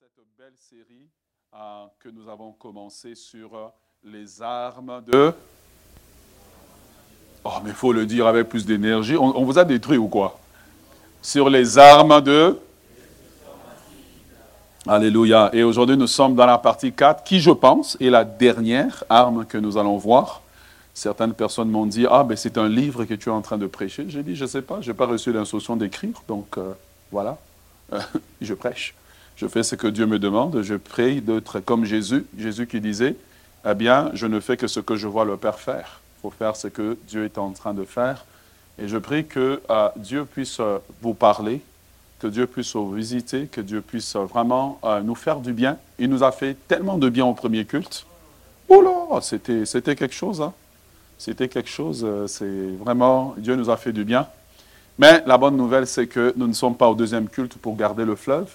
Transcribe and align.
cette 0.00 0.24
belle 0.36 0.56
série 0.56 1.08
euh, 1.54 1.86
que 2.00 2.08
nous 2.08 2.28
avons 2.28 2.52
commencé 2.52 3.14
sur 3.14 3.54
euh, 3.54 3.68
les 4.02 4.42
armes 4.42 5.02
de... 5.06 5.32
Oh, 7.44 7.50
mais 7.62 7.70
il 7.70 7.76
faut 7.76 7.92
le 7.92 8.04
dire 8.04 8.26
avec 8.26 8.48
plus 8.48 8.66
d'énergie. 8.66 9.16
On, 9.16 9.44
vous 9.44 9.58
a 9.58 9.64
détruit 9.64 9.98
ou 9.98 10.08
quoi? 10.08 10.38
Sur 11.22 11.48
les 11.48 11.78
armes 11.78 12.20
de... 12.20 12.58
Alléluia. 14.88 15.50
Et 15.52 15.62
aujourd'hui, 15.62 15.96
nous 15.96 16.06
sommes 16.06 16.34
dans 16.34 16.46
la 16.46 16.58
partie 16.58 16.92
4, 16.92 17.22
qui, 17.22 17.40
je 17.40 17.50
pense, 17.50 17.96
est 18.00 18.10
la 18.10 18.24
dernière 18.24 19.04
arme 19.08 19.44
que 19.46 19.58
nous 19.58 19.76
allons 19.78 19.98
voir. 19.98 20.42
Certaines 20.94 21.34
personnes 21.34 21.70
m'ont 21.70 21.86
dit, 21.86 22.06
ah, 22.10 22.24
ben 22.24 22.36
c'est 22.36 22.58
un 22.58 22.68
livre 22.68 23.04
que 23.04 23.14
tu 23.14 23.28
es 23.28 23.32
en 23.32 23.42
train 23.42 23.58
de 23.58 23.66
prêcher. 23.66 24.06
J'ai 24.08 24.22
dit, 24.22 24.34
je 24.34 24.44
ne 24.44 24.48
sais 24.48 24.62
pas, 24.62 24.80
je 24.80 24.90
n'ai 24.90 24.96
pas 24.96 25.06
reçu 25.06 25.32
l'instruction 25.32 25.76
d'écrire, 25.76 26.22
donc 26.26 26.58
euh, 26.58 26.72
voilà, 27.12 27.38
je 28.40 28.54
prêche. 28.54 28.94
Je 29.36 29.46
fais 29.46 29.62
ce 29.62 29.74
que 29.74 29.86
Dieu 29.86 30.06
me 30.06 30.18
demande, 30.18 30.62
je 30.62 30.74
prie 30.74 31.20
d'être 31.20 31.60
comme 31.60 31.84
Jésus. 31.84 32.24
Jésus 32.38 32.66
qui 32.66 32.80
disait, 32.80 33.16
eh 33.68 33.74
bien, 33.74 34.10
je 34.14 34.26
ne 34.26 34.40
fais 34.40 34.56
que 34.56 34.66
ce 34.66 34.80
que 34.80 34.96
je 34.96 35.06
vois 35.06 35.26
le 35.26 35.36
Père 35.36 35.58
faire. 35.58 36.00
Il 36.18 36.22
faut 36.22 36.30
faire 36.30 36.56
ce 36.56 36.68
que 36.68 36.96
Dieu 37.06 37.26
est 37.26 37.36
en 37.36 37.50
train 37.50 37.74
de 37.74 37.84
faire. 37.84 38.24
Et 38.78 38.88
je 38.88 38.96
prie 38.96 39.26
que 39.26 39.60
euh, 39.68 39.88
Dieu 39.96 40.24
puisse 40.24 40.58
euh, 40.60 40.78
vous 41.02 41.12
parler, 41.12 41.60
que 42.18 42.28
Dieu 42.28 42.46
puisse 42.46 42.74
vous 42.76 42.90
visiter, 42.90 43.46
que 43.46 43.60
Dieu 43.60 43.82
puisse 43.82 44.16
vraiment 44.16 44.78
euh, 44.84 45.02
nous 45.02 45.14
faire 45.14 45.40
du 45.40 45.52
bien. 45.52 45.76
Il 45.98 46.08
nous 46.08 46.22
a 46.24 46.32
fait 46.32 46.56
tellement 46.66 46.96
de 46.96 47.10
bien 47.10 47.26
au 47.26 47.34
premier 47.34 47.66
culte. 47.66 48.06
Oh 48.70 48.80
là, 48.80 49.20
c'était, 49.20 49.66
c'était 49.66 49.96
quelque 49.96 50.14
chose. 50.14 50.40
Hein? 50.40 50.54
C'était 51.18 51.48
quelque 51.48 51.70
chose. 51.70 52.06
c'est 52.26 52.68
vraiment, 52.80 53.34
Dieu 53.36 53.54
nous 53.54 53.68
a 53.68 53.76
fait 53.76 53.92
du 53.92 54.04
bien. 54.04 54.26
Mais 54.98 55.22
la 55.26 55.36
bonne 55.36 55.56
nouvelle, 55.56 55.86
c'est 55.86 56.06
que 56.06 56.32
nous 56.36 56.46
ne 56.46 56.52
sommes 56.54 56.74
pas 56.74 56.88
au 56.88 56.94
deuxième 56.94 57.28
culte 57.28 57.56
pour 57.58 57.76
garder 57.76 58.04
le 58.04 58.16
fleuve. 58.16 58.50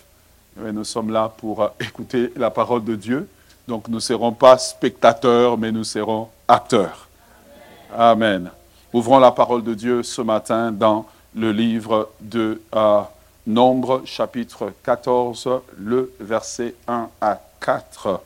Nous 0.57 0.83
sommes 0.83 1.11
là 1.11 1.31
pour 1.35 1.61
euh, 1.63 1.67
écouter 1.79 2.31
la 2.35 2.49
parole 2.49 2.83
de 2.83 2.95
Dieu. 2.95 3.27
Donc 3.67 3.87
nous 3.87 3.95
ne 3.95 3.99
serons 3.99 4.33
pas 4.33 4.57
spectateurs, 4.57 5.57
mais 5.57 5.71
nous 5.71 5.83
serons 5.83 6.29
acteurs. 6.47 7.07
Amen. 7.95 8.51
Ouvrons 8.93 9.19
la 9.19 9.31
parole 9.31 9.63
de 9.63 9.73
Dieu 9.73 10.03
ce 10.03 10.21
matin 10.21 10.71
dans 10.71 11.05
le 11.35 11.51
livre 11.51 12.09
de 12.19 12.61
euh, 12.75 13.01
Nombre, 13.47 14.03
chapitre 14.05 14.71
14, 14.83 15.49
le 15.79 16.13
verset 16.19 16.75
1 16.87 17.09
à 17.21 17.41
4. 17.59 18.21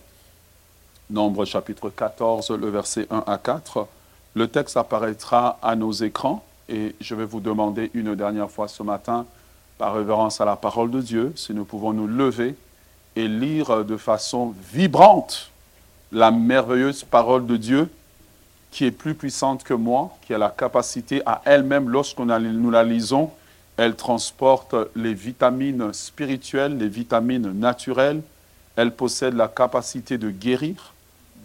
Nombre, 1.10 1.46
chapitre 1.46 1.90
14, 1.90 2.52
le 2.52 2.70
verset 2.70 3.08
1 3.10 3.24
à 3.26 3.38
4. 3.38 3.88
Le 4.34 4.48
texte 4.50 4.76
apparaîtra 4.76 5.58
à 5.62 5.76
nos 5.78 5.94
écrans 5.94 6.44
et 6.68 6.96
je 7.00 7.16
vais 7.16 7.26
vous 7.26 7.40
demander 7.40 7.92
une 7.94 8.16
dernière 8.16 8.52
fois 8.52 8.68
ce 8.68 8.84
matin, 8.84 9.26
par 9.78 9.96
révérence 9.96 10.42
à 10.42 10.46
la 10.46 10.56
parole 10.56 10.92
de 10.92 11.02
Dieu, 11.02 11.34
si 11.36 11.54
nous 11.54 11.66
pouvons 11.66 11.94
nous 11.94 12.08
lever 12.08 12.56
et 13.16 13.28
lire 13.28 13.84
de 13.84 13.98
façon 13.98 14.54
vibrante 14.72 15.52
la 16.12 16.32
merveilleuse 16.32 17.04
parole 17.04 17.46
de 17.46 17.58
Dieu 17.58 17.90
qui 18.76 18.84
est 18.84 18.92
plus 18.92 19.16
puissante 19.16 19.64
que 19.64 19.74
moi, 19.74 20.18
qui 20.22 20.34
a 20.34 20.38
la 20.38 20.50
capacité 20.50 21.22
à 21.26 21.42
elle-même, 21.46 21.88
lorsqu'on 21.88 22.26
nous 22.26 22.72
la 22.72 22.84
lisons, 22.84 23.32
elle 23.78 23.96
transporte 23.96 24.76
les 24.98 25.14
vitamines 25.14 25.94
spirituelles, 25.94 26.78
les 26.78 26.90
vitamines 26.90 27.52
naturelles. 27.58 28.22
Elle 28.76 28.92
possède 28.92 29.34
la 29.34 29.48
capacité 29.48 30.18
de 30.18 30.30
guérir, 30.30 30.94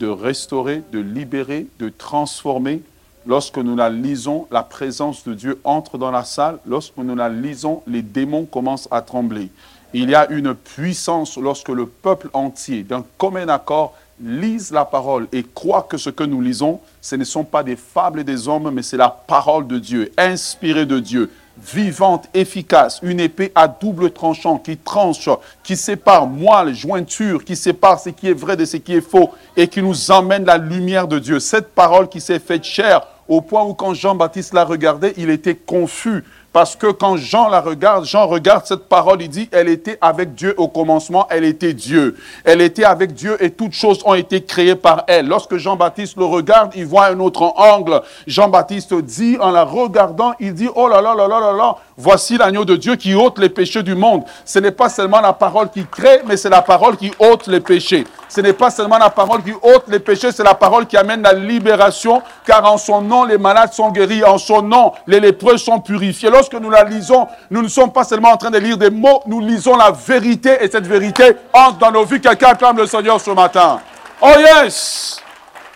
de 0.00 0.08
restaurer, 0.08 0.82
de 0.92 0.98
libérer, 0.98 1.68
de 1.78 1.88
transformer. 1.88 2.82
Lorsque 3.26 3.58
nous 3.58 3.76
la 3.76 3.90
lisons, 3.90 4.46
la 4.50 4.62
présence 4.62 5.24
de 5.24 5.34
Dieu 5.34 5.60
entre 5.64 5.98
dans 5.98 6.10
la 6.10 6.24
salle. 6.24 6.58
Lorsque 6.66 6.96
nous 6.96 7.14
la 7.14 7.28
lisons, 7.28 7.82
les 7.86 8.00
démons 8.00 8.46
commencent 8.46 8.88
à 8.90 9.02
trembler. 9.02 9.50
Il 9.92 10.08
y 10.08 10.14
a 10.14 10.30
une 10.30 10.54
puissance 10.54 11.36
lorsque 11.36 11.68
le 11.68 11.84
peuple 11.84 12.30
entier, 12.32 12.82
d'un 12.82 13.04
commun 13.18 13.48
accord, 13.48 13.94
lise 14.22 14.70
la 14.70 14.84
parole 14.84 15.26
et 15.32 15.42
croit 15.42 15.82
que 15.82 15.98
ce 15.98 16.10
que 16.10 16.24
nous 16.24 16.40
lisons, 16.40 16.80
ce 17.00 17.16
ne 17.16 17.24
sont 17.24 17.44
pas 17.44 17.62
des 17.62 17.76
fables 17.76 18.24
des 18.24 18.48
hommes, 18.48 18.70
mais 18.70 18.82
c'est 18.82 18.96
la 18.96 19.10
parole 19.10 19.66
de 19.66 19.78
Dieu, 19.78 20.12
inspirée 20.16 20.86
de 20.86 20.98
Dieu, 20.98 21.30
vivante, 21.58 22.26
efficace, 22.32 23.00
une 23.02 23.20
épée 23.20 23.52
à 23.54 23.68
double 23.68 24.12
tranchant 24.12 24.58
qui 24.58 24.76
tranche, 24.76 25.28
qui 25.62 25.76
sépare 25.76 26.26
moelle, 26.26 26.74
jointure, 26.74 27.44
qui 27.44 27.56
sépare 27.56 27.98
ce 27.98 28.10
qui 28.10 28.28
est 28.28 28.34
vrai 28.34 28.56
de 28.56 28.64
ce 28.64 28.76
qui 28.76 28.94
est 28.94 29.00
faux 29.00 29.30
et 29.56 29.68
qui 29.68 29.82
nous 29.82 30.10
emmène 30.10 30.44
la 30.44 30.58
lumière 30.58 31.08
de 31.08 31.18
Dieu. 31.18 31.40
Cette 31.40 31.74
parole 31.74 32.08
qui 32.08 32.20
s'est 32.20 32.38
faite 32.38 32.64
chair 32.64 33.06
au 33.30 33.40
point 33.40 33.62
où 33.62 33.74
quand 33.74 33.94
Jean-Baptiste 33.94 34.52
la 34.52 34.64
regardait, 34.64 35.14
il 35.16 35.30
était 35.30 35.54
confus. 35.54 36.24
Parce 36.52 36.74
que 36.74 36.88
quand 36.88 37.16
Jean 37.16 37.48
la 37.48 37.60
regarde, 37.60 38.04
Jean 38.04 38.26
regarde 38.26 38.66
cette 38.66 38.88
parole, 38.88 39.22
il 39.22 39.28
dit, 39.28 39.48
elle 39.52 39.68
était 39.68 39.98
avec 40.00 40.34
Dieu 40.34 40.52
au 40.56 40.66
commencement, 40.66 41.28
elle 41.30 41.44
était 41.44 41.72
Dieu. 41.72 42.16
Elle 42.44 42.60
était 42.60 42.82
avec 42.82 43.14
Dieu 43.14 43.36
et 43.40 43.50
toutes 43.50 43.72
choses 43.72 44.02
ont 44.04 44.14
été 44.14 44.42
créées 44.42 44.74
par 44.74 45.04
elle. 45.06 45.28
Lorsque 45.28 45.56
Jean-Baptiste 45.58 46.16
le 46.16 46.24
regarde, 46.24 46.72
il 46.74 46.86
voit 46.86 47.06
un 47.06 47.20
autre 47.20 47.42
angle. 47.56 48.02
Jean-Baptiste 48.26 48.94
dit, 48.94 49.38
en 49.40 49.52
la 49.52 49.62
regardant, 49.62 50.32
il 50.40 50.52
dit, 50.52 50.68
oh 50.74 50.88
là 50.88 51.00
là 51.00 51.14
là 51.14 51.28
là 51.28 51.38
là 51.38 51.52
là, 51.52 51.76
voici 51.96 52.36
l'agneau 52.36 52.64
de 52.64 52.74
Dieu 52.74 52.96
qui 52.96 53.14
ôte 53.14 53.38
les 53.38 53.48
péchés 53.48 53.84
du 53.84 53.94
monde. 53.94 54.24
Ce 54.44 54.58
n'est 54.58 54.72
pas 54.72 54.88
seulement 54.88 55.20
la 55.20 55.32
parole 55.32 55.70
qui 55.70 55.86
crée, 55.86 56.22
mais 56.26 56.36
c'est 56.36 56.50
la 56.50 56.62
parole 56.62 56.96
qui 56.96 57.12
ôte 57.20 57.46
les 57.46 57.60
péchés. 57.60 58.04
Ce 58.30 58.40
n'est 58.40 58.52
pas 58.52 58.70
seulement 58.70 58.96
la 58.96 59.10
parole 59.10 59.42
qui 59.42 59.52
ôte 59.52 59.88
les 59.88 59.98
péchés, 59.98 60.30
c'est 60.30 60.44
la 60.44 60.54
parole 60.54 60.86
qui 60.86 60.96
amène 60.96 61.20
la 61.20 61.32
libération, 61.32 62.22
car 62.46 62.64
en 62.72 62.78
son 62.78 63.02
nom, 63.02 63.24
les 63.24 63.38
malades 63.38 63.72
sont 63.72 63.90
guéris, 63.90 64.22
en 64.22 64.38
son 64.38 64.62
nom, 64.62 64.92
les 65.08 65.18
lépreux 65.18 65.58
sont 65.58 65.80
purifiés. 65.80 66.30
Lorsque 66.30 66.54
nous 66.54 66.70
la 66.70 66.84
lisons, 66.84 67.26
nous 67.50 67.60
ne 67.60 67.66
sommes 67.66 67.92
pas 67.92 68.04
seulement 68.04 68.30
en 68.30 68.36
train 68.36 68.50
de 68.50 68.58
lire 68.58 68.78
des 68.78 68.88
mots, 68.88 69.20
nous 69.26 69.40
lisons 69.40 69.76
la 69.76 69.90
vérité, 69.90 70.58
et 70.60 70.70
cette 70.70 70.86
vérité 70.86 71.32
entre 71.52 71.78
dans 71.78 71.90
nos 71.90 72.04
vies. 72.04 72.20
Quelqu'un 72.20 72.50
acclame 72.50 72.76
le 72.76 72.86
Seigneur 72.86 73.20
ce 73.20 73.32
matin. 73.32 73.80
Oh 74.20 74.30
yes! 74.38 75.20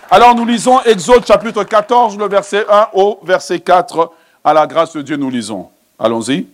Alors 0.09 0.33
nous 0.37 0.45
lisons 0.45 0.81
Exode 0.83 1.27
chapitre 1.27 1.65
14, 1.65 2.17
le 2.17 2.29
verset 2.29 2.65
1 2.71 2.91
au 2.93 3.19
verset 3.25 3.59
4. 3.59 4.13
À 4.45 4.55
la 4.55 4.65
grâce 4.69 4.93
de 4.93 5.03
Dieu, 5.03 5.17
nous 5.17 5.31
lisons. 5.31 5.71
Allons-y. 5.99 6.54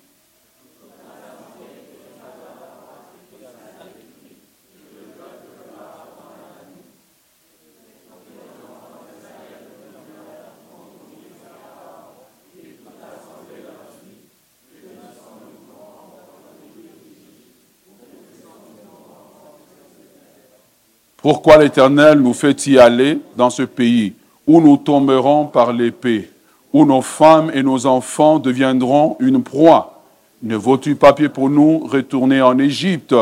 Pourquoi 21.23 21.59
l'Éternel 21.59 22.19
nous 22.21 22.33
fait-il 22.33 22.79
aller 22.79 23.19
dans 23.37 23.51
ce 23.51 23.63
pays 23.63 24.15
où 24.47 24.61
nous 24.61 24.79
tomberons 24.79 25.47
par 25.47 25.73
l'épée, 25.73 26.31
où 26.73 26.87
nos 26.87 27.03
femmes 27.03 27.51
et 27.53 27.63
nos 27.63 27.85
enfants 27.85 28.39
deviendront 28.39 29.17
une 29.21 29.43
proie? 29.43 30.03
Ne 30.43 30.57
vaut-il 30.57 30.97
pas 30.97 31.15
mieux 31.19 31.29
pour 31.29 31.51
nous 31.51 31.87
retourner 31.87 32.41
en 32.41 32.59
Égypte? 32.59 33.15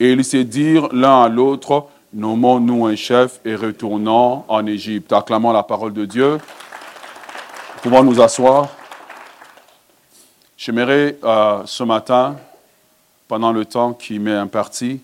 Et 0.00 0.12
ils 0.12 0.24
se 0.24 0.38
dirent 0.38 0.88
l'un 0.92 1.24
à 1.24 1.28
l'autre, 1.28 1.86
nommons-nous 2.14 2.86
un 2.86 2.96
chef 2.96 3.40
et 3.44 3.54
retournons 3.54 4.44
en 4.48 4.66
Égypte. 4.66 5.12
Acclamons 5.12 5.52
la 5.52 5.62
parole 5.62 5.92
de 5.92 6.06
Dieu. 6.06 6.38
Pouvons 7.82 8.02
nous 8.02 8.22
asseoir. 8.22 8.68
J'aimerais 10.56 11.18
euh, 11.22 11.58
ce 11.66 11.84
matin, 11.84 12.36
pendant 13.28 13.52
le 13.52 13.66
temps 13.66 13.92
qui 13.92 14.18
m'est 14.18 14.32
imparti, 14.32 15.00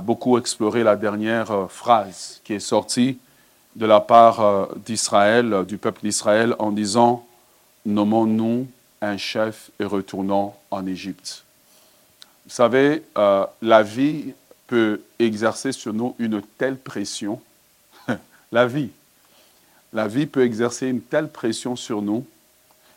beaucoup 0.00 0.38
exploré 0.38 0.82
la 0.82 0.96
dernière 0.96 1.52
euh, 1.52 1.68
phrase 1.68 2.40
qui 2.42 2.54
est 2.54 2.60
sortie 2.60 3.18
de 3.76 3.86
la 3.86 4.00
part 4.00 4.40
euh, 4.40 4.66
d'Israël, 4.84 5.52
euh, 5.52 5.62
du 5.62 5.78
peuple 5.78 6.00
d'Israël, 6.02 6.56
en 6.58 6.72
disant 6.72 7.24
Nommons-nous 7.86 8.66
un 9.00 9.16
chef 9.16 9.70
et 9.78 9.84
retournons 9.84 10.52
en 10.70 10.84
Égypte. 10.84 11.44
Vous 12.44 12.54
savez, 12.54 13.04
la 13.14 13.82
vie 13.82 14.32
peut 14.66 15.00
exercer 15.18 15.70
sur 15.70 15.92
nous 15.92 16.14
une 16.18 16.42
telle 16.58 16.76
pression. 16.76 17.40
la 18.52 18.66
vie. 18.66 18.90
La 19.92 20.08
vie 20.08 20.26
peut 20.26 20.44
exercer 20.44 20.88
une 20.88 21.00
telle 21.00 21.28
pression 21.28 21.76
sur 21.76 22.02
nous. 22.02 22.26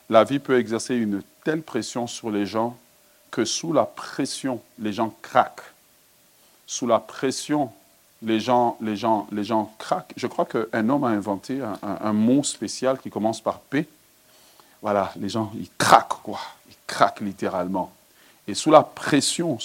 La 0.10 0.24
vie 0.24 0.40
peut 0.40 0.58
exercer 0.58 0.96
une 0.96 1.22
telle 1.44 1.62
pression 1.62 2.08
sur 2.08 2.32
les 2.32 2.46
gens 2.46 2.78
que 3.30 3.46
sous 3.46 3.72
la 3.72 3.86
pression, 3.86 4.62
les 4.80 4.94
gens 4.94 5.14
craquent 5.22 5.71
sous 6.72 6.88
la 6.88 7.00
pression, 7.00 7.70
les 8.22 8.40
gens, 8.40 8.78
les 8.80 8.96
gens, 8.96 9.28
les 9.34 9.44
gens 9.44 9.74
craquent. 9.78 10.14
Je 10.16 10.26
crois 10.26 10.46
qu'un 10.46 10.88
homme 10.88 11.04
a 11.04 11.10
inventé 11.10 11.60
un, 11.84 12.14
mot 12.14 12.44
spécial 12.44 12.98
qui 12.98 13.10
commence 13.10 13.42
par 13.42 13.60
P. 13.60 13.90
Voilà, 14.82 15.12
les 15.20 15.28
gens, 15.28 15.52
ils 15.56 15.70
craquent, 15.78 16.22
quoi. 16.24 16.40
Ils 16.70 16.78
craquent 16.88 17.20
littéralement. 17.20 17.92
Et 18.48 18.54
sous 18.54 18.72
la 18.72 18.84
pression 18.84 19.58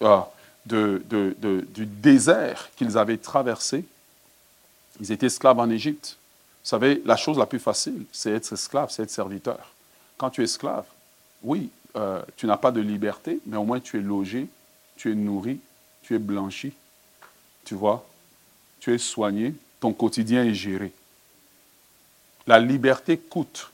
euh, 0.00 0.20
de- 0.64 1.66
du 1.74 1.84
désert 1.84 2.70
qu'ils 2.76 2.96
avaient 2.96 3.18
traversé, 3.18 3.84
ils 4.98 5.12
étaient 5.12 5.26
esclaves 5.26 5.58
en 5.58 5.68
Égypte. 5.68 6.16
Vous 6.64 6.70
savez, 6.70 7.02
la 7.04 7.16
chose 7.16 7.36
la 7.36 7.44
plus 7.44 7.60
facile, 7.60 8.06
c'est 8.12 8.30
être 8.30 8.50
esclave, 8.54 8.90
c'est 8.90 9.02
être 9.02 9.10
serviteur. 9.10 9.72
Quand 10.16 10.30
tu 10.30 10.40
es 10.40 10.44
esclave, 10.44 10.86
oui, 11.42 11.68
euh, 11.96 12.22
tu 12.34 12.46
n'as 12.46 12.56
pas 12.56 12.72
de 12.72 12.80
liberté, 12.80 13.40
mais 13.44 13.58
au 13.58 13.64
moins 13.64 13.78
tu 13.78 13.98
es 13.98 14.02
logé, 14.02 14.48
tu 14.96 15.12
es 15.12 15.14
nourri, 15.14 15.60
tu 16.06 16.14
es 16.14 16.18
blanchi. 16.18 16.72
Tu 17.64 17.74
vois, 17.74 18.06
tu 18.78 18.94
es 18.94 18.98
soigné, 18.98 19.54
ton 19.80 19.92
quotidien 19.92 20.44
est 20.44 20.54
géré. 20.54 20.92
La 22.46 22.60
liberté 22.60 23.18
coûte. 23.18 23.70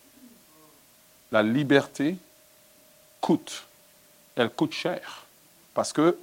La 1.30 1.42
liberté 1.42 2.16
coûte. 3.20 3.64
Elle 4.34 4.48
coûte 4.48 4.72
cher. 4.72 5.26
Parce 5.74 5.92
que 5.92 6.16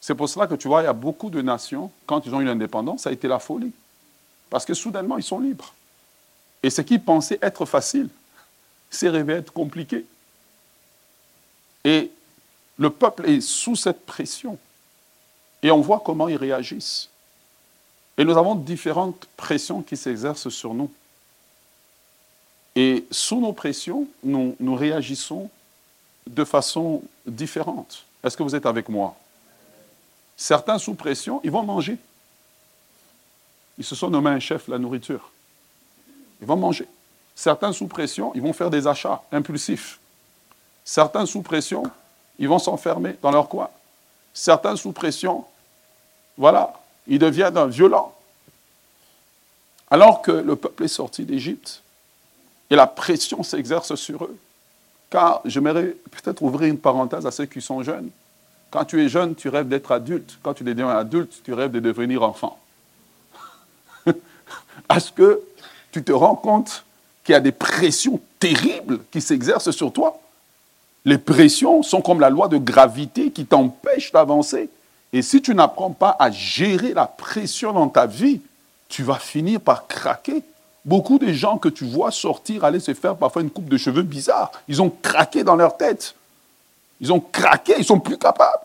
c'est 0.00 0.14
pour 0.14 0.28
cela 0.28 0.46
que 0.46 0.54
tu 0.54 0.68
vois, 0.68 0.82
il 0.82 0.84
y 0.84 0.88
a 0.88 0.92
beaucoup 0.92 1.30
de 1.30 1.42
nations, 1.42 1.90
quand 2.06 2.24
ils 2.26 2.34
ont 2.34 2.40
eu 2.40 2.44
l'indépendance, 2.44 3.02
ça 3.02 3.10
a 3.10 3.12
été 3.12 3.26
la 3.26 3.40
folie. 3.40 3.72
Parce 4.50 4.64
que 4.64 4.74
soudainement, 4.74 5.18
ils 5.18 5.24
sont 5.24 5.40
libres. 5.40 5.74
Et 6.62 6.70
ce 6.70 6.80
qui 6.80 7.00
pensait 7.00 7.40
être 7.42 7.66
facile 7.66 8.08
s'est 8.88 9.08
révélé 9.08 9.40
être 9.40 9.52
compliqué. 9.52 10.06
Et 11.82 12.12
le 12.78 12.90
peuple 12.90 13.28
est 13.28 13.40
sous 13.40 13.74
cette 13.74 14.06
pression. 14.06 14.58
Et 15.64 15.70
on 15.70 15.80
voit 15.80 16.02
comment 16.04 16.28
ils 16.28 16.36
réagissent. 16.36 17.08
Et 18.18 18.24
nous 18.24 18.36
avons 18.36 18.54
différentes 18.54 19.26
pressions 19.36 19.80
qui 19.82 19.96
s'exercent 19.96 20.50
sur 20.50 20.74
nous. 20.74 20.92
Et 22.76 23.06
sous 23.10 23.40
nos 23.40 23.54
pressions, 23.54 24.06
nous, 24.22 24.74
réagissons 24.74 25.48
de 26.26 26.44
façon 26.44 27.02
différente. 27.26 28.04
Est-ce 28.22 28.36
que 28.36 28.42
vous 28.42 28.54
êtes 28.54 28.66
avec 28.66 28.90
moi? 28.90 29.16
Certains 30.36 30.78
sous 30.78 30.94
pression, 30.94 31.40
ils 31.42 31.50
vont 31.50 31.62
manger. 31.62 31.96
Ils 33.78 33.84
se 33.84 33.94
sont 33.94 34.10
nommés 34.10 34.30
un 34.30 34.40
chef, 34.40 34.68
la 34.68 34.78
nourriture. 34.78 35.32
Ils 36.42 36.46
vont 36.46 36.56
manger. 36.56 36.86
Certains 37.34 37.72
sous 37.72 37.86
pression, 37.86 38.32
ils 38.34 38.42
vont 38.42 38.52
faire 38.52 38.70
des 38.70 38.86
achats 38.86 39.22
impulsifs. 39.32 39.98
Certains 40.84 41.24
sous 41.24 41.40
pression, 41.40 41.84
ils 42.38 42.48
vont 42.48 42.58
s'enfermer 42.58 43.16
dans 43.22 43.30
leur 43.30 43.48
coin. 43.48 43.70
Certains 44.34 44.76
sous 44.76 44.92
pression, 44.92 45.46
voilà, 46.36 46.72
ils 47.06 47.18
deviennent 47.18 47.68
violents. 47.68 48.14
Alors 49.90 50.22
que 50.22 50.32
le 50.32 50.56
peuple 50.56 50.84
est 50.84 50.88
sorti 50.88 51.24
d'Égypte 51.24 51.82
et 52.70 52.76
la 52.76 52.86
pression 52.86 53.42
s'exerce 53.42 53.94
sur 53.94 54.24
eux. 54.24 54.36
Car 55.10 55.42
j'aimerais 55.44 55.94
peut-être 56.10 56.42
ouvrir 56.42 56.68
une 56.68 56.78
parenthèse 56.78 57.26
à 57.26 57.30
ceux 57.30 57.44
qui 57.44 57.60
sont 57.60 57.82
jeunes. 57.82 58.10
Quand 58.70 58.84
tu 58.84 59.04
es 59.04 59.08
jeune, 59.08 59.36
tu 59.36 59.48
rêves 59.48 59.68
d'être 59.68 59.92
adulte. 59.92 60.38
Quand 60.42 60.54
tu 60.54 60.64
deviens 60.64 60.88
adulte, 60.88 61.42
tu 61.44 61.52
rêves 61.52 61.70
de 61.70 61.78
devenir 61.78 62.22
enfant. 62.24 62.58
Est-ce 64.90 65.12
que 65.12 65.40
tu 65.92 66.02
te 66.02 66.10
rends 66.10 66.34
compte 66.34 66.84
qu'il 67.22 67.34
y 67.34 67.36
a 67.36 67.40
des 67.40 67.52
pressions 67.52 68.20
terribles 68.40 69.00
qui 69.12 69.20
s'exercent 69.20 69.70
sur 69.70 69.92
toi? 69.92 70.20
Les 71.04 71.18
pressions 71.18 71.82
sont 71.84 72.00
comme 72.00 72.18
la 72.18 72.30
loi 72.30 72.48
de 72.48 72.56
gravité 72.56 73.30
qui 73.30 73.46
t'empêche 73.46 74.10
d'avancer. 74.10 74.68
Et 75.14 75.22
si 75.22 75.40
tu 75.40 75.54
n'apprends 75.54 75.92
pas 75.92 76.16
à 76.18 76.32
gérer 76.32 76.92
la 76.92 77.06
pression 77.06 77.72
dans 77.72 77.88
ta 77.88 78.04
vie, 78.04 78.40
tu 78.88 79.04
vas 79.04 79.20
finir 79.20 79.60
par 79.60 79.86
craquer. 79.86 80.42
Beaucoup 80.84 81.20
de 81.20 81.32
gens 81.32 81.56
que 81.56 81.68
tu 81.68 81.84
vois 81.84 82.10
sortir, 82.10 82.64
aller 82.64 82.80
se 82.80 82.92
faire 82.94 83.14
parfois 83.14 83.42
une 83.42 83.50
coupe 83.50 83.68
de 83.68 83.76
cheveux 83.76 84.02
bizarre, 84.02 84.50
ils 84.66 84.82
ont 84.82 84.90
craqué 84.90 85.44
dans 85.44 85.54
leur 85.54 85.76
tête. 85.76 86.16
Ils 87.00 87.12
ont 87.12 87.20
craqué, 87.20 87.74
ils 87.78 87.84
sont 87.84 88.00
plus 88.00 88.18
capables. 88.18 88.64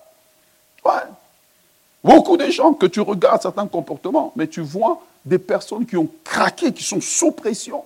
Beaucoup 2.03 2.35
de 2.35 2.49
gens 2.49 2.73
que 2.73 2.87
tu 2.87 2.99
regardes 2.99 3.43
certains 3.43 3.67
comportements, 3.67 4.33
mais 4.35 4.47
tu 4.47 4.61
vois 4.61 5.03
des 5.23 5.37
personnes 5.37 5.85
qui 5.85 5.97
ont 5.97 6.09
craqué, 6.23 6.73
qui 6.73 6.83
sont 6.83 6.99
sous 6.99 7.31
pression, 7.31 7.83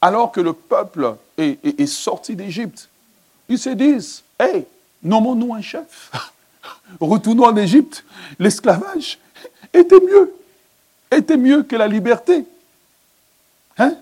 alors 0.00 0.32
que 0.32 0.40
le 0.40 0.52
peuple 0.52 1.14
est, 1.36 1.86
sorti 1.86 2.34
d'Égypte. 2.34 2.88
Ils 3.48 3.58
se 3.58 3.70
disent, 3.70 4.24
hey, 4.40 4.66
nommons-nous 5.04 5.54
un 5.54 5.62
chef. 5.62 6.10
Retournons 7.00 7.44
en 7.44 7.56
Égypte. 7.56 8.04
L'esclavage 8.38 9.18
était 9.72 10.00
mieux. 10.00 10.34
Était 11.10 11.36
mieux 11.36 11.62
que 11.62 11.76
la 11.76 11.88
liberté. 11.88 12.44
Hein? 13.78 13.94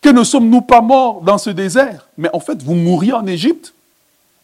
Que 0.00 0.08
ne 0.08 0.24
sommes-nous 0.24 0.62
pas 0.62 0.80
morts 0.80 1.20
dans 1.20 1.38
ce 1.38 1.50
désert? 1.50 2.08
Mais 2.16 2.30
en 2.32 2.40
fait, 2.40 2.62
vous 2.62 2.74
mouriez 2.74 3.12
en 3.12 3.26
Égypte. 3.26 3.74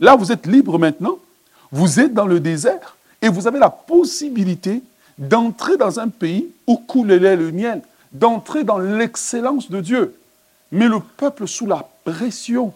Là, 0.01 0.15
vous 0.15 0.33
êtes 0.33 0.47
libre 0.47 0.79
maintenant. 0.79 1.19
Vous 1.73 2.01
êtes 2.01 2.15
dans 2.15 2.27
le 2.27 2.41
désert 2.41 2.97
et 3.23 3.29
vous 3.29 3.47
avez 3.47 3.59
la 3.59 3.71
possibilité 3.71 4.83
d'entrer 5.19 5.77
dans 5.77 5.99
un 5.99 6.09
pays 6.09 6.49
où 6.67 6.77
coule 6.77 7.09
le 7.09 7.51
miel, 7.51 7.81
d'entrer 8.13 8.65
dans 8.65 8.79
l'excellence 8.79 9.71
de 9.71 9.81
Dieu. 9.81 10.15
Mais 10.71 10.89
le 10.89 11.01
peuple 11.01 11.49
sous 11.49 11.67
la 11.67 11.89
pression 12.05 12.73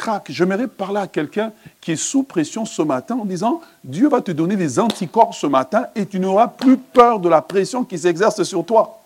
craque. 0.00 0.28
J'aimerais 0.30 0.66
parler 0.66 0.98
à 0.98 1.06
quelqu'un 1.06 1.52
qui 1.78 1.92
est 1.92 1.96
sous 1.96 2.22
pression 2.22 2.64
ce 2.64 2.80
matin 2.80 3.18
en 3.18 3.26
disant, 3.26 3.60
Dieu 3.84 4.08
va 4.08 4.22
te 4.22 4.32
donner 4.32 4.56
des 4.56 4.78
anticorps 4.78 5.34
ce 5.34 5.46
matin 5.46 5.86
et 5.94 6.06
tu 6.06 6.18
n'auras 6.18 6.48
plus 6.48 6.78
peur 6.78 7.20
de 7.20 7.28
la 7.28 7.42
pression 7.42 7.84
qui 7.84 7.98
s'exerce 7.98 8.42
sur 8.42 8.64
toi. 8.64 9.02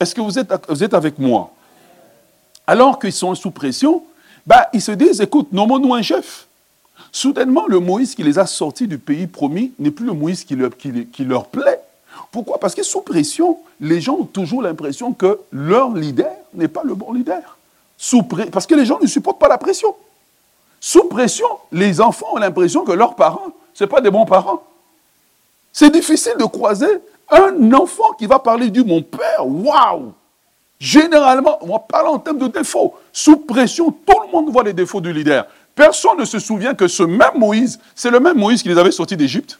Est-ce 0.00 0.14
que 0.14 0.22
vous 0.22 0.38
êtes, 0.38 0.50
vous 0.70 0.82
êtes 0.82 0.94
avec 0.94 1.18
moi? 1.18 1.52
Alors 2.66 2.98
qu'ils 2.98 3.12
sont 3.12 3.34
sous 3.34 3.50
pression, 3.50 4.04
bah, 4.46 4.68
ils 4.72 4.80
se 4.80 4.92
disent, 4.92 5.20
écoute, 5.20 5.52
nommons-nous 5.52 5.92
un 5.94 6.02
chef. 6.02 6.46
Soudainement, 7.12 7.66
le 7.68 7.78
Moïse 7.78 8.14
qui 8.14 8.22
les 8.22 8.38
a 8.38 8.46
sortis 8.46 8.88
du 8.88 8.96
pays 8.96 9.26
promis 9.26 9.72
n'est 9.78 9.90
plus 9.90 10.06
le 10.06 10.12
Moïse 10.12 10.44
qui 10.44 10.56
leur, 10.56 11.46
plaît. 11.46 11.80
Pourquoi? 12.32 12.58
Parce 12.58 12.74
que 12.74 12.82
sous 12.82 13.02
pression, 13.02 13.58
les 13.80 14.00
gens 14.00 14.14
ont 14.14 14.24
toujours 14.24 14.62
l'impression 14.62 15.12
que 15.12 15.40
leur 15.52 15.92
leader 15.92 16.32
n'est 16.54 16.68
pas 16.68 16.82
le 16.84 16.94
bon 16.94 17.12
leader. 17.12 17.58
Sous 17.98 18.22
Parce 18.22 18.66
que 18.66 18.74
les 18.74 18.86
gens 18.86 18.98
ne 19.00 19.06
supportent 19.06 19.38
pas 19.38 19.48
la 19.48 19.58
pression. 19.58 19.94
Sous 20.86 21.02
pression, 21.08 21.48
les 21.72 22.00
enfants 22.00 22.28
ont 22.34 22.36
l'impression 22.36 22.84
que 22.84 22.92
leurs 22.92 23.16
parents, 23.16 23.48
ce 23.74 23.82
pas 23.82 24.00
des 24.00 24.08
bons 24.08 24.24
parents. 24.24 24.62
C'est 25.72 25.90
difficile 25.90 26.34
de 26.38 26.44
croiser 26.44 27.00
un 27.28 27.72
enfant 27.72 28.12
qui 28.12 28.26
va 28.26 28.38
parler 28.38 28.70
du 28.70 28.84
mon 28.84 29.02
père. 29.02 29.44
Waouh 29.44 30.12
Généralement, 30.78 31.58
on 31.62 31.76
parle 31.80 32.06
en 32.06 32.20
termes 32.20 32.38
de 32.38 32.46
défauts. 32.46 32.94
Sous 33.12 33.38
pression, 33.38 33.90
tout 33.90 34.20
le 34.26 34.30
monde 34.30 34.52
voit 34.52 34.62
les 34.62 34.72
défauts 34.72 35.00
du 35.00 35.12
leader. 35.12 35.48
Personne 35.74 36.20
ne 36.20 36.24
se 36.24 36.38
souvient 36.38 36.74
que 36.74 36.86
ce 36.86 37.02
même 37.02 37.34
Moïse, 37.34 37.80
c'est 37.96 38.12
le 38.12 38.20
même 38.20 38.38
Moïse 38.38 38.62
qui 38.62 38.68
les 38.68 38.78
avait 38.78 38.92
sortis 38.92 39.16
d'Égypte, 39.16 39.58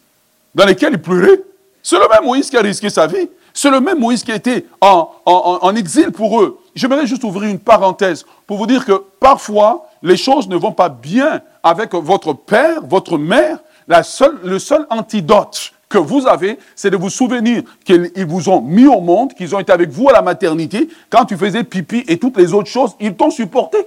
dans 0.55 0.65
lequel 0.65 0.93
il 0.93 1.03
pleurait. 1.03 1.43
C'est 1.83 1.99
le 1.99 2.07
même 2.09 2.25
Moïse 2.25 2.49
qui 2.49 2.57
a 2.57 2.61
risqué 2.63 2.89
sa 2.89 3.09
vie. 3.09 3.29
C'est 3.53 3.71
le 3.71 3.81
même 3.81 3.99
Moïse 3.99 4.23
qui 4.23 4.31
a 4.31 4.37
été 4.37 4.65
en, 4.81 5.11
en 5.25 5.75
exil 5.75 6.13
pour 6.13 6.41
eux. 6.41 6.61
J'aimerais 6.77 7.09
juste 7.09 7.25
ouvrir 7.25 7.51
une 7.51 7.59
parenthèse 7.59 8.25
pour 8.47 8.59
vous 8.59 8.67
dire 8.69 8.85
que 8.85 9.03
parfois, 9.19 9.89
les 10.07 10.17
choses 10.17 10.49
ne 10.49 10.57
vont 10.57 10.73
pas 10.73 10.89
bien 10.89 11.43
avec 11.63 11.93
votre 11.95 12.33
père, 12.33 12.81
votre 12.83 13.19
mère. 13.19 13.59
Le 13.89 14.59
seul 14.59 14.87
antidote 14.89 15.73
que 15.89 15.99
vous 15.99 16.27
avez, 16.27 16.59
c'est 16.77 16.91
de 16.91 16.97
vous 16.97 17.11
souvenir 17.11 17.63
qu'ils 17.85 18.27
vous 18.27 18.49
ont 18.49 18.61
mis 18.61 18.87
au 18.87 19.01
monde, 19.01 19.35
qu'ils 19.35 19.55
ont 19.55 19.59
été 19.59 19.73
avec 19.73 19.91
vous 19.91 20.09
à 20.09 20.13
la 20.13 20.23
maternité. 20.23 20.89
Quand 21.11 21.25
tu 21.25 21.37
faisais 21.37 21.65
pipi 21.65 22.05
et 22.07 22.19
toutes 22.19 22.37
les 22.37 22.53
autres 22.55 22.71
choses, 22.71 22.93
ils 23.01 23.15
t'ont 23.15 23.31
supporté. 23.31 23.79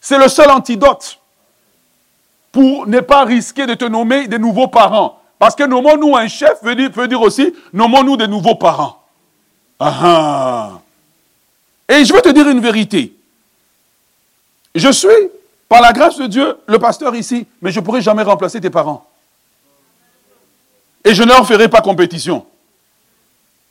C'est 0.00 0.18
le 0.18 0.28
seul 0.28 0.50
antidote 0.50 1.18
pour 2.50 2.86
ne 2.86 3.00
pas 3.00 3.24
risquer 3.24 3.66
de 3.66 3.74
te 3.74 3.84
nommer 3.84 4.26
des 4.26 4.38
nouveaux 4.38 4.68
parents. 4.68 5.18
Parce 5.38 5.54
que 5.54 5.64
nommons-nous 5.64 6.16
un 6.16 6.28
chef 6.28 6.62
veut 6.62 6.74
dire, 6.74 6.90
veut 6.92 7.08
dire 7.08 7.20
aussi 7.20 7.54
nommons-nous 7.74 8.16
des 8.16 8.26
nouveaux 8.26 8.54
parents. 8.54 9.02
Ah, 9.78 9.94
ah. 10.02 10.80
Et 11.88 12.04
je 12.06 12.12
vais 12.12 12.22
te 12.22 12.30
dire 12.30 12.48
une 12.48 12.60
vérité. 12.60 13.14
Je 14.74 14.90
suis, 14.90 15.30
par 15.68 15.80
la 15.80 15.92
grâce 15.92 16.16
de 16.16 16.26
Dieu, 16.26 16.56
le 16.66 16.78
pasteur 16.78 17.14
ici, 17.14 17.46
mais 17.60 17.70
je 17.70 17.80
ne 17.80 17.84
pourrai 17.84 18.00
jamais 18.00 18.22
remplacer 18.22 18.60
tes 18.60 18.70
parents. 18.70 19.06
Et 21.04 21.14
je 21.14 21.22
ne 21.22 21.28
leur 21.28 21.46
ferai 21.46 21.68
pas 21.68 21.80
compétition. 21.80 22.44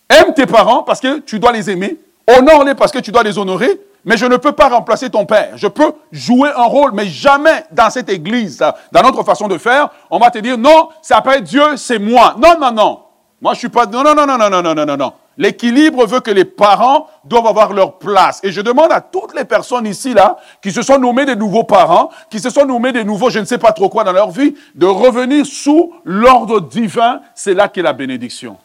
Aime 0.09 0.33
tes 0.33 0.45
parents 0.45 0.83
parce 0.83 0.99
que 0.99 1.19
tu 1.19 1.39
dois 1.39 1.51
les 1.51 1.69
aimer. 1.69 1.97
Honore-les 2.27 2.75
parce 2.75 2.91
que 2.91 2.99
tu 2.99 3.11
dois 3.11 3.23
les 3.23 3.37
honorer. 3.37 3.79
Mais 4.05 4.17
je 4.17 4.25
ne 4.25 4.37
peux 4.37 4.53
pas 4.53 4.69
remplacer 4.69 5.09
ton 5.09 5.25
père. 5.25 5.51
Je 5.55 5.67
peux 5.67 5.91
jouer 6.11 6.49
un 6.55 6.63
rôle, 6.63 6.93
mais 6.93 7.05
jamais 7.05 7.65
dans 7.71 7.89
cette 7.89 8.09
église, 8.09 8.63
dans 8.91 9.01
notre 9.01 9.23
façon 9.23 9.47
de 9.47 9.57
faire, 9.57 9.89
on 10.09 10.19
va 10.19 10.31
te 10.31 10.39
dire 10.39 10.57
non, 10.57 10.89
c'est 11.01 11.13
après 11.13 11.41
Dieu, 11.41 11.75
c'est 11.75 11.99
moi. 11.99 12.35
Non, 12.37 12.57
non, 12.59 12.71
non. 12.71 12.99
Moi, 13.41 13.53
je 13.53 13.59
suis 13.59 13.69
pas. 13.69 13.85
Non, 13.85 14.03
non, 14.03 14.15
non, 14.15 14.25
non, 14.25 14.37
non, 14.37 14.49
non, 14.49 14.73
non, 14.73 14.85
non, 14.85 14.97
non. 14.97 15.13
L'équilibre 15.39 16.05
veut 16.05 16.19
que 16.19 16.31
les 16.31 16.43
parents 16.43 17.07
doivent 17.23 17.47
avoir 17.47 17.71
leur 17.71 17.97
place. 17.97 18.41
Et 18.43 18.51
je 18.51 18.59
demande 18.59 18.91
à 18.91 18.99
toutes 18.99 19.33
les 19.33 19.45
personnes 19.45 19.87
ici, 19.87 20.13
là, 20.13 20.37
qui 20.61 20.69
se 20.69 20.81
sont 20.81 20.99
nommés 20.99 21.25
des 21.25 21.37
nouveaux 21.37 21.63
parents, 21.63 22.09
qui 22.29 22.41
se 22.41 22.49
sont 22.49 22.65
nommés 22.65 22.91
des 22.91 23.05
nouveaux, 23.05 23.29
je 23.29 23.39
ne 23.39 23.45
sais 23.45 23.57
pas 23.57 23.71
trop 23.71 23.87
quoi 23.87 24.03
dans 24.03 24.11
leur 24.11 24.31
vie, 24.31 24.53
de 24.75 24.85
revenir 24.85 25.45
sous 25.45 25.93
l'ordre 26.03 26.59
divin. 26.59 27.21
C'est 27.33 27.53
là 27.53 27.69
qu'est 27.69 27.81
la 27.81 27.93
bénédiction. 27.93 28.57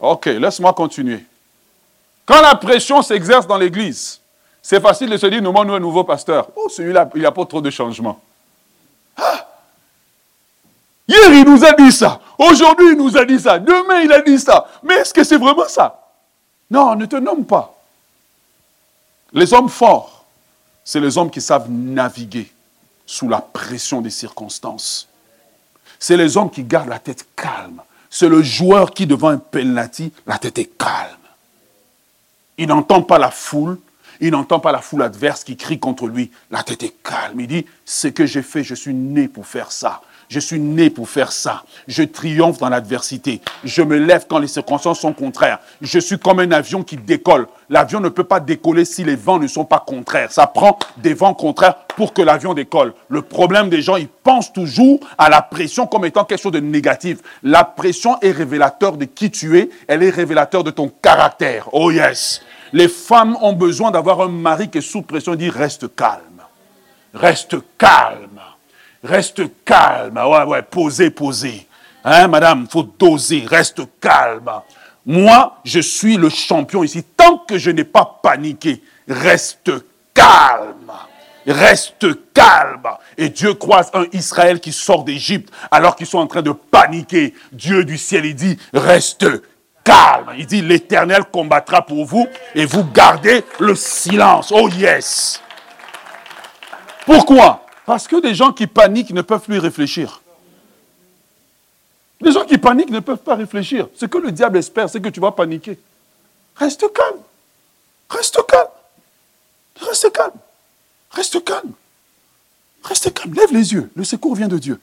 Ok, 0.00 0.26
laisse-moi 0.26 0.72
continuer. 0.72 1.24
Quand 2.26 2.42
la 2.42 2.56
pression 2.56 3.00
s'exerce 3.00 3.46
dans 3.46 3.58
l'église, 3.58 4.20
c'est 4.60 4.80
facile 4.80 5.08
de 5.08 5.16
se 5.16 5.26
dire, 5.26 5.40
nous, 5.40 5.52
nous 5.52 5.72
un 5.72 5.78
nouveau 5.78 6.02
pasteur. 6.02 6.48
Oh, 6.56 6.68
celui-là, 6.68 7.08
il 7.14 7.20
n'y 7.20 7.26
a 7.26 7.30
pas 7.30 7.46
trop 7.46 7.60
de 7.60 7.70
changement. 7.70 8.18
Ah! 9.16 9.46
Hier, 11.06 11.32
il 11.32 11.44
nous 11.44 11.64
a 11.64 11.72
dit 11.74 11.92
ça. 11.92 12.18
Aujourd'hui, 12.38 12.92
il 12.92 12.96
nous 12.96 13.16
a 13.16 13.24
dit 13.24 13.40
ça. 13.40 13.58
Demain, 13.58 14.00
il 14.02 14.12
a 14.12 14.22
dit 14.22 14.38
ça. 14.38 14.66
Mais 14.84 14.94
est-ce 14.94 15.12
que 15.12 15.24
c'est 15.24 15.36
vraiment 15.36 15.68
ça? 15.68 16.08
Non, 16.70 16.94
ne 16.94 17.06
te 17.06 17.16
nomme 17.16 17.44
pas. 17.44 17.74
Les 19.32 19.52
hommes 19.52 19.68
forts, 19.68 20.24
c'est 20.84 21.00
les 21.00 21.18
hommes 21.18 21.30
qui 21.30 21.40
savent 21.40 21.68
naviguer 21.68 22.50
sous 23.04 23.28
la 23.28 23.40
pression 23.40 24.00
des 24.00 24.10
circonstances. 24.10 25.08
C'est 25.98 26.16
les 26.16 26.36
hommes 26.36 26.50
qui 26.50 26.62
gardent 26.62 26.88
la 26.88 26.98
tête 26.98 27.26
calme. 27.34 27.82
C'est 28.08 28.28
le 28.28 28.42
joueur 28.42 28.92
qui, 28.92 29.06
devant 29.06 29.28
un 29.28 29.38
penalty, 29.38 30.12
la 30.26 30.38
tête 30.38 30.58
est 30.58 30.78
calme. 30.78 31.16
Il 32.56 32.68
n'entend 32.68 33.02
pas 33.02 33.18
la 33.18 33.30
foule, 33.30 33.78
il 34.20 34.30
n'entend 34.30 34.60
pas 34.60 34.72
la 34.72 34.80
foule 34.80 35.02
adverse 35.02 35.44
qui 35.44 35.56
crie 35.56 35.78
contre 35.78 36.06
lui. 36.06 36.30
La 36.50 36.62
tête 36.62 36.82
est 36.82 36.94
calme. 37.02 37.40
Il 37.40 37.48
dit, 37.48 37.66
ce 37.84 38.08
que 38.08 38.26
j'ai 38.26 38.42
fait, 38.42 38.64
je 38.64 38.74
suis 38.74 38.94
né 38.94 39.28
pour 39.28 39.46
faire 39.46 39.72
ça. 39.72 40.00
Je 40.28 40.40
suis 40.40 40.60
né 40.60 40.90
pour 40.90 41.08
faire 41.08 41.32
ça. 41.32 41.64
Je 41.86 42.02
triomphe 42.02 42.58
dans 42.58 42.68
l'adversité. 42.68 43.40
Je 43.64 43.80
me 43.80 43.96
lève 43.96 44.26
quand 44.28 44.38
les 44.38 44.46
circonstances 44.46 45.00
sont 45.00 45.14
contraires. 45.14 45.58
Je 45.80 45.98
suis 45.98 46.18
comme 46.18 46.40
un 46.40 46.52
avion 46.52 46.82
qui 46.82 46.96
décolle. 46.96 47.46
L'avion 47.70 48.00
ne 48.00 48.10
peut 48.10 48.24
pas 48.24 48.38
décoller 48.38 48.84
si 48.84 49.04
les 49.04 49.16
vents 49.16 49.38
ne 49.38 49.46
sont 49.46 49.64
pas 49.64 49.82
contraires. 49.86 50.30
Ça 50.30 50.46
prend 50.46 50.78
des 50.98 51.14
vents 51.14 51.32
contraires 51.32 51.76
pour 51.96 52.12
que 52.12 52.20
l'avion 52.20 52.52
décolle. 52.52 52.92
Le 53.08 53.22
problème 53.22 53.70
des 53.70 53.80
gens, 53.80 53.96
ils 53.96 54.08
pensent 54.08 54.52
toujours 54.52 55.00
à 55.16 55.30
la 55.30 55.40
pression 55.40 55.86
comme 55.86 56.04
étant 56.04 56.24
quelque 56.24 56.42
chose 56.42 56.52
de 56.52 56.60
négatif. 56.60 57.18
La 57.42 57.64
pression 57.64 58.20
est 58.20 58.32
révélateur 58.32 58.98
de 58.98 59.06
qui 59.06 59.30
tu 59.30 59.58
es. 59.58 59.70
Elle 59.86 60.02
est 60.02 60.10
révélateur 60.10 60.62
de 60.62 60.70
ton 60.70 60.88
caractère. 60.88 61.70
Oh 61.72 61.90
yes. 61.90 62.42
Les 62.74 62.88
femmes 62.88 63.36
ont 63.40 63.54
besoin 63.54 63.90
d'avoir 63.90 64.20
un 64.20 64.28
mari 64.28 64.68
qui 64.68 64.78
est 64.78 64.82
sous 64.82 65.00
pression 65.00 65.32
et 65.32 65.38
dit 65.38 65.48
reste 65.48 65.94
calme. 65.96 66.20
Reste 67.14 67.56
calme. 67.78 68.27
Reste 69.02 69.42
calme. 69.64 70.16
Ouais, 70.16 70.44
ouais, 70.44 70.62
posez, 70.62 71.10
posez. 71.10 71.66
Hein, 72.04 72.28
madame, 72.28 72.66
faut 72.68 72.82
doser. 72.82 73.44
Reste 73.46 73.82
calme. 74.00 74.50
Moi, 75.06 75.56
je 75.64 75.80
suis 75.80 76.16
le 76.16 76.28
champion 76.28 76.82
ici. 76.82 77.02
Tant 77.02 77.38
que 77.38 77.58
je 77.58 77.70
n'ai 77.70 77.84
pas 77.84 78.18
paniqué, 78.22 78.82
reste 79.08 79.72
calme. 80.12 80.92
Reste 81.46 82.32
calme. 82.34 82.88
Et 83.16 83.30
Dieu 83.30 83.54
croise 83.54 83.90
un 83.94 84.04
Israël 84.12 84.60
qui 84.60 84.72
sort 84.72 85.04
d'Égypte 85.04 85.52
alors 85.70 85.96
qu'ils 85.96 86.06
sont 86.06 86.18
en 86.18 86.26
train 86.26 86.42
de 86.42 86.52
paniquer. 86.52 87.34
Dieu 87.52 87.84
du 87.84 87.96
ciel, 87.96 88.26
il 88.26 88.34
dit, 88.34 88.58
reste 88.74 89.26
calme. 89.82 90.34
Il 90.36 90.46
dit, 90.46 90.60
l'Éternel 90.60 91.24
combattra 91.24 91.80
pour 91.80 92.04
vous 92.04 92.26
et 92.54 92.66
vous 92.66 92.84
gardez 92.84 93.44
le 93.60 93.74
silence. 93.74 94.52
Oh 94.54 94.68
yes. 94.68 95.42
Pourquoi? 97.06 97.64
Parce 97.88 98.06
que 98.06 98.20
des 98.20 98.34
gens 98.34 98.52
qui 98.52 98.66
paniquent 98.66 99.12
ne 99.12 99.22
peuvent 99.22 99.40
plus 99.40 99.58
réfléchir. 99.58 100.20
Les 102.20 102.32
gens 102.32 102.44
qui 102.44 102.58
paniquent 102.58 102.90
ne 102.90 103.00
peuvent 103.00 103.16
pas 103.16 103.34
réfléchir. 103.34 103.88
Ce 103.94 104.04
que 104.04 104.18
le 104.18 104.30
diable 104.30 104.58
espère, 104.58 104.90
c'est 104.90 105.00
que 105.00 105.08
tu 105.08 105.20
vas 105.20 105.32
paniquer. 105.32 105.78
Reste 106.56 106.84
calme. 106.92 107.20
Reste 108.10 108.44
calme. 108.46 108.68
Reste 109.80 110.12
calme. 110.12 110.34
Reste 111.12 111.42
calme. 111.42 111.72
Reste 112.82 113.14
calme. 113.14 113.32
Lève 113.32 113.54
les 113.54 113.72
yeux. 113.72 113.90
Le 113.96 114.04
secours 114.04 114.34
vient 114.34 114.48
de 114.48 114.58
Dieu. 114.58 114.78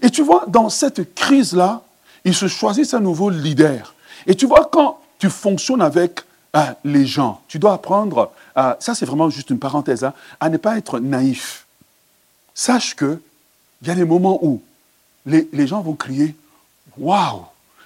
Et 0.00 0.08
tu 0.08 0.22
vois, 0.22 0.46
dans 0.48 0.70
cette 0.70 1.14
crise-là, 1.14 1.82
il 2.24 2.34
se 2.34 2.48
choisit 2.48 2.94
un 2.94 3.00
nouveau 3.00 3.28
leader. 3.28 3.92
Et 4.26 4.34
tu 4.34 4.46
vois, 4.46 4.70
quand 4.72 5.00
tu 5.18 5.28
fonctionnes 5.28 5.82
avec 5.82 6.22
euh, 6.56 6.60
les 6.82 7.04
gens, 7.04 7.42
tu 7.46 7.58
dois 7.58 7.74
apprendre, 7.74 8.32
euh, 8.56 8.74
ça 8.78 8.94
c'est 8.94 9.04
vraiment 9.04 9.28
juste 9.28 9.50
une 9.50 9.58
parenthèse, 9.58 10.02
hein, 10.02 10.14
à 10.40 10.48
ne 10.48 10.56
pas 10.56 10.78
être 10.78 10.98
naïf. 10.98 11.63
Sache 12.54 12.94
que 12.94 13.20
il 13.82 13.88
y 13.88 13.90
a 13.90 13.94
des 13.94 14.04
moments 14.04 14.38
où 14.42 14.62
les, 15.26 15.48
les 15.52 15.66
gens 15.66 15.80
vont 15.82 15.94
crier 15.94 16.34
Waouh, 16.96 17.42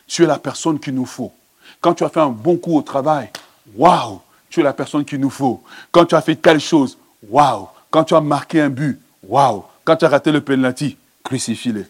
tu 0.07 0.23
es 0.23 0.27
la 0.27 0.39
personne 0.39 0.79
qu'il 0.79 0.95
nous 0.95 1.07
faut. 1.07 1.33
Quand 1.81 1.95
tu 1.95 2.05
as 2.05 2.09
fait 2.09 2.21
un 2.21 2.29
bon 2.29 2.57
coup 2.57 2.77
au 2.77 2.83
travail, 2.83 3.31
Waouh, 3.75 4.21
tu 4.51 4.61
es 4.61 4.63
la 4.63 4.73
personne 4.73 5.05
qu'il 5.05 5.21
nous 5.21 5.31
faut. 5.31 5.63
Quand 5.91 6.05
tu 6.05 6.15
as 6.15 6.21
fait 6.21 6.37
telle 6.37 6.61
chose, 6.61 6.99
Waouh. 7.29 7.69
Quand 7.91 8.05
tu 8.05 8.15
as 8.15 8.21
marqué 8.21 8.61
un 8.61 8.69
but, 8.69 9.01
Waouh. 9.23 9.65
Quand 9.85 9.97
tu 9.97 10.05
as 10.05 10.09
raté 10.09 10.31
le 10.31 10.43
penalty, 10.43 10.97
crucifie-les. 11.25 11.87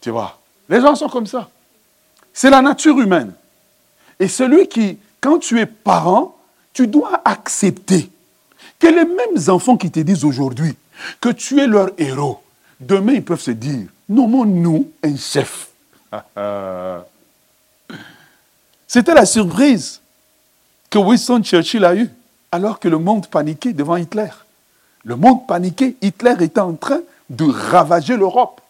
Tu 0.00 0.10
vois, 0.10 0.38
les 0.68 0.80
gens 0.80 0.94
sont 0.94 1.08
comme 1.08 1.26
ça. 1.26 1.48
C'est 2.32 2.50
la 2.50 2.62
nature 2.62 2.98
humaine. 2.98 3.32
Et 4.20 4.28
celui 4.28 4.68
qui, 4.68 4.98
quand 5.20 5.38
tu 5.38 5.58
es 5.60 5.66
parent, 5.66 6.36
tu 6.72 6.86
dois 6.86 7.20
accepter 7.24 8.10
que 8.78 8.86
les 8.86 9.04
mêmes 9.04 9.48
enfants 9.48 9.76
qui 9.76 9.90
te 9.90 10.00
disent 10.00 10.24
aujourd'hui 10.24 10.76
que 11.20 11.28
tu 11.30 11.60
es 11.60 11.66
leur 11.66 11.90
héros, 11.98 12.42
demain 12.80 13.14
ils 13.14 13.24
peuvent 13.24 13.40
se 13.40 13.50
dire, 13.50 13.86
nommons-nous 14.08 14.90
un 15.02 15.16
chef. 15.16 15.68
C'était 18.86 19.14
la 19.14 19.26
surprise 19.26 20.00
que 20.90 20.98
Winston 20.98 21.42
Churchill 21.42 21.84
a 21.84 21.94
eue 21.94 22.10
alors 22.50 22.80
que 22.80 22.88
le 22.88 22.98
monde 22.98 23.26
paniquait 23.26 23.72
devant 23.72 23.96
Hitler. 23.96 24.30
Le 25.04 25.16
monde 25.16 25.46
paniquait, 25.46 25.96
Hitler 26.00 26.34
était 26.40 26.60
en 26.60 26.74
train 26.74 27.00
de 27.28 27.44
ravager 27.44 28.16
l'Europe. 28.16 28.60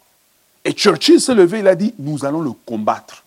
Et 0.65 0.73
Churchill 0.73 1.21
s'est 1.21 1.35
levé, 1.35 1.61
il 1.61 1.69
a 1.69 1.75
dit, 1.75 1.95
nous 1.99 2.25
allons 2.25 2.41
le 2.41 2.51
combattre. 2.51 3.23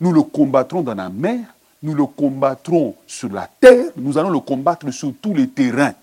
Nous 0.00 0.12
le 0.12 0.22
combattrons 0.22 0.80
dans 0.80 0.94
la 0.94 1.08
mer, 1.10 1.40
nous 1.82 1.94
le 1.94 2.06
combattrons 2.06 2.94
sur 3.06 3.30
la 3.32 3.48
terre, 3.60 3.86
nous 3.96 4.18
allons 4.18 4.30
le 4.30 4.40
combattre 4.40 4.90
sur 4.90 5.12
tous 5.20 5.34
les 5.34 5.48
terrains. 5.48 5.94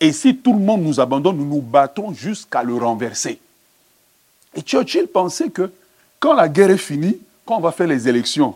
Et 0.00 0.12
si 0.12 0.36
tout 0.36 0.52
le 0.52 0.60
monde 0.60 0.82
nous 0.82 1.00
abandonne, 1.00 1.36
nous 1.36 1.46
nous 1.46 1.62
battons 1.62 2.12
jusqu'à 2.12 2.62
le 2.62 2.74
renverser. 2.76 3.40
Et 4.54 4.62
Churchill 4.62 5.06
pensait 5.06 5.50
que 5.50 5.72
quand 6.20 6.34
la 6.34 6.48
guerre 6.48 6.70
est 6.70 6.78
finie, 6.78 7.18
quand 7.44 7.56
on 7.56 7.60
va 7.60 7.72
faire 7.72 7.86
les 7.86 8.08
élections, 8.08 8.54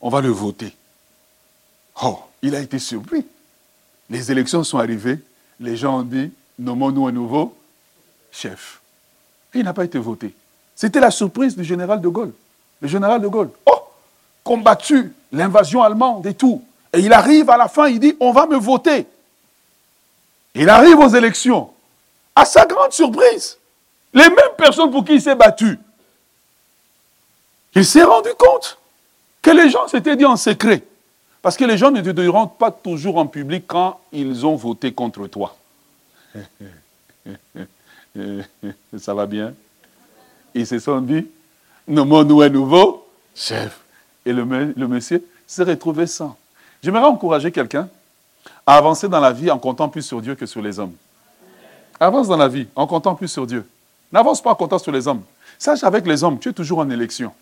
on 0.00 0.08
va 0.08 0.20
le 0.20 0.28
voter. 0.28 0.72
Oh, 2.02 2.20
il 2.42 2.54
a 2.54 2.60
été 2.60 2.78
surpris. 2.78 3.24
Les 4.08 4.30
élections 4.30 4.62
sont 4.64 4.78
arrivées, 4.78 5.18
les 5.60 5.76
gens 5.76 5.98
ont 5.98 6.02
dit, 6.02 6.30
nommons-nous 6.58 7.06
un 7.06 7.12
nouveau 7.12 7.54
chef. 8.30 8.80
il 9.54 9.64
n'a 9.64 9.72
pas 9.72 9.84
été 9.84 9.98
voté. 9.98 10.34
C'était 10.74 11.00
la 11.00 11.10
surprise 11.10 11.56
du 11.56 11.64
général 11.64 12.00
de 12.00 12.08
Gaulle. 12.08 12.32
Le 12.80 12.88
général 12.88 13.20
de 13.20 13.26
Gaulle, 13.26 13.50
oh, 13.66 13.80
combattu 14.44 15.12
l'invasion 15.32 15.82
allemande 15.82 16.26
et 16.26 16.34
tout. 16.34 16.62
Et 16.92 17.00
il 17.00 17.12
arrive 17.12 17.50
à 17.50 17.56
la 17.56 17.68
fin, 17.68 17.88
il 17.88 18.00
dit, 18.00 18.16
on 18.20 18.32
va 18.32 18.46
me 18.46 18.56
voter. 18.56 19.06
Il 20.54 20.68
arrive 20.68 20.98
aux 20.98 21.08
élections. 21.08 21.70
À 22.34 22.44
sa 22.44 22.64
grande 22.66 22.92
surprise, 22.92 23.58
les 24.14 24.28
mêmes 24.28 24.54
personnes 24.56 24.90
pour 24.90 25.04
qui 25.04 25.14
il 25.14 25.22
s'est 25.22 25.34
battu. 25.34 25.78
Il 27.74 27.84
s'est 27.84 28.02
rendu 28.02 28.30
compte 28.38 28.78
que 29.42 29.50
les 29.50 29.70
gens 29.70 29.86
s'étaient 29.88 30.16
dit 30.16 30.24
en 30.24 30.36
secret. 30.36 30.82
Parce 31.42 31.56
que 31.56 31.64
les 31.64 31.78
gens 31.78 31.90
ne 31.90 32.00
te 32.00 32.10
diront 32.10 32.46
pas 32.46 32.70
toujours 32.70 33.18
en 33.18 33.26
public 33.26 33.64
quand 33.66 34.00
ils 34.12 34.44
ont 34.44 34.56
voté 34.56 34.92
contre 34.92 35.26
toi. 35.28 35.56
Ça 38.98 39.14
va 39.14 39.26
bien? 39.26 39.54
Ils 40.54 40.66
se 40.66 40.78
sont 40.78 41.00
dit, 41.00 41.26
nommons-nous 41.86 42.42
un 42.42 42.48
nouveau? 42.48 43.06
Chef. 43.34 43.80
Et 44.28 44.32
le, 44.34 44.44
monsieur 44.44 45.26
s'est 45.46 45.62
retrouvé 45.62 46.06
sans. 46.06 46.36
J'aimerais 46.82 47.06
encourager 47.06 47.50
quelqu'un 47.50 47.88
à 48.66 48.74
avancer 48.76 49.08
dans 49.08 49.20
la 49.20 49.32
vie 49.32 49.50
en 49.50 49.58
comptant 49.58 49.88
plus 49.88 50.02
sur 50.02 50.20
Dieu 50.20 50.34
que 50.34 50.44
sur 50.44 50.60
les 50.60 50.78
hommes. 50.78 50.92
Avance 51.98 52.28
dans 52.28 52.36
la 52.36 52.46
vie 52.46 52.66
en 52.76 52.86
comptant 52.86 53.14
plus 53.14 53.28
sur 53.28 53.46
Dieu. 53.46 53.66
N'avance 54.12 54.42
pas 54.42 54.50
en 54.50 54.54
comptant 54.54 54.78
sur 54.78 54.92
les 54.92 55.08
hommes. 55.08 55.22
Sache 55.58 55.82
avec 55.82 56.06
les 56.06 56.22
hommes, 56.22 56.38
tu 56.38 56.50
es 56.50 56.52
toujours 56.52 56.80
en 56.80 56.90
élection. 56.90 57.32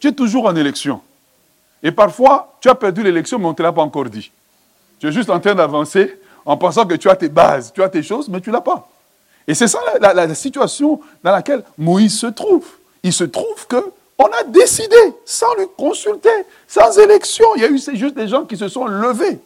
Tu 0.00 0.08
es 0.08 0.12
toujours 0.12 0.46
en 0.46 0.56
élection. 0.56 1.00
Et 1.80 1.92
parfois, 1.92 2.56
tu 2.60 2.68
as 2.68 2.74
perdu 2.74 3.04
l'élection, 3.04 3.38
mais 3.38 3.46
on 3.46 3.50
ne 3.50 3.54
te 3.54 3.62
l'a 3.62 3.70
pas 3.70 3.82
encore 3.82 4.06
dit. 4.06 4.32
Tu 4.98 5.06
es 5.06 5.12
juste 5.12 5.30
en 5.30 5.38
train 5.38 5.54
d'avancer 5.54 6.18
en 6.44 6.56
pensant 6.56 6.86
que 6.86 6.96
tu 6.96 7.08
as 7.08 7.14
tes 7.14 7.28
bases, 7.28 7.72
tu 7.72 7.84
as 7.84 7.88
tes 7.88 8.02
choses, 8.02 8.28
mais 8.28 8.40
tu 8.40 8.50
ne 8.50 8.54
l'as 8.54 8.62
pas. 8.62 8.88
Et 9.46 9.54
c'est 9.54 9.68
ça 9.68 9.78
la, 10.00 10.34
situation 10.34 11.00
dans 11.22 11.30
laquelle 11.30 11.62
Moïse 11.78 12.18
se 12.18 12.26
trouve. 12.26 12.66
Il 13.04 13.12
se 13.12 13.22
trouve 13.22 13.68
que 13.68 13.92
on 14.18 14.26
a 14.26 14.44
décidé, 14.44 14.96
sans 15.24 15.54
lui 15.56 15.66
consulter, 15.76 16.30
sans 16.68 16.98
élection. 16.98 17.46
Il 17.56 17.62
y 17.62 17.64
a 17.64 17.68
eu 17.68 17.78
juste 17.78 18.14
des 18.14 18.28
gens 18.28 18.44
qui 18.44 18.56
se 18.56 18.68
sont 18.68 18.86
levés. 18.86 19.40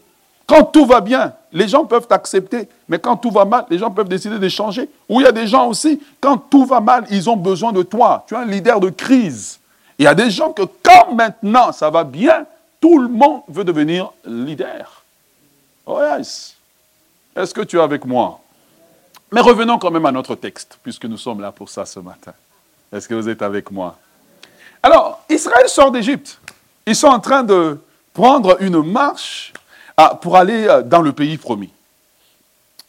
Quand 0.47 0.65
tout 0.65 0.87
va 0.87 1.01
bien, 1.01 1.35
les 1.53 1.69
gens 1.69 1.85
peuvent 1.85 2.07
accepter, 2.11 2.69
mais 2.89 2.99
quand 2.99 3.17
tout 3.17 3.31
va 3.31 3.45
mal, 3.45 3.67
les 3.69 3.79
gens 3.79 3.91
peuvent 3.91 4.09
décider 4.09 4.39
de 4.39 4.49
changer. 4.49 4.89
Ou 5.09 5.21
il 5.21 5.25
y 5.25 5.27
a 5.27 5.33
des 5.33 5.47
gens 5.47 5.69
aussi, 5.69 6.01
quand 6.21 6.39
tout 6.39 6.65
va 6.65 6.81
mal, 6.81 7.05
ils 7.11 7.29
ont 7.29 7.37
besoin 7.37 7.73
de 7.73 7.83
toi. 7.83 8.25
Tu 8.27 8.35
es 8.35 8.39
un 8.39 8.47
leader 8.47 8.81
de 8.81 8.89
crise. 8.89 9.59
Il 9.99 10.05
y 10.05 10.09
a 10.09 10.15
des 10.15 10.31
gens 10.31 10.53
que 10.53 10.63
quand 10.83 11.13
maintenant 11.13 11.73
ça 11.73 11.91
va 11.91 12.05
bien, 12.05 12.47
tout 12.81 12.99
le 12.99 13.09
monde 13.09 13.43
veut 13.49 13.65
devenir 13.65 14.11
leader. 14.25 15.03
Oh 15.85 15.99
yes. 16.01 16.55
Est-ce 17.37 17.53
que 17.53 17.63
tu 17.63 17.79
es 17.79 17.81
avec 17.81 18.05
moi? 18.05 18.41
Mais 19.31 19.41
revenons 19.41 19.79
quand 19.79 19.91
même 19.91 20.07
à 20.07 20.13
notre 20.13 20.35
texte, 20.35 20.79
puisque 20.83 21.05
nous 21.05 21.19
sommes 21.19 21.41
là 21.41 21.53
pour 21.53 21.69
ça 21.69 21.85
ce 21.85 22.01
matin. 22.01 22.33
Est-ce 22.91 23.07
que 23.07 23.15
vous 23.15 23.29
êtes 23.29 23.43
avec 23.43 23.71
moi? 23.71 23.99
Alors, 24.83 25.25
Israël 25.29 25.69
sort 25.69 25.91
d'Égypte. 25.91 26.39
Ils 26.87 26.97
sont 26.97 27.09
en 27.09 27.21
train 27.21 27.43
de 27.43 27.79
prendre 28.13 28.57
une 28.61 28.83
marche 28.83 29.53
ah, 29.97 30.19
pour 30.21 30.37
aller 30.37 30.67
euh, 30.67 30.83
dans 30.83 31.03
le 31.03 31.13
pays 31.13 31.37
promis. 31.37 31.71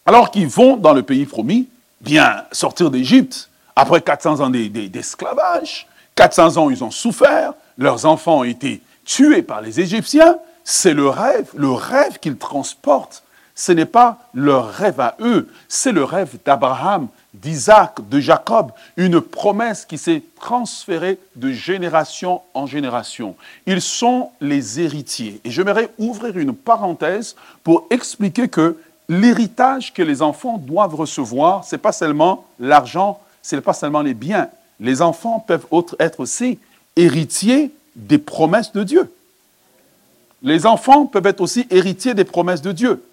Alors 0.06 0.32
qu'ils 0.32 0.48
vont 0.48 0.78
dans 0.78 0.94
le 0.94 1.04
pays 1.04 1.26
promis, 1.26 1.68
bien 2.02 2.44
sortir 2.52 2.90
d'Égypte, 2.90 3.50
après 3.76 4.02
400 4.02 4.40
ans 4.40 4.50
d'esclavage, 4.50 5.88
400 6.16 6.58
ans 6.58 6.70
ils 6.70 6.84
ont 6.84 6.92
souffert, 6.92 7.54
leurs 7.78 8.06
enfants 8.06 8.40
ont 8.40 8.44
été 8.44 8.82
tués 9.06 9.42
par 9.42 9.62
les 9.62 9.80
Égyptiens, 9.80 10.38
c'est 10.64 10.94
le 10.94 11.08
rêve, 11.10 11.50
le 11.56 11.72
rêve 11.72 12.20
qu'ils 12.20 12.38
transportent 12.38 13.24
ce 13.60 13.74
n'est 13.74 13.86
pas 13.86 14.20
leur 14.34 14.72
rêve 14.72 15.02
à 15.02 15.16
eux, 15.20 15.50
c'est 15.68 15.92
le 15.92 16.06
rêve 16.06 16.38
d'Abraham, 16.46 17.10
d'Isaac, 17.42 18.08
de 18.10 18.20
Jacob, 18.20 18.72
une 18.98 19.22
promesse 19.22 19.86
qui 19.86 19.98
s'est 19.98 20.24
transférée 20.40 21.18
de 21.36 21.52
génération 21.52 22.42
en 22.54 22.66
génération. 22.66 23.36
Ils 23.66 23.82
sont 23.82 24.32
les 24.42 24.80
héritiers. 24.80 25.40
Et 25.44 25.52
j'aimerais 25.52 25.90
ouvrir 25.98 26.38
une 26.38 26.54
parenthèse 26.54 27.36
pour 27.64 27.88
expliquer 27.90 28.48
que 28.48 28.78
l'héritage 29.08 29.94
que 29.94 30.02
les 30.02 30.22
enfants 30.22 30.58
doivent 30.58 30.96
recevoir, 30.96 31.66
ce 31.66 31.76
n'est 31.76 31.82
pas 31.82 31.92
seulement 31.92 32.46
l'argent, 32.60 33.20
ce 33.42 33.56
n'est 33.56 33.62
pas 33.62 33.74
seulement 33.74 34.02
les 34.02 34.14
biens. 34.14 34.50
Les 34.80 35.02
enfants 35.02 35.40
peuvent 35.40 35.68
être 36.00 36.20
aussi 36.20 36.60
héritiers 36.96 37.72
des 37.96 38.18
promesses 38.18 38.72
de 38.72 38.84
Dieu. 38.84 39.12
Les 40.42 40.66
enfants 40.66 41.06
peuvent 41.06 41.26
être 41.26 41.42
aussi 41.42 41.68
héritiers 41.70 42.14
des 42.14 42.24
promesses 42.24 42.62
de 42.62 42.72
Dieu. 42.72 43.04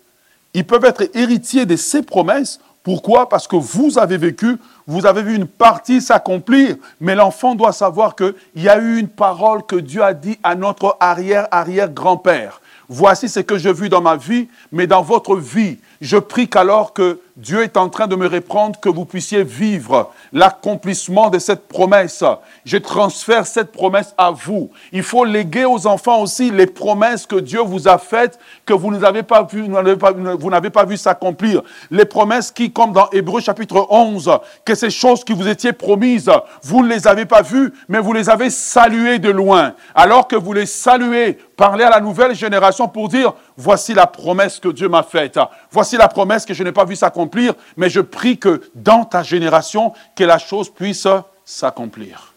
Ils 0.54 0.64
peuvent 0.64 0.84
être 0.84 1.08
héritiers 1.14 1.66
de 1.66 1.76
ces 1.76 2.02
promesses 2.02 2.60
pourquoi? 2.86 3.28
Parce 3.28 3.48
que 3.48 3.56
vous 3.56 3.98
avez 3.98 4.16
vécu, 4.16 4.58
vous 4.86 5.06
avez 5.06 5.20
vu 5.20 5.34
une 5.34 5.48
partie 5.48 6.00
s'accomplir, 6.00 6.76
mais 7.00 7.16
l'enfant 7.16 7.56
doit 7.56 7.72
savoir 7.72 8.14
qu'il 8.14 8.32
y 8.54 8.68
a 8.68 8.78
eu 8.78 8.98
une 8.98 9.08
parole 9.08 9.66
que 9.66 9.74
Dieu 9.74 10.04
a 10.04 10.14
dit 10.14 10.38
à 10.44 10.54
notre 10.54 10.96
arrière-arrière-grand-père. 11.00 12.60
Voici 12.88 13.28
ce 13.28 13.40
que 13.40 13.58
j'ai 13.58 13.72
vu 13.72 13.88
dans 13.88 14.00
ma 14.00 14.14
vie, 14.14 14.46
mais 14.70 14.86
dans 14.86 15.02
votre 15.02 15.34
vie, 15.34 15.78
je 16.00 16.16
prie 16.16 16.48
qu'alors 16.48 16.92
que 16.92 17.20
Dieu 17.36 17.62
est 17.62 17.76
en 17.76 17.90
train 17.90 18.06
de 18.06 18.16
me 18.16 18.26
répondre, 18.26 18.80
que 18.80 18.88
vous 18.88 19.04
puissiez 19.04 19.44
vivre 19.44 20.10
l'accomplissement 20.32 21.28
de 21.28 21.38
cette 21.38 21.68
promesse. 21.68 22.24
Je 22.64 22.78
transfère 22.78 23.46
cette 23.46 23.72
promesse 23.72 24.14
à 24.16 24.30
vous. 24.30 24.70
Il 24.90 25.02
faut 25.02 25.26
léguer 25.26 25.66
aux 25.66 25.86
enfants 25.86 26.22
aussi 26.22 26.50
les 26.50 26.66
promesses 26.66 27.26
que 27.26 27.36
Dieu 27.36 27.60
vous 27.60 27.88
a 27.88 27.98
faites, 27.98 28.38
que 28.64 28.72
vous 28.72 28.90
n'avez 28.90 29.22
pas 29.22 29.42
vu, 29.42 29.68
vous 29.68 30.50
n'avez 30.50 30.70
pas 30.70 30.84
vu 30.86 30.96
s'accomplir. 30.96 31.62
Les 31.90 32.06
promesses 32.06 32.50
qui, 32.50 32.72
comme 32.72 32.92
dans 32.92 33.10
Hébreu 33.10 33.42
chapitre 33.42 33.86
11, 33.90 34.30
que 34.64 34.74
ces 34.74 34.90
choses 34.90 35.22
qui 35.22 35.34
vous 35.34 35.46
étiez 35.46 35.74
promises, 35.74 36.30
vous 36.62 36.82
ne 36.82 36.88
les 36.88 37.06
avez 37.06 37.26
pas 37.26 37.42
vues, 37.42 37.70
mais 37.86 37.98
vous 37.98 38.14
les 38.14 38.30
avez 38.30 38.48
saluées 38.48 39.18
de 39.18 39.30
loin. 39.30 39.74
Alors 39.94 40.26
que 40.26 40.36
vous 40.36 40.54
les 40.54 40.66
saluez, 40.66 41.38
parlez 41.54 41.84
à 41.84 41.90
la 41.90 42.00
nouvelle 42.00 42.34
génération 42.34 42.88
pour 42.88 43.08
dire, 43.08 43.34
voici 43.58 43.92
la 43.92 44.06
promesse 44.06 44.58
que 44.58 44.68
Dieu 44.68 44.88
m'a 44.88 45.02
faite. 45.02 45.38
Voici 45.76 45.98
la 45.98 46.08
promesse 46.08 46.46
que 46.46 46.54
je 46.54 46.62
n'ai 46.62 46.72
pas 46.72 46.86
vue 46.86 46.96
s'accomplir, 46.96 47.52
mais 47.76 47.90
je 47.90 48.00
prie 48.00 48.38
que 48.38 48.62
dans 48.74 49.04
ta 49.04 49.22
génération, 49.22 49.92
que 50.16 50.24
la 50.24 50.38
chose 50.38 50.70
puisse 50.70 51.06
s'accomplir. 51.44 52.32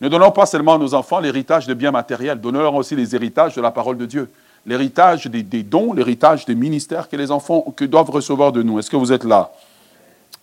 Ne 0.00 0.08
donnons 0.08 0.30
pas 0.30 0.46
seulement 0.46 0.76
à 0.76 0.78
nos 0.78 0.94
enfants 0.94 1.20
l'héritage 1.20 1.66
de 1.66 1.74
biens 1.74 1.90
matériels, 1.90 2.40
donnons-leur 2.40 2.74
aussi 2.74 2.96
les 2.96 3.14
héritages 3.14 3.54
de 3.54 3.60
la 3.60 3.70
parole 3.70 3.98
de 3.98 4.06
Dieu, 4.06 4.30
l'héritage 4.64 5.26
des, 5.26 5.62
dons, 5.62 5.92
l'héritage 5.92 6.46
des 6.46 6.54
ministères 6.54 7.10
que 7.10 7.16
les 7.16 7.30
enfants 7.30 7.66
que 7.76 7.84
doivent 7.84 8.08
recevoir 8.08 8.50
de 8.50 8.62
nous. 8.62 8.78
Est-ce 8.78 8.88
que 8.88 8.96
vous 8.96 9.12
êtes 9.12 9.24
là? 9.24 9.52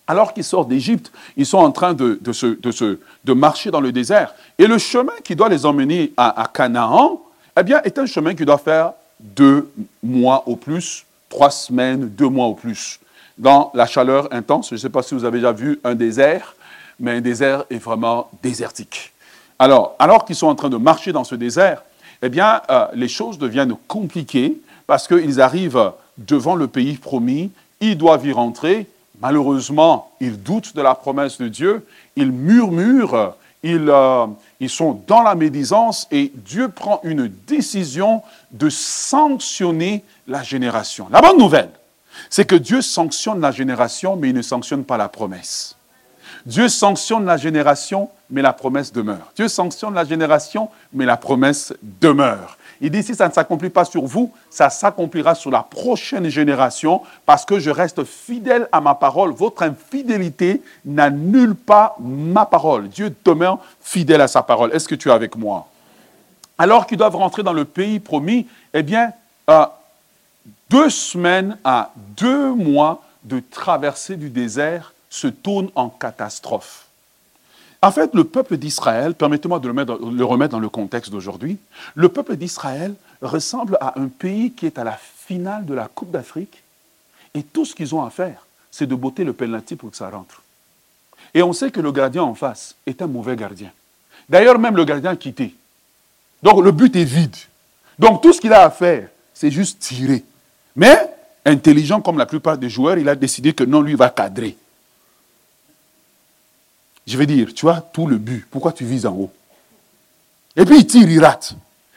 Alors 0.06 0.32
qu'ils 0.32 0.44
sortent 0.44 0.68
d'Égypte, 0.68 1.10
ils 1.36 1.44
sont 1.44 1.58
en 1.58 1.72
train 1.72 1.92
de, 1.92 2.20
de, 2.22 3.32
marcher 3.32 3.72
dans 3.72 3.80
le 3.80 3.90
désert. 3.90 4.32
Et 4.60 4.68
le 4.68 4.78
chemin 4.78 5.14
qui 5.24 5.34
doit 5.34 5.48
les 5.48 5.66
emmener 5.66 6.12
à, 6.16 6.40
à 6.40 6.46
Canaan, 6.46 7.20
eh 7.58 7.64
bien, 7.64 7.82
est 7.82 7.98
un 7.98 8.06
chemin 8.06 8.36
qui 8.36 8.44
doit 8.44 8.58
faire 8.58 8.92
deux 9.18 9.68
mois 10.04 10.44
au 10.46 10.54
plus, 10.54 11.04
trois 11.32 11.50
semaines, 11.50 12.10
deux 12.10 12.28
mois 12.28 12.46
au 12.46 12.52
plus. 12.52 13.00
Dans 13.38 13.70
la 13.72 13.86
chaleur 13.86 14.28
intense, 14.34 14.68
je 14.68 14.74
ne 14.74 14.78
sais 14.78 14.90
pas 14.90 15.02
si 15.02 15.14
vous 15.14 15.24
avez 15.24 15.38
déjà 15.38 15.52
vu 15.52 15.80
un 15.82 15.94
désert, 15.94 16.54
mais 17.00 17.12
un 17.12 17.20
désert 17.22 17.64
est 17.70 17.78
vraiment 17.78 18.28
désertique. 18.42 19.14
Alors, 19.58 19.96
alors 19.98 20.26
qu'ils 20.26 20.36
sont 20.36 20.48
en 20.48 20.54
train 20.54 20.68
de 20.68 20.76
marcher 20.76 21.10
dans 21.10 21.24
ce 21.24 21.34
désert, 21.34 21.84
eh 22.20 22.28
bien, 22.28 22.60
euh, 22.68 22.86
les 22.92 23.08
choses 23.08 23.38
deviennent 23.38 23.74
compliquées 23.88 24.58
parce 24.86 25.08
qu'ils 25.08 25.40
arrivent 25.40 25.92
devant 26.18 26.54
le 26.54 26.66
pays 26.66 26.98
promis, 26.98 27.50
ils 27.80 27.96
doivent 27.96 28.26
y 28.26 28.32
rentrer. 28.32 28.86
Malheureusement, 29.22 30.10
ils 30.20 30.40
doutent 30.40 30.76
de 30.76 30.82
la 30.82 30.94
promesse 30.94 31.38
de 31.38 31.48
Dieu, 31.48 31.86
ils 32.14 32.30
murmurent, 32.30 33.36
ils, 33.62 33.88
euh, 33.88 34.26
ils 34.62 34.70
sont 34.70 35.02
dans 35.08 35.22
la 35.22 35.34
médisance 35.34 36.06
et 36.12 36.30
Dieu 36.36 36.68
prend 36.68 37.00
une 37.02 37.26
décision 37.26 38.22
de 38.52 38.70
sanctionner 38.70 40.04
la 40.28 40.44
génération. 40.44 41.08
La 41.10 41.20
bonne 41.20 41.36
nouvelle, 41.36 41.70
c'est 42.30 42.44
que 42.44 42.54
Dieu 42.54 42.80
sanctionne 42.80 43.40
la 43.40 43.50
génération, 43.50 44.14
mais 44.14 44.28
il 44.28 44.36
ne 44.36 44.40
sanctionne 44.40 44.84
pas 44.84 44.96
la 44.96 45.08
promesse. 45.08 45.76
Dieu 46.46 46.68
sanctionne 46.68 47.24
la 47.24 47.36
génération, 47.36 48.08
mais 48.30 48.40
la 48.40 48.52
promesse 48.52 48.92
demeure. 48.92 49.32
Dieu 49.34 49.48
sanctionne 49.48 49.94
la 49.94 50.04
génération, 50.04 50.68
mais 50.92 51.06
la 51.06 51.16
promesse 51.16 51.74
demeure. 52.00 52.56
Il 52.84 52.90
dit, 52.90 53.04
si 53.04 53.14
ça 53.14 53.28
ne 53.28 53.32
s'accomplit 53.32 53.70
pas 53.70 53.84
sur 53.84 54.04
vous, 54.04 54.32
ça 54.50 54.68
s'accomplira 54.68 55.36
sur 55.36 55.52
la 55.52 55.62
prochaine 55.62 56.28
génération, 56.28 57.00
parce 57.24 57.44
que 57.44 57.60
je 57.60 57.70
reste 57.70 58.02
fidèle 58.02 58.68
à 58.72 58.80
ma 58.80 58.96
parole. 58.96 59.32
Votre 59.32 59.62
infidélité 59.62 60.60
n'annule 60.84 61.54
pas 61.54 61.94
ma 62.00 62.44
parole. 62.44 62.88
Dieu 62.88 63.14
demeure 63.24 63.60
fidèle 63.80 64.20
à 64.20 64.26
sa 64.26 64.42
parole. 64.42 64.74
Est-ce 64.74 64.88
que 64.88 64.96
tu 64.96 65.10
es 65.10 65.12
avec 65.12 65.36
moi? 65.36 65.68
Alors 66.58 66.88
qu'ils 66.88 66.98
doivent 66.98 67.14
rentrer 67.14 67.44
dans 67.44 67.52
le 67.52 67.64
pays 67.64 68.00
promis, 68.00 68.48
eh 68.74 68.82
bien, 68.82 69.12
euh, 69.48 69.64
deux 70.68 70.90
semaines 70.90 71.56
à 71.62 71.92
deux 71.96 72.52
mois 72.52 73.00
de 73.22 73.40
traversée 73.48 74.16
du 74.16 74.28
désert 74.28 74.92
se 75.08 75.28
tournent 75.28 75.70
en 75.76 75.88
catastrophe. 75.88 76.86
En 77.84 77.90
fait, 77.90 78.14
le 78.14 78.22
peuple 78.22 78.56
d'Israël, 78.56 79.14
permettez-moi 79.14 79.58
de 79.58 79.68
le, 79.68 80.24
remettre 80.24 80.52
dans 80.52 80.60
le 80.60 80.68
contexte 80.68 81.10
d'aujourd'hui, 81.10 81.58
le 81.96 82.08
peuple 82.08 82.36
d'Israël 82.36 82.94
ressemble 83.20 83.76
à 83.80 83.98
un 83.98 84.06
pays 84.06 84.52
qui 84.52 84.66
est 84.66 84.78
à 84.78 84.84
la 84.84 84.96
finale 84.96 85.66
de 85.66 85.74
la 85.74 85.88
Coupe 85.88 86.12
d'Afrique 86.12 86.62
et 87.34 87.42
tout 87.42 87.64
ce 87.64 87.74
qu'ils 87.74 87.92
ont 87.94 88.04
à 88.04 88.10
faire, 88.10 88.46
c'est 88.70 88.86
de 88.86 88.94
botter 88.94 89.24
le 89.24 89.32
penalty 89.32 89.74
pour 89.74 89.90
que 89.90 89.96
ça 89.96 90.08
rentre. 90.08 90.42
Et 91.34 91.42
on 91.42 91.52
sait 91.52 91.72
que 91.72 91.80
le 91.80 91.90
gardien 91.90 92.22
en 92.22 92.34
face 92.34 92.76
est 92.86 93.02
un 93.02 93.08
mauvais 93.08 93.34
gardien. 93.34 93.70
D'ailleurs, 94.28 94.60
même 94.60 94.76
le 94.76 94.84
gardien 94.84 95.10
a 95.10 95.16
quitté. 95.16 95.54
Donc 96.40 96.62
le 96.62 96.70
but 96.70 96.94
est 96.94 97.04
vide. 97.04 97.36
Donc 97.98 98.22
tout 98.22 98.32
ce 98.32 98.40
qu'il 98.40 98.52
a 98.52 98.64
à 98.64 98.70
faire, 98.70 99.08
c'est 99.34 99.50
juste 99.50 99.80
tirer. 99.80 100.22
Mais, 100.76 101.10
intelligent 101.44 102.00
comme 102.00 102.18
la 102.18 102.26
plupart 102.26 102.58
des 102.58 102.70
joueurs, 102.70 102.98
il 102.98 103.08
a 103.08 103.16
décidé 103.16 103.52
que 103.52 103.64
non, 103.64 103.80
lui 103.80 103.94
va 103.94 104.08
cadrer. 104.08 104.56
Je 107.12 107.18
vais 107.18 107.26
dire, 107.26 107.52
tu 107.52 107.68
as 107.68 107.82
tout 107.92 108.06
le 108.06 108.16
but, 108.16 108.46
pourquoi 108.50 108.72
tu 108.72 108.86
vises 108.86 109.04
en 109.04 109.12
haut? 109.12 109.30
Et 110.56 110.64
puis 110.64 110.78
il 110.78 110.86
tire, 110.86 111.10
il 111.10 111.22
rate. 111.22 111.54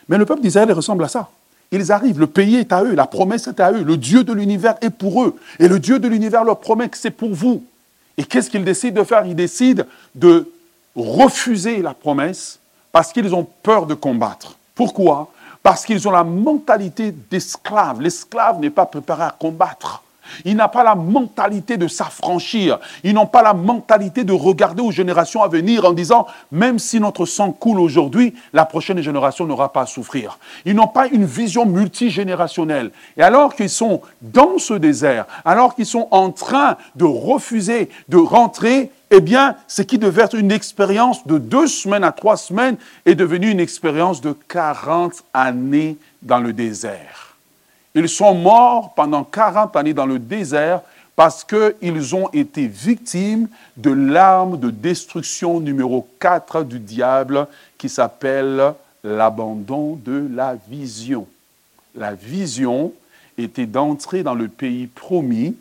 Mais 0.09 0.17
le 0.17 0.25
peuple 0.25 0.41
d'Israël 0.41 0.69
ressemble 0.73 1.05
à 1.05 1.07
ça. 1.07 1.29
Ils 1.71 1.89
arrivent, 1.93 2.19
le 2.19 2.27
pays 2.27 2.57
est 2.57 2.73
à 2.73 2.83
eux, 2.83 2.93
la 2.95 3.07
promesse 3.07 3.47
est 3.47 3.61
à 3.61 3.71
eux, 3.71 3.81
le 3.81 3.95
Dieu 3.95 4.25
de 4.25 4.33
l'univers 4.33 4.75
est 4.81 4.89
pour 4.89 5.23
eux. 5.23 5.37
Et 5.57 5.69
le 5.69 5.79
Dieu 5.79 5.99
de 5.99 6.09
l'univers 6.09 6.43
leur 6.43 6.59
promet 6.59 6.89
que 6.89 6.97
c'est 6.97 7.11
pour 7.11 7.33
vous. 7.33 7.63
Et 8.17 8.25
qu'est-ce 8.25 8.49
qu'ils 8.49 8.65
décident 8.65 8.99
de 9.01 9.07
faire? 9.07 9.25
Ils 9.25 9.37
décident 9.37 9.85
de 10.15 10.51
refuser 10.97 11.81
la 11.81 11.93
promesse 11.93 12.59
parce 12.91 13.13
qu'ils 13.13 13.33
ont 13.33 13.47
peur 13.63 13.85
de 13.85 13.93
combattre. 13.93 14.57
Pourquoi? 14.75 15.31
Parce 15.63 15.85
qu'ils 15.85 16.05
ont 16.09 16.11
la 16.11 16.25
mentalité 16.25 17.15
d'esclave. 17.31 18.01
L'esclave 18.01 18.59
n'est 18.59 18.69
pas 18.69 18.85
préparé 18.85 19.23
à 19.23 19.33
combattre. 19.39 20.03
Il 20.43 20.55
n'a 20.55 20.67
pas 20.67 20.83
la 20.83 20.95
mentalité 20.95 21.77
de 21.77 21.87
s'affranchir. 21.87 22.79
Ils 23.03 23.13
n'ont 23.13 23.25
pas 23.25 23.43
la 23.43 23.53
mentalité 23.53 24.23
de 24.23 24.33
regarder 24.33 24.81
aux 24.81 24.91
générations 24.91 25.43
à 25.43 25.47
venir 25.47 25.85
en 25.85 25.93
disant, 25.93 26.27
même 26.51 26.79
si 26.79 26.99
notre 26.99 27.25
sang 27.25 27.51
coule 27.51 27.79
aujourd'hui, 27.79 28.33
la 28.53 28.65
prochaine 28.65 29.01
génération 29.01 29.45
n'aura 29.45 29.71
pas 29.71 29.81
à 29.81 29.85
souffrir. 29.85 30.39
Ils 30.65 30.75
n'ont 30.75 30.87
pas 30.87 31.07
une 31.07 31.25
vision 31.25 31.65
multigénérationnelle. 31.65 32.91
Et 33.17 33.21
alors 33.21 33.55
qu'ils 33.55 33.69
sont 33.69 34.01
dans 34.21 34.57
ce 34.57 34.73
désert, 34.73 35.25
alors 35.43 35.75
qu'ils 35.75 35.85
sont 35.85 36.07
en 36.11 36.31
train 36.31 36.77
de 36.95 37.05
refuser 37.05 37.89
de 38.09 38.17
rentrer, 38.17 38.91
eh 39.11 39.21
bien, 39.21 39.55
ce 39.67 39.81
qui 39.81 39.97
devait 39.97 40.23
être 40.23 40.35
une 40.35 40.51
expérience 40.51 41.25
de 41.27 41.37
deux 41.37 41.67
semaines 41.67 42.03
à 42.03 42.11
trois 42.11 42.37
semaines 42.37 42.77
est 43.05 43.15
devenu 43.15 43.49
une 43.49 43.59
expérience 43.59 44.21
de 44.21 44.35
40 44.47 45.23
années 45.33 45.97
dans 46.21 46.39
le 46.39 46.53
désert. 46.53 47.24
Ils 47.95 48.09
sont 48.09 48.35
morts 48.35 48.93
pendant 48.93 49.23
40 49.23 49.73
années 49.77 49.93
dans 49.93 50.05
le 50.05 50.19
désert 50.19 50.81
parce 51.15 51.45
qu'ils 51.45 52.13
ont 52.13 52.29
été 52.33 52.67
victimes 52.67 53.47
de 53.77 53.89
l'arme 53.89 54.59
de 54.59 54.69
destruction 54.69 55.61
numéro 55.61 56.05
4 56.19 56.63
du 56.63 56.79
diable 56.79 57.47
qui 57.77 57.87
s'appelle 57.87 58.73
l'abandon 59.01 59.97
de 60.03 60.27
la 60.33 60.57
vision. 60.67 61.25
La 61.95 62.13
vision 62.13 62.91
était 63.37 63.65
d'entrer 63.65 64.23
dans 64.23 64.33
le 64.35 64.49
pays 64.49 64.87
promis, 64.87 65.55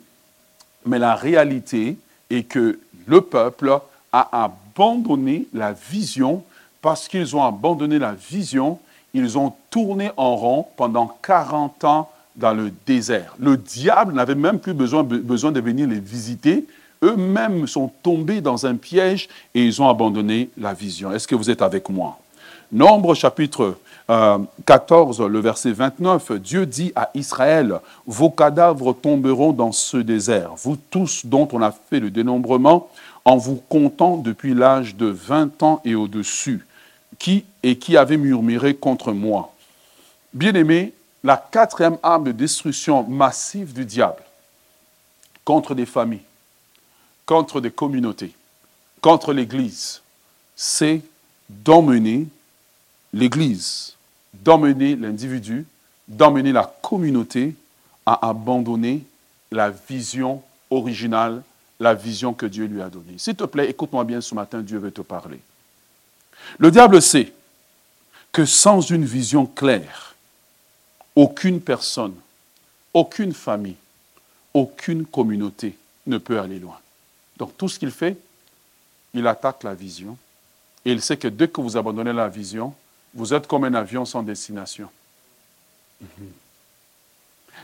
mais 0.85 0.99
la 0.99 1.15
réalité 1.15 1.97
est 2.29 2.43
que 2.43 2.79
le 3.07 3.21
peuple 3.21 3.79
a 4.11 4.43
abandonné 4.43 5.47
la 5.53 5.71
vision. 5.71 6.43
Parce 6.81 7.07
qu'ils 7.07 7.33
ont 7.33 7.43
abandonné 7.43 7.97
la 7.97 8.11
vision, 8.11 8.77
ils 9.13 9.37
ont 9.37 9.53
tourné 9.69 10.11
en 10.17 10.35
rond 10.35 10.67
pendant 10.75 11.07
40 11.21 11.83
ans 11.85 12.09
dans 12.35 12.53
le 12.53 12.71
désert. 12.85 13.35
Le 13.39 13.57
diable 13.57 14.13
n'avait 14.13 14.35
même 14.35 14.59
plus 14.59 14.73
besoin, 14.73 15.03
besoin 15.03 15.51
de 15.51 15.59
venir 15.59 15.87
les 15.87 15.99
visiter. 15.99 16.65
Eux-mêmes 17.03 17.67
sont 17.67 17.91
tombés 18.03 18.41
dans 18.41 18.65
un 18.65 18.75
piège 18.75 19.29
et 19.53 19.63
ils 19.63 19.81
ont 19.81 19.89
abandonné 19.89 20.49
la 20.57 20.73
vision. 20.73 21.11
Est-ce 21.11 21.27
que 21.27 21.35
vous 21.35 21.49
êtes 21.49 21.61
avec 21.61 21.89
moi? 21.89 22.19
Nombre 22.71 23.13
chapitre 23.13 23.77
14, 24.07 25.21
euh, 25.21 25.27
le 25.27 25.39
verset 25.39 25.71
29, 25.71 26.33
Dieu 26.33 26.65
dit 26.65 26.91
à 26.95 27.09
Israël, 27.15 27.79
vos 28.05 28.29
cadavres 28.29 28.93
tomberont 28.93 29.51
dans 29.51 29.71
ce 29.71 29.97
désert, 29.97 30.51
vous 30.57 30.77
tous 30.89 31.25
dont 31.25 31.47
on 31.53 31.61
a 31.61 31.71
fait 31.71 31.99
le 31.99 32.11
dénombrement, 32.11 32.89
en 33.23 33.37
vous 33.37 33.61
comptant 33.67 34.17
depuis 34.17 34.53
l'âge 34.53 34.95
de 34.95 35.07
20 35.07 35.63
ans 35.63 35.81
et 35.85 35.95
au-dessus, 35.95 36.67
qui 37.17 37.45
et 37.63 37.77
qui 37.77 37.97
avait 37.97 38.17
murmuré 38.17 38.75
contre 38.75 39.11
moi. 39.11 39.53
Bien-aimé, 40.33 40.93
la 41.25 41.37
quatrième 41.37 41.97
arme 42.03 42.25
de 42.25 42.31
destruction 42.31 43.03
massive 43.03 43.73
du 43.73 43.83
diable 43.83 44.21
contre 45.43 45.73
des 45.73 45.87
familles, 45.87 46.21
contre 47.25 47.59
des 47.61 47.71
communautés, 47.71 48.31
contre 49.01 49.33
l'Église, 49.33 50.01
c'est 50.55 51.01
d'emmener 51.49 52.27
l'Église, 53.11 53.95
d'emmener 54.35 54.95
l'individu, 54.95 55.65
d'emmener 56.07 56.51
la 56.51 56.71
communauté 56.83 57.55
à 58.05 58.29
abandonner 58.29 59.03
la 59.51 59.71
vision 59.71 60.43
originale, 60.69 61.41
la 61.79 61.95
vision 61.95 62.33
que 62.33 62.45
Dieu 62.45 62.65
lui 62.65 62.83
a 62.83 62.89
donnée. 62.89 63.17
S'il 63.17 63.35
te 63.35 63.45
plaît, 63.45 63.71
écoute-moi 63.71 64.03
bien 64.03 64.21
ce 64.21 64.35
matin, 64.35 64.61
Dieu 64.61 64.77
veut 64.77 64.91
te 64.91 65.01
parler. 65.01 65.39
Le 66.59 66.69
diable 66.69 67.01
sait 67.01 67.33
que 68.31 68.45
sans 68.45 68.81
une 68.81 69.05
vision 69.05 69.47
claire, 69.47 70.14
aucune 71.15 71.61
personne, 71.61 72.15
aucune 72.93 73.33
famille, 73.33 73.77
aucune 74.53 75.05
communauté 75.05 75.77
ne 76.07 76.17
peut 76.17 76.39
aller 76.39 76.59
loin. 76.59 76.79
Donc 77.37 77.57
tout 77.57 77.67
ce 77.67 77.79
qu'il 77.79 77.91
fait, 77.91 78.17
il 79.13 79.25
attaque 79.27 79.63
la 79.63 79.73
vision. 79.73 80.17
Et 80.85 80.91
il 80.91 81.01
sait 81.01 81.17
que 81.17 81.27
dès 81.27 81.47
que 81.47 81.61
vous 81.61 81.77
abandonnez 81.77 82.13
la 82.13 82.27
vision, 82.29 82.73
vous 83.13 83.33
êtes 83.33 83.47
comme 83.47 83.63
un 83.63 83.73
avion 83.73 84.05
sans 84.05 84.21
destination. 84.21 84.89
Mhm. 86.01 86.31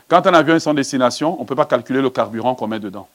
Quand 0.08 0.26
un 0.26 0.34
avion 0.34 0.56
est 0.56 0.60
sans 0.60 0.74
destination, 0.74 1.38
on 1.38 1.42
ne 1.42 1.46
peut 1.46 1.54
pas 1.54 1.66
calculer 1.66 2.00
le 2.00 2.10
carburant 2.10 2.54
qu'on 2.54 2.66
met 2.66 2.80
dedans. 2.80 3.08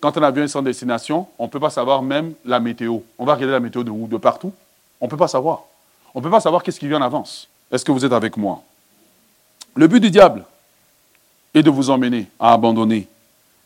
Quand 0.00 0.16
un 0.16 0.22
avion 0.22 0.44
est 0.44 0.48
sans 0.48 0.62
destination, 0.62 1.28
on 1.38 1.44
ne 1.44 1.48
peut 1.50 1.60
pas 1.60 1.70
savoir 1.70 2.02
même 2.02 2.34
la 2.44 2.60
météo. 2.60 2.98
On 3.18 3.24
va 3.24 3.34
regarder 3.34 3.52
la 3.52 3.60
météo 3.60 3.82
de 3.82 3.90
où 3.90 4.06
De 4.06 4.16
partout 4.16 4.52
On 5.00 5.06
ne 5.06 5.10
peut 5.10 5.16
pas 5.16 5.28
savoir. 5.28 5.64
On 6.14 6.20
ne 6.20 6.24
peut 6.24 6.30
pas 6.30 6.40
savoir 6.40 6.62
qu'est-ce 6.62 6.80
qui 6.80 6.88
vient 6.88 6.98
en 6.98 7.02
avance. 7.02 7.48
Est-ce 7.70 7.84
que 7.84 7.92
vous 7.92 8.04
êtes 8.04 8.12
avec 8.12 8.36
moi? 8.36 8.62
Le 9.74 9.86
but 9.86 10.00
du 10.00 10.10
diable 10.10 10.44
est 11.54 11.62
de 11.62 11.70
vous 11.70 11.90
emmener 11.90 12.26
à 12.38 12.52
abandonner 12.52 13.08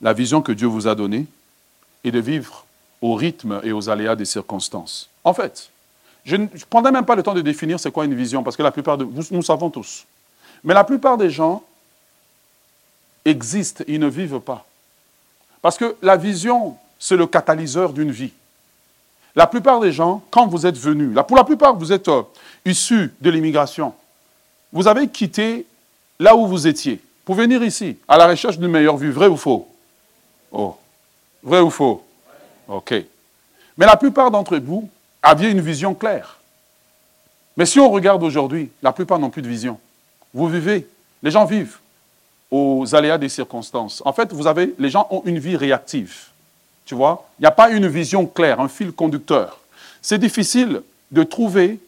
la 0.01 0.13
vision 0.13 0.43
que 0.43 0.53
Dieu 0.53 0.67
vous 0.67 0.87
a 0.87 0.95
donnée 0.95 1.27
et 2.03 2.11
de 2.11 2.19
vivre 2.19 2.65
au 3.01 3.15
rythme 3.15 3.61
et 3.65 3.73
aux 3.73 3.89
aléas 3.89 4.17
des 4.17 4.25
circonstances. 4.25 5.09
En 5.25 5.35
fait, 5.35 5.71
je 6.25 6.37
ne 6.37 6.47
prendrai 6.71 6.93
même 6.93 7.05
pas 7.05 7.15
le 7.15 7.23
temps 7.23 7.35
de 7.35 7.41
définir 7.41 7.79
c'est 7.79 7.91
quoi 7.91 8.05
une 8.05 8.15
vision, 8.15 8.43
parce 8.43 8.57
que 8.57 8.63
la 8.63 8.71
plupart 8.71 8.99
de 8.99 9.07
nous 9.31 9.43
savons 9.43 9.71
tous. 9.71 10.07
Mais 10.63 10.75
la 10.75 10.85
plupart 10.85 11.19
des 11.19 11.31
gens 11.31 11.63
existent, 13.25 13.85
ils 13.87 14.01
ne 14.01 14.09
vivent 14.09 14.41
pas. 14.41 14.65
Parce 15.61 15.77
que 15.77 15.97
la 16.03 16.17
vision, 16.17 16.77
c'est 16.99 17.17
le 17.17 17.27
catalyseur 17.27 17.93
d'une 17.93 18.11
vie. 18.11 18.33
La 19.37 19.47
plupart 19.47 19.81
des 19.81 19.93
gens, 19.93 20.23
quand 20.31 20.47
vous 20.47 20.67
êtes 20.67 20.79
venus, 20.79 21.17
pour 21.27 21.37
la 21.37 21.45
plupart, 21.45 21.75
vous 21.77 21.93
êtes 21.93 22.09
euh, 22.09 22.23
issus 22.65 23.13
de 23.21 23.31
l'immigration, 23.31 23.93
vous 24.73 24.87
avez 24.87 25.09
quitté 25.09 25.67
là 26.19 26.37
où 26.37 26.47
vous 26.47 26.67
étiez 26.67 27.01
pour 27.25 27.35
venir 27.35 27.63
ici, 27.63 27.97
à 28.07 28.19
la 28.19 28.27
recherche 28.27 28.59
d'une 28.59 28.71
meilleure 28.71 28.97
vie. 28.97 29.11
Vrai 29.11 29.27
ou 29.29 29.37
faux? 29.37 29.67
Oh, 30.53 30.77
vrai 31.43 31.61
ou 31.61 31.71
faux? 31.71 32.05
Ok. 32.69 32.95
Mais 33.77 33.87
la 33.87 33.97
plupart 33.97 34.31
d'entre 34.31 34.59
vous 34.59 34.89
aviez 35.23 35.51
une 35.51 35.61
vision 35.61 35.95
claire. 35.95 36.39
Mais 37.57 37.67
si 37.67 37.81
on 37.81 37.91
regarde 37.91 38.23
aujourd'hui, 38.23 38.71
la 38.83 38.93
plupart 38.93 39.19
n'ont 39.19 39.31
plus 39.31 39.43
de 39.43 39.49
vision. 39.49 39.79
Vous 40.35 40.49
vivez, 40.49 40.87
les 41.23 41.31
gens 41.31 41.45
vivent 41.45 41.79
aux 42.51 42.95
aléas 42.95 43.17
des 43.17 43.29
circonstances. 43.29 44.03
En 44.05 44.13
fait, 44.13 44.33
vous 44.33 44.47
avez, 44.47 44.75
les 44.79 44.91
gens 44.91 45.07
ont 45.11 45.23
une 45.25 45.39
vie 45.39 45.57
réactive. 45.57 46.27
Tu 46.85 46.95
vois 46.95 47.29
Il 47.39 47.43
n'y 47.43 47.47
a 47.47 47.53
pas 47.53 47.71
une 47.71 47.89
vision 47.89 48.27
claire, 48.27 48.61
un 48.61 48.69
fil 48.69 48.93
conducteur. 48.93 49.61
C'est 50.03 50.19
difficile 50.19 50.83
de 51.11 51.23
trouver 51.23 51.79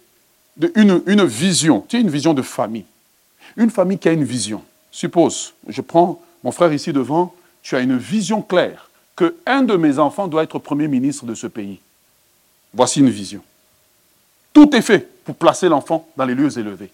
une, 0.75 1.03
une 1.07 1.25
vision. 1.25 1.85
Tu 1.87 1.97
as 1.97 2.01
une 2.01 2.09
vision 2.09 2.33
de 2.33 2.43
famille. 2.43 2.87
Une 3.57 3.71
famille 3.71 3.99
qui 3.99 4.09
a 4.09 4.12
une 4.12 4.25
vision. 4.25 4.62
Suppose, 4.90 5.55
je 5.69 5.81
prends 5.81 6.21
mon 6.42 6.53
frère 6.53 6.73
ici 6.73 6.92
devant, 6.92 7.35
tu 7.62 7.75
as 7.75 7.81
une 7.81 7.97
vision 7.97 8.42
claire 8.42 8.90
que 9.16 9.37
un 9.47 9.62
de 9.62 9.77
mes 9.77 9.99
enfants 9.99 10.29
doit 10.29 10.42
être 10.42 10.59
Premier 10.59 10.88
ministre 10.88 11.25
de 11.25 11.35
ce 11.35 11.47
pays. 11.47 11.81
Voici 12.73 13.01
une 13.01 13.11
vision. 13.11 13.42
Tout 14.53 14.75
est 14.77 14.83
fait 14.83 15.09
pour 15.25 15.35
placer 15.35 15.69
l'enfant 15.69 16.07
dans 16.16 16.25
les 16.25 16.35
lieux 16.35 16.57
élevés. 16.59 16.90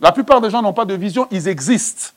La 0.00 0.12
plupart 0.12 0.40
des 0.40 0.50
gens 0.50 0.62
n'ont 0.62 0.72
pas 0.72 0.84
de 0.84 0.94
vision, 0.94 1.26
ils 1.30 1.48
existent. 1.48 2.12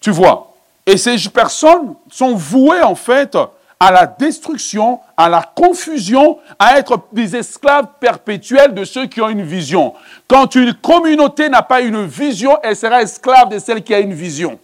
Tu 0.00 0.10
vois 0.10 0.54
Et 0.84 0.98
ces 0.98 1.16
personnes 1.30 1.94
sont 2.10 2.34
vouées 2.34 2.82
en 2.82 2.94
fait 2.94 3.36
à 3.78 3.92
la 3.92 4.06
destruction, 4.06 5.00
à 5.16 5.28
la 5.28 5.42
confusion, 5.42 6.38
à 6.58 6.78
être 6.78 7.00
des 7.12 7.36
esclaves 7.36 7.88
perpétuels 8.00 8.74
de 8.74 8.84
ceux 8.84 9.06
qui 9.06 9.20
ont 9.20 9.28
une 9.28 9.42
vision. 9.42 9.94
Quand 10.26 10.54
une 10.54 10.72
communauté 10.74 11.48
n'a 11.48 11.62
pas 11.62 11.82
une 11.82 12.06
vision, 12.06 12.58
elle 12.62 12.76
sera 12.76 13.02
esclave 13.02 13.50
de 13.50 13.58
celle 13.58 13.82
qui 13.82 13.92
a 13.92 14.00
une 14.00 14.14
vision. 14.14 14.58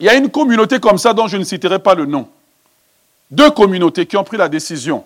Il 0.00 0.06
y 0.06 0.08
a 0.08 0.14
une 0.14 0.30
communauté 0.30 0.80
comme 0.80 0.98
ça 0.98 1.14
dont 1.14 1.28
je 1.28 1.36
ne 1.36 1.44
citerai 1.44 1.78
pas 1.78 1.94
le 1.94 2.04
nom. 2.04 2.28
Deux 3.30 3.50
communautés 3.50 4.06
qui 4.06 4.16
ont 4.16 4.24
pris 4.24 4.36
la 4.36 4.48
décision 4.48 5.04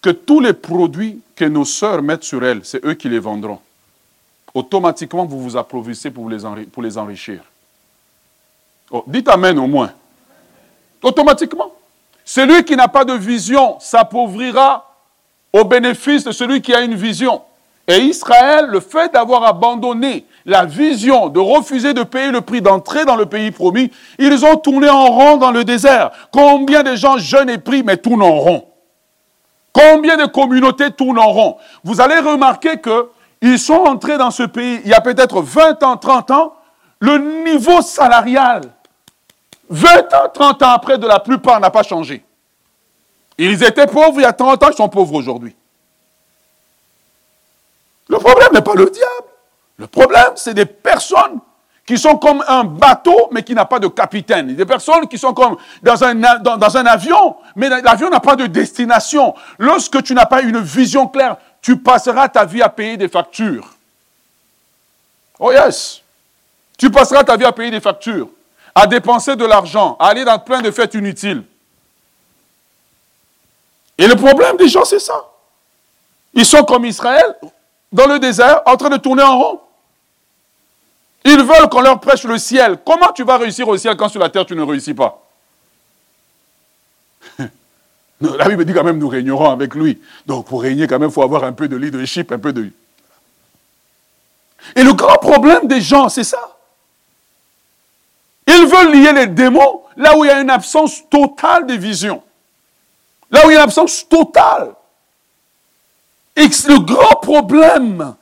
que 0.00 0.10
tous 0.10 0.40
les 0.40 0.52
produits 0.52 1.20
que 1.34 1.44
nos 1.44 1.64
sœurs 1.64 2.02
mettent 2.02 2.22
sur 2.22 2.44
elles, 2.44 2.60
c'est 2.62 2.84
eux 2.84 2.94
qui 2.94 3.08
les 3.08 3.18
vendront. 3.18 3.58
Automatiquement, 4.54 5.26
vous 5.26 5.42
vous 5.42 5.56
approvissez 5.56 6.10
pour 6.10 6.30
les, 6.30 6.38
pour 6.72 6.82
les 6.82 6.96
enrichir. 6.96 7.42
Oh, 8.90 9.02
dites 9.06 9.28
Amen 9.28 9.58
au 9.58 9.66
moins. 9.66 9.92
Automatiquement. 11.02 11.72
Celui 12.24 12.64
qui 12.64 12.76
n'a 12.76 12.88
pas 12.88 13.04
de 13.04 13.14
vision 13.14 13.76
s'appauvrira 13.80 14.94
au 15.52 15.64
bénéfice 15.64 16.24
de 16.24 16.32
celui 16.32 16.60
qui 16.60 16.74
a 16.74 16.80
une 16.80 16.94
vision. 16.94 17.42
Et 17.86 18.00
Israël, 18.00 18.66
le 18.68 18.80
fait 18.80 19.14
d'avoir 19.14 19.44
abandonné 19.44 20.26
la 20.44 20.66
vision, 20.66 21.28
de 21.30 21.40
refuser 21.40 21.94
de 21.94 22.02
payer 22.02 22.30
le 22.30 22.42
prix 22.42 22.60
d'entrer 22.60 23.06
dans 23.06 23.16
le 23.16 23.24
pays 23.24 23.50
promis, 23.50 23.90
ils 24.18 24.44
ont 24.44 24.56
tourné 24.56 24.90
en 24.90 25.06
rond 25.06 25.36
dans 25.38 25.50
le 25.50 25.64
désert. 25.64 26.10
Combien 26.30 26.82
de 26.82 26.94
gens 26.94 27.16
jeunes 27.16 27.48
et 27.48 27.56
pris, 27.56 27.82
mais 27.82 27.96
tournent 27.96 28.22
en 28.22 28.36
rond? 28.36 28.66
Combien 29.72 30.18
de 30.18 30.26
communautés 30.26 30.90
tournent 30.90 31.18
en 31.18 31.28
rond? 31.28 31.56
Vous 31.82 32.02
allez 32.02 32.18
remarquer 32.18 32.78
qu'ils 32.78 33.58
sont 33.58 33.84
entrés 33.86 34.18
dans 34.18 34.30
ce 34.30 34.42
pays 34.42 34.80
il 34.84 34.90
y 34.90 34.94
a 34.94 35.00
peut-être 35.00 35.40
20 35.40 35.82
ans, 35.82 35.96
30 35.96 36.30
ans, 36.30 36.52
le 37.00 37.16
niveau 37.44 37.80
salarial 37.80 38.62
20 39.70 40.14
ans, 40.14 40.28
30 40.32 40.62
ans 40.62 40.70
après, 40.70 40.98
de 40.98 41.06
la 41.06 41.20
plupart 41.20 41.60
n'a 41.60 41.70
pas 41.70 41.82
changé. 41.82 42.24
Ils 43.36 43.62
étaient 43.62 43.86
pauvres 43.86 44.14
il 44.16 44.22
y 44.22 44.24
a 44.24 44.32
30 44.32 44.62
ans, 44.62 44.68
ils 44.70 44.76
sont 44.76 44.88
pauvres 44.88 45.14
aujourd'hui. 45.14 45.54
Le 48.08 48.18
problème 48.18 48.48
n'est 48.52 48.62
pas 48.62 48.74
le 48.74 48.90
diable. 48.90 49.28
Le 49.76 49.86
problème, 49.86 50.32
c'est 50.34 50.54
des 50.54 50.66
personnes 50.66 51.38
qui 51.86 51.96
sont 51.96 52.16
comme 52.16 52.44
un 52.48 52.64
bateau, 52.64 53.28
mais 53.30 53.42
qui 53.42 53.54
n'a 53.54 53.64
pas 53.64 53.78
de 53.78 53.86
capitaine. 53.86 54.54
Des 54.54 54.66
personnes 54.66 55.06
qui 55.06 55.16
sont 55.18 55.32
comme 55.32 55.56
dans 55.82 56.02
un, 56.02 56.14
dans 56.14 56.76
un 56.76 56.86
avion, 56.86 57.36
mais 57.54 57.68
l'avion 57.68 58.10
n'a 58.10 58.20
pas 58.20 58.36
de 58.36 58.46
destination. 58.46 59.34
Lorsque 59.58 60.02
tu 60.02 60.14
n'as 60.14 60.26
pas 60.26 60.42
une 60.42 60.58
vision 60.58 61.06
claire, 61.06 61.36
tu 61.62 61.78
passeras 61.78 62.28
ta 62.28 62.44
vie 62.44 62.62
à 62.62 62.68
payer 62.68 62.96
des 62.96 63.08
factures. 63.08 63.74
Oh 65.38 65.52
yes. 65.52 66.02
Tu 66.76 66.90
passeras 66.90 67.24
ta 67.24 67.36
vie 67.36 67.44
à 67.44 67.52
payer 67.52 67.70
des 67.70 67.80
factures 67.80 68.28
à 68.74 68.86
dépenser 68.86 69.36
de 69.36 69.44
l'argent, 69.44 69.96
à 69.98 70.08
aller 70.08 70.24
dans 70.24 70.38
plein 70.38 70.60
de 70.60 70.70
fêtes 70.70 70.94
inutiles. 70.94 71.44
Et 73.98 74.06
le 74.06 74.14
problème 74.14 74.56
des 74.56 74.68
gens, 74.68 74.84
c'est 74.84 75.00
ça. 75.00 75.28
Ils 76.34 76.46
sont 76.46 76.62
comme 76.62 76.84
Israël, 76.84 77.36
dans 77.92 78.06
le 78.06 78.18
désert, 78.18 78.62
en 78.66 78.76
train 78.76 78.90
de 78.90 78.96
tourner 78.96 79.22
en 79.22 79.38
rond. 79.38 79.60
Ils 81.24 81.42
veulent 81.42 81.68
qu'on 81.68 81.80
leur 81.80 82.00
prêche 82.00 82.24
le 82.24 82.38
ciel. 82.38 82.78
Comment 82.86 83.12
tu 83.12 83.24
vas 83.24 83.38
réussir 83.38 83.66
au 83.66 83.76
ciel 83.76 83.96
quand 83.96 84.08
sur 84.08 84.20
la 84.20 84.28
terre 84.28 84.46
tu 84.46 84.54
ne 84.54 84.62
réussis 84.62 84.94
pas? 84.94 85.20
La 88.20 88.48
Bible 88.48 88.64
dit 88.64 88.72
quand 88.72 88.84
même 88.84 88.98
nous 88.98 89.08
régnerons 89.08 89.50
avec 89.50 89.74
lui. 89.74 90.00
Donc 90.26 90.46
pour 90.46 90.62
régner 90.62 90.86
quand 90.86 90.98
même, 90.98 91.08
il 91.10 91.12
faut 91.12 91.22
avoir 91.22 91.44
un 91.44 91.52
peu 91.52 91.68
de 91.68 91.76
leadership, 91.76 92.32
un 92.32 92.38
peu 92.38 92.52
de... 92.52 92.70
Et 94.76 94.82
le 94.82 94.92
grand 94.92 95.16
problème 95.16 95.66
des 95.66 95.80
gens, 95.80 96.08
c'est 96.08 96.24
ça. 96.24 96.57
Veulent 98.68 98.92
lier 98.92 99.12
les 99.12 99.26
démons 99.26 99.82
là 99.96 100.16
où 100.16 100.24
il 100.24 100.28
y 100.28 100.30
a 100.30 100.40
une 100.40 100.50
absence 100.50 101.08
totale 101.08 101.66
de 101.66 101.74
vision. 101.74 102.22
Là 103.30 103.46
où 103.46 103.50
il 103.50 103.54
y 103.54 103.56
a 103.56 103.60
une 103.60 103.64
absence 103.64 104.08
totale. 104.08 104.74
Et 106.36 106.46
le 106.46 106.78
grand 106.78 107.16
problème 107.16 108.14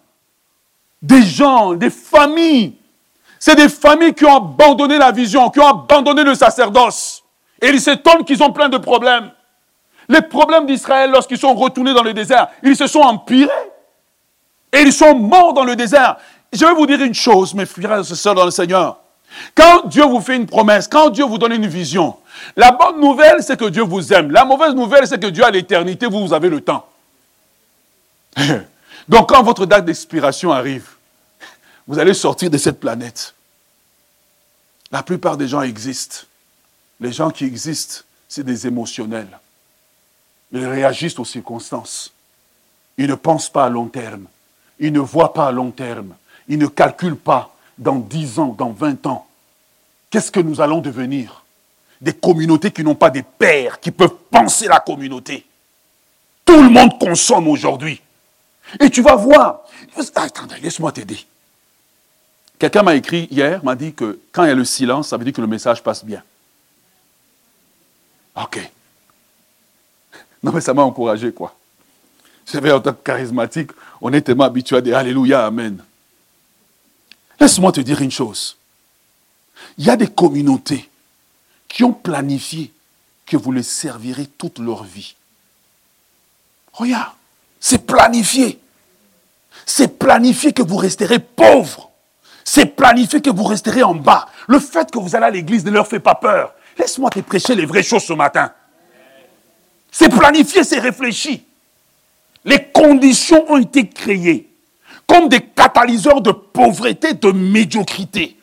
des 1.02 1.22
gens, 1.22 1.74
des 1.74 1.90
familles, 1.90 2.74
c'est 3.38 3.54
des 3.54 3.68
familles 3.68 4.14
qui 4.14 4.24
ont 4.24 4.36
abandonné 4.36 4.96
la 4.98 5.12
vision, 5.12 5.50
qui 5.50 5.60
ont 5.60 5.68
abandonné 5.68 6.24
le 6.24 6.34
sacerdoce. 6.34 7.22
Et 7.60 7.68
ils 7.68 7.80
s'étonnent 7.80 8.24
qu'ils 8.24 8.42
ont 8.42 8.52
plein 8.52 8.68
de 8.68 8.78
problèmes. 8.78 9.30
Les 10.08 10.22
problèmes 10.22 10.66
d'Israël 10.66 11.10
lorsqu'ils 11.10 11.38
sont 11.38 11.54
retournés 11.54 11.92
dans 11.92 12.02
le 12.02 12.14
désert, 12.14 12.48
ils 12.62 12.76
se 12.76 12.86
sont 12.86 13.00
empirés. 13.00 13.50
Et 14.72 14.80
ils 14.80 14.92
sont 14.92 15.14
morts 15.14 15.52
dans 15.52 15.64
le 15.64 15.76
désert. 15.76 16.16
Je 16.52 16.64
vais 16.64 16.74
vous 16.74 16.86
dire 16.86 17.02
une 17.02 17.14
chose, 17.14 17.54
mes 17.54 17.66
frères 17.66 18.00
et 18.00 18.04
sœurs 18.04 18.34
dans 18.34 18.44
le 18.44 18.50
Seigneur. 18.50 18.98
Quand 19.54 19.86
Dieu 19.86 20.04
vous 20.04 20.20
fait 20.20 20.36
une 20.36 20.46
promesse, 20.46 20.88
quand 20.88 21.10
Dieu 21.10 21.24
vous 21.24 21.38
donne 21.38 21.52
une 21.52 21.66
vision, 21.66 22.16
la 22.56 22.72
bonne 22.72 23.00
nouvelle, 23.00 23.42
c'est 23.42 23.58
que 23.58 23.68
Dieu 23.68 23.82
vous 23.82 24.12
aime. 24.12 24.30
La 24.30 24.44
mauvaise 24.44 24.74
nouvelle, 24.74 25.06
c'est 25.06 25.20
que 25.20 25.26
Dieu 25.26 25.44
a 25.44 25.50
l'éternité, 25.50 26.06
vous, 26.06 26.26
vous 26.26 26.34
avez 26.34 26.48
le 26.48 26.60
temps. 26.60 26.86
Donc 29.08 29.28
quand 29.28 29.42
votre 29.42 29.66
date 29.66 29.84
d'expiration 29.84 30.52
arrive, 30.52 30.88
vous 31.86 31.98
allez 31.98 32.14
sortir 32.14 32.50
de 32.50 32.58
cette 32.58 32.80
planète. 32.80 33.34
La 34.90 35.02
plupart 35.02 35.36
des 35.36 35.48
gens 35.48 35.62
existent. 35.62 36.26
Les 37.00 37.12
gens 37.12 37.30
qui 37.30 37.44
existent, 37.44 38.02
c'est 38.28 38.44
des 38.44 38.66
émotionnels. 38.66 39.38
Ils 40.52 40.66
réagissent 40.66 41.18
aux 41.18 41.24
circonstances. 41.24 42.12
Ils 42.96 43.08
ne 43.08 43.14
pensent 43.14 43.50
pas 43.50 43.66
à 43.66 43.68
long 43.68 43.86
terme. 43.86 44.26
Ils 44.78 44.92
ne 44.92 45.00
voient 45.00 45.32
pas 45.32 45.48
à 45.48 45.52
long 45.52 45.70
terme. 45.70 46.14
Ils 46.48 46.58
ne 46.58 46.66
calculent 46.66 47.16
pas 47.16 47.54
dans 47.78 47.96
10 47.96 48.38
ans, 48.38 48.54
dans 48.56 48.70
20 48.70 49.06
ans. 49.06 49.25
Qu'est-ce 50.16 50.30
que 50.30 50.40
nous 50.40 50.62
allons 50.62 50.80
devenir? 50.80 51.44
Des 52.00 52.14
communautés 52.14 52.70
qui 52.70 52.82
n'ont 52.82 52.94
pas 52.94 53.10
des 53.10 53.22
pères, 53.22 53.78
qui 53.78 53.90
peuvent 53.90 54.16
penser 54.30 54.66
la 54.66 54.80
communauté. 54.80 55.44
Tout 56.42 56.62
le 56.62 56.70
monde 56.70 56.98
consomme 56.98 57.48
aujourd'hui. 57.48 58.00
Et 58.80 58.88
tu 58.88 59.02
vas 59.02 59.14
voir. 59.14 59.60
Attendez, 60.14 60.54
laisse-moi 60.62 60.90
t'aider. 60.90 61.18
Quelqu'un 62.58 62.82
m'a 62.82 62.94
écrit 62.94 63.28
hier, 63.30 63.62
m'a 63.62 63.74
dit 63.74 63.92
que 63.92 64.18
quand 64.32 64.44
il 64.44 64.48
y 64.48 64.52
a 64.52 64.54
le 64.54 64.64
silence, 64.64 65.08
ça 65.08 65.18
veut 65.18 65.24
dire 65.24 65.34
que 65.34 65.42
le 65.42 65.46
message 65.46 65.82
passe 65.82 66.02
bien. 66.02 66.22
Ok. 68.36 68.70
Non, 70.42 70.50
mais 70.50 70.62
ça 70.62 70.72
m'a 70.72 70.80
encouragé, 70.80 71.30
quoi. 71.30 71.54
C'est 72.46 72.72
en 72.72 72.80
tant 72.80 72.94
que 72.94 73.02
charismatique, 73.04 73.70
on 74.00 74.10
est 74.14 74.22
tellement 74.22 74.44
habitué 74.44 74.78
à 74.78 74.80
dire 74.80 74.96
Alléluia, 74.96 75.44
Amen. 75.44 75.84
Laisse-moi 77.38 77.70
te 77.70 77.82
dire 77.82 78.00
une 78.00 78.10
chose. 78.10 78.56
Il 79.78 79.86
y 79.86 79.90
a 79.90 79.96
des 79.96 80.08
communautés 80.08 80.88
qui 81.68 81.84
ont 81.84 81.92
planifié 81.92 82.72
que 83.26 83.36
vous 83.36 83.52
les 83.52 83.62
servirez 83.62 84.26
toute 84.26 84.58
leur 84.58 84.84
vie. 84.84 85.16
Regarde, 86.72 87.12
c'est 87.60 87.86
planifié. 87.86 88.60
C'est 89.64 89.98
planifié 89.98 90.52
que 90.52 90.62
vous 90.62 90.76
resterez 90.76 91.18
pauvres. 91.18 91.90
C'est 92.44 92.66
planifié 92.66 93.20
que 93.20 93.30
vous 93.30 93.44
resterez 93.44 93.82
en 93.82 93.94
bas. 93.94 94.28
Le 94.46 94.60
fait 94.60 94.90
que 94.90 94.98
vous 94.98 95.16
allez 95.16 95.26
à 95.26 95.30
l'église 95.30 95.64
ne 95.64 95.70
leur 95.70 95.88
fait 95.88 96.00
pas 96.00 96.14
peur. 96.14 96.54
Laisse-moi 96.78 97.10
te 97.10 97.20
prêcher 97.20 97.54
les 97.54 97.66
vraies 97.66 97.82
choses 97.82 98.04
ce 98.04 98.12
matin. 98.12 98.52
C'est 99.90 100.10
planifié, 100.10 100.62
c'est 100.62 100.78
réfléchi. 100.78 101.44
Les 102.44 102.64
conditions 102.66 103.50
ont 103.50 103.56
été 103.56 103.88
créées 103.88 104.48
comme 105.06 105.28
des 105.28 105.40
catalyseurs 105.40 106.20
de 106.20 106.32
pauvreté, 106.32 107.14
de 107.14 107.30
médiocrité. 107.30 108.36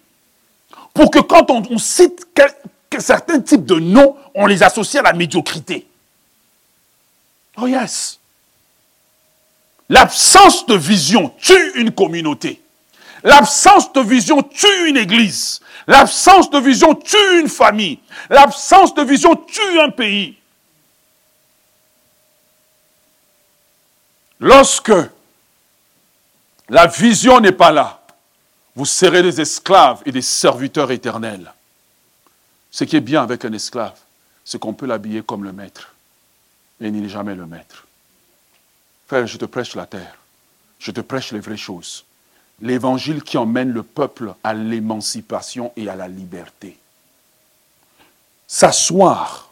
Pour 0.93 1.09
que 1.09 1.19
quand 1.19 1.49
on, 1.49 1.77
cite 1.77 2.27
certains 2.99 3.41
types 3.41 3.65
de 3.65 3.79
noms, 3.79 4.15
on 4.35 4.45
les 4.45 4.61
associe 4.61 5.03
à 5.03 5.03
la 5.03 5.13
médiocrité. 5.13 5.87
Oh 7.57 7.67
yes. 7.67 8.19
L'absence 9.89 10.65
de 10.65 10.75
vision 10.75 11.33
tue 11.39 11.71
une 11.75 11.91
communauté. 11.91 12.61
L'absence 13.23 13.91
de 13.93 14.01
vision 14.01 14.43
tue 14.43 14.89
une 14.89 14.97
église. 14.97 15.61
L'absence 15.87 16.49
de 16.49 16.59
vision 16.59 16.93
tue 16.93 17.39
une 17.39 17.49
famille. 17.49 17.99
L'absence 18.29 18.93
de 18.93 19.01
vision 19.01 19.35
tue 19.35 19.79
un 19.79 19.89
pays. 19.89 20.37
Lorsque 24.39 24.93
la 26.69 26.87
vision 26.87 27.39
n'est 27.39 27.53
pas 27.53 27.71
là, 27.71 28.02
vous 28.75 28.85
serez 28.85 29.21
des 29.21 29.39
esclaves 29.39 30.01
et 30.05 30.11
des 30.11 30.21
serviteurs 30.21 30.91
éternels. 30.91 31.53
Ce 32.71 32.83
qui 32.83 32.95
est 32.95 33.01
bien 33.01 33.21
avec 33.21 33.45
un 33.45 33.53
esclave, 33.53 33.99
c'est 34.43 34.59
qu'on 34.59 34.73
peut 34.73 34.87
l'habiller 34.87 35.21
comme 35.21 35.43
le 35.43 35.53
maître. 35.53 35.93
Mais 36.79 36.87
il 36.87 37.01
n'est 37.01 37.09
jamais 37.09 37.35
le 37.35 37.45
maître. 37.45 37.85
Frère, 39.07 39.27
je 39.27 39.37
te 39.37 39.45
prêche 39.45 39.75
la 39.75 39.85
terre. 39.85 40.17
Je 40.79 40.91
te 40.91 41.01
prêche 41.01 41.31
les 41.31 41.39
vraies 41.39 41.55
choses. 41.55 42.03
L'évangile 42.61 43.23
qui 43.23 43.37
emmène 43.37 43.71
le 43.71 43.83
peuple 43.83 44.33
à 44.43 44.53
l'émancipation 44.53 45.71
et 45.75 45.87
à 45.87 45.95
la 45.95 46.07
liberté. 46.07 46.77
S'asseoir 48.47 49.51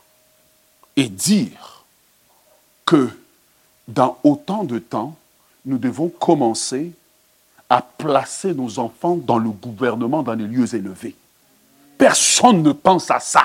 et 0.95 1.07
dire 1.07 1.83
que 2.85 3.09
dans 3.87 4.17
autant 4.23 4.63
de 4.63 4.79
temps, 4.79 5.15
nous 5.65 5.77
devons 5.77 6.09
commencer 6.09 6.91
à 7.71 7.81
placer 7.81 8.53
nos 8.53 8.79
enfants 8.79 9.15
dans 9.15 9.37
le 9.37 9.49
gouvernement, 9.49 10.23
dans 10.23 10.33
les 10.33 10.43
lieux 10.43 10.75
élevés. 10.75 11.15
Personne 11.97 12.61
ne 12.63 12.73
pense 12.73 13.09
à 13.09 13.21
ça. 13.21 13.43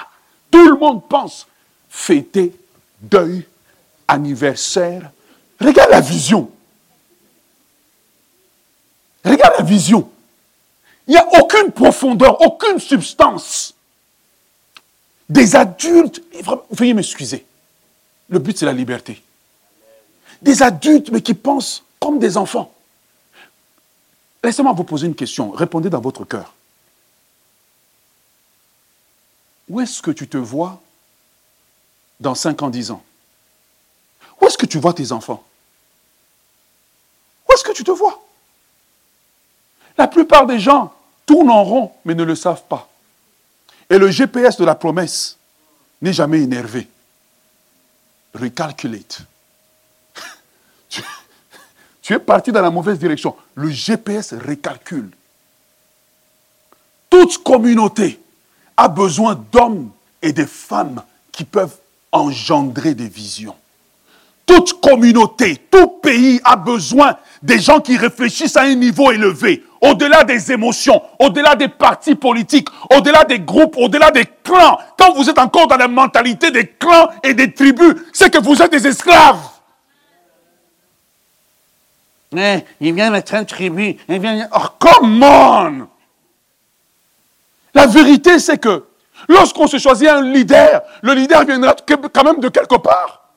Tout 0.51 0.69
le 0.69 0.77
monde 0.77 1.07
pense 1.09 1.47
fêter, 1.89 2.53
deuil, 3.01 3.47
anniversaire. 4.09 5.13
Regarde 5.61 5.93
la 5.93 6.01
vision. 6.01 6.51
Regarde 9.25 9.55
la 9.59 9.65
vision. 9.65 10.11
Il 11.07 11.13
n'y 11.13 11.19
a 11.19 11.41
aucune 11.41 11.71
profondeur, 11.71 12.41
aucune 12.41 12.81
substance. 12.81 13.75
Des 15.29 15.55
adultes, 15.55 16.21
veuillez 16.73 16.95
m'excuser. 16.95 17.47
Le 18.29 18.41
but, 18.41 18.59
c'est 18.59 18.67
la 18.67 18.73
liberté. 18.73 19.23
Des 20.43 20.65
adultes, 20.65 21.13
mais 21.13 21.21
qui 21.21 21.35
pensent 21.35 21.85
comme 22.01 22.19
des 22.19 22.37
enfants. 22.37 22.73
Laissez-moi 24.43 24.73
vous 24.73 24.85
poser 24.85 25.07
une 25.07 25.15
question. 25.15 25.51
Répondez 25.51 25.91
dans 25.91 26.01
votre 26.01 26.25
cœur. 26.25 26.53
Où 29.69 29.81
est-ce 29.81 30.01
que 30.01 30.11
tu 30.11 30.29
te 30.29 30.37
vois 30.37 30.81
dans 32.21 32.35
5 32.35 32.63
ans, 32.63 32.71
10 32.71 32.93
ans? 32.93 33.03
Où 34.41 34.47
est-ce 34.47 34.59
que 34.59 34.67
tu 34.67 34.79
vois 34.79 34.95
tes 34.95 35.13
enfants? 35.13 35.43
Où 37.49 37.53
est-ce 37.53 37.65
que 37.65 37.73
tu 37.73 37.85
te 37.85 37.91
vois? 37.91 38.23
La 39.99 40.07
plupart 40.07 40.47
des 40.47 40.61
gens 40.61 40.95
tournent 41.25 41.51
en 41.51 41.65
rond, 41.65 41.93
mais 42.05 42.15
ne 42.15 42.23
le 42.23 42.37
savent 42.37 42.65
pas. 42.65 42.89
Et 43.91 43.99
le 43.99 44.11
GPS 44.11 44.57
de 44.57 44.65
la 44.65 44.75
promesse 44.75 45.37
n'est 46.03 46.13
jamais 46.13 46.43
énervé. 46.43 46.89
Recalculate. 48.35 49.23
Tu 52.07 52.13
es 52.13 52.21
parti 52.21 52.53
dans 52.53 52.63
la 52.63 52.71
mauvaise 52.71 53.01
direction. 53.01 53.35
Le 53.57 53.69
GPS 53.69 54.33
récalcule. 54.33 55.11
Toute 57.11 57.43
communauté 57.43 58.21
a 58.77 58.87
besoin 58.87 59.37
d'hommes 59.51 59.91
et 60.23 60.33
de 60.33 60.45
femmes 60.45 61.03
qui 61.33 61.43
peuvent 61.43 61.75
engendrer 62.13 62.95
des 62.95 63.09
visions. 63.09 63.57
Toute 64.47 64.81
communauté, 64.81 65.57
tout 65.69 65.89
pays 66.01 66.41
a 66.45 66.55
besoin 66.55 67.17
des 67.43 67.59
gens 67.59 67.81
qui 67.81 67.97
réfléchissent 67.97 68.57
à 68.57 68.63
un 68.63 68.77
niveau 68.77 69.11
élevé, 69.11 69.65
au-delà 69.81 70.23
des 70.23 70.53
émotions, 70.53 71.03
au-delà 71.19 71.57
des 71.57 71.67
partis 71.67 72.15
politiques, 72.15 72.69
au-delà 72.97 73.25
des 73.25 73.41
groupes, 73.41 73.77
au-delà 73.77 74.13
des 74.13 74.27
clans. 74.45 74.79
Quand 74.97 75.13
vous 75.13 75.29
êtes 75.29 75.41
encore 75.41 75.67
dans 75.67 75.77
la 75.77 75.89
mentalité 75.89 76.53
des 76.53 76.69
clans 76.69 77.09
et 77.25 77.35
des 77.35 77.53
tribus, 77.53 77.97
c'est 78.13 78.33
que 78.33 78.39
vous 78.39 78.63
êtes 78.63 78.71
des 78.71 78.87
esclaves 78.87 79.56
il 82.81 82.95
vient 82.95 83.11
mettre 83.11 83.35
un 83.35 83.45
tribu. 83.45 83.97
Il 84.09 84.21
vient... 84.21 84.49
Oh, 84.55 84.69
come 84.79 85.23
on! 85.23 85.89
La 87.75 87.87
vérité, 87.87 88.39
c'est 88.39 88.59
que 88.59 88.85
lorsqu'on 89.29 89.67
se 89.67 89.79
choisit 89.79 90.09
un 90.09 90.23
leader, 90.23 90.83
le 91.03 91.13
leader 91.13 91.45
viendra 91.45 91.75
quand 91.87 92.25
même 92.25 92.41
de 92.41 92.49
quelque 92.49 92.77
part. 92.77 93.31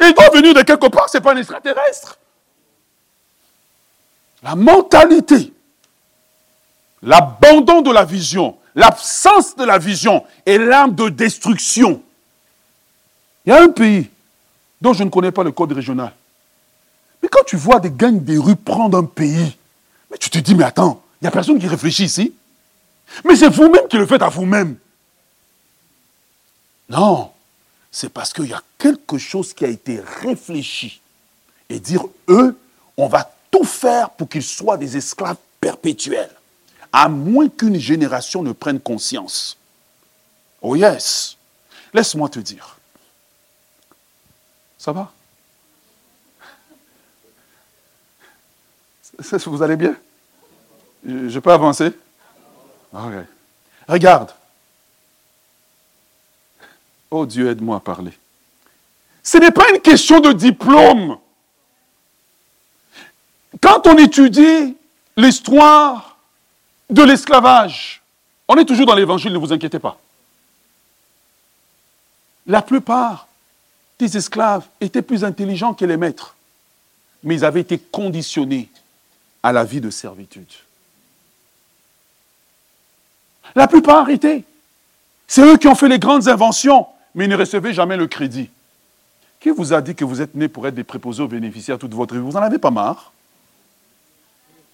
Il 0.00 0.14
doit 0.14 0.30
venir 0.30 0.54
de 0.54 0.62
quelque 0.62 0.88
part, 0.88 1.08
ce 1.08 1.16
n'est 1.16 1.22
pas 1.22 1.32
un 1.32 1.36
extraterrestre. 1.36 2.18
La 4.42 4.54
mentalité, 4.54 5.52
l'abandon 7.02 7.80
de 7.80 7.90
la 7.90 8.04
vision, 8.04 8.58
l'absence 8.74 9.56
de 9.56 9.64
la 9.64 9.78
vision 9.78 10.24
est 10.44 10.58
l'arme 10.58 10.94
de 10.94 11.08
destruction. 11.08 12.02
Il 13.46 13.50
y 13.50 13.52
a 13.52 13.62
un 13.62 13.68
pays 13.68 14.10
dont 14.80 14.92
je 14.92 15.02
ne 15.02 15.10
connais 15.10 15.32
pas 15.32 15.42
le 15.42 15.52
code 15.52 15.72
régional. 15.72 16.12
Mais 17.24 17.30
quand 17.30 17.44
tu 17.46 17.56
vois 17.56 17.80
des 17.80 17.90
gangs 17.90 18.22
des 18.22 18.36
rues 18.36 18.54
prendre 18.54 18.98
un 18.98 19.04
pays, 19.04 19.56
mais 20.10 20.18
tu 20.18 20.28
te 20.28 20.36
dis, 20.36 20.54
mais 20.54 20.64
attends, 20.64 21.02
il 21.18 21.24
n'y 21.24 21.28
a 21.28 21.30
personne 21.30 21.58
qui 21.58 21.66
réfléchit 21.66 22.04
ici. 22.04 22.34
Mais 23.24 23.34
c'est 23.34 23.48
vous-même 23.48 23.88
qui 23.88 23.96
le 23.96 24.04
faites 24.04 24.20
à 24.20 24.28
vous-même. 24.28 24.76
Non, 26.90 27.32
c'est 27.90 28.10
parce 28.10 28.34
qu'il 28.34 28.48
y 28.48 28.52
a 28.52 28.62
quelque 28.76 29.16
chose 29.16 29.54
qui 29.54 29.64
a 29.64 29.68
été 29.68 30.02
réfléchi. 30.20 31.00
Et 31.70 31.80
dire, 31.80 32.04
eux, 32.28 32.58
on 32.98 33.08
va 33.08 33.32
tout 33.50 33.64
faire 33.64 34.10
pour 34.10 34.28
qu'ils 34.28 34.42
soient 34.42 34.76
des 34.76 34.98
esclaves 34.98 35.38
perpétuels. 35.62 36.30
À 36.92 37.08
moins 37.08 37.48
qu'une 37.48 37.78
génération 37.80 38.42
ne 38.42 38.52
prenne 38.52 38.80
conscience. 38.80 39.56
Oh 40.60 40.76
yes. 40.76 41.38
Laisse-moi 41.94 42.28
te 42.28 42.40
dire. 42.40 42.76
Ça 44.76 44.92
va? 44.92 45.13
Vous 49.18 49.62
allez 49.62 49.76
bien? 49.76 49.96
Je, 51.06 51.38
peux 51.38 51.52
avancer? 51.52 51.92
Regarde. 53.86 54.32
Oh 57.10 57.26
Dieu, 57.26 57.50
aide-moi 57.50 57.76
à 57.76 57.80
parler. 57.80 58.12
Ce 59.22 59.38
n'est 59.38 59.50
pas 59.50 59.70
une 59.70 59.80
question 59.80 60.20
de 60.20 60.32
diplôme. 60.32 61.18
Quand 63.60 63.86
on 63.86 63.96
étudie 63.98 64.76
l'histoire 65.16 66.16
de 66.90 67.02
l'esclavage, 67.02 68.02
on 68.48 68.56
est 68.56 68.64
toujours 68.64 68.86
dans 68.86 68.94
l'évangile, 68.94 69.32
ne 69.32 69.38
vous 69.38 69.52
inquiétez 69.52 69.78
pas. 69.78 69.98
La 72.46 72.62
plupart 72.62 73.28
des 73.98 74.16
esclaves 74.16 74.66
étaient 74.80 75.02
plus 75.02 75.24
intelligents 75.24 75.72
que 75.72 75.84
les 75.84 75.96
maîtres, 75.96 76.34
mais 77.22 77.36
ils 77.36 77.44
avaient 77.44 77.60
été 77.60 77.78
conditionnés 77.78 78.68
à 79.44 79.52
la 79.52 79.62
vie 79.62 79.82
de 79.82 79.90
servitude. 79.90 80.50
La 83.54 83.68
plupart 83.68 84.08
étaient. 84.08 84.42
C'est 85.28 85.42
eux 85.42 85.58
qui 85.58 85.68
ont 85.68 85.74
fait 85.74 85.88
les 85.88 85.98
grandes 85.98 86.28
inventions, 86.28 86.86
mais 87.14 87.26
ils 87.26 87.30
ne 87.30 87.36
recevaient 87.36 87.74
jamais 87.74 87.98
le 87.98 88.06
crédit. 88.06 88.48
Qui 89.38 89.50
vous 89.50 89.74
a 89.74 89.82
dit 89.82 89.94
que 89.94 90.06
vous 90.06 90.22
êtes 90.22 90.34
né 90.34 90.48
pour 90.48 90.66
être 90.66 90.74
des 90.74 90.82
préposés 90.82 91.22
aux 91.22 91.28
bénéficiaires 91.28 91.78
toute 91.78 91.92
votre 91.92 92.14
vie? 92.14 92.20
Vous 92.20 92.32
n'en 92.32 92.40
avez 92.40 92.58
pas 92.58 92.70
marre? 92.70 93.12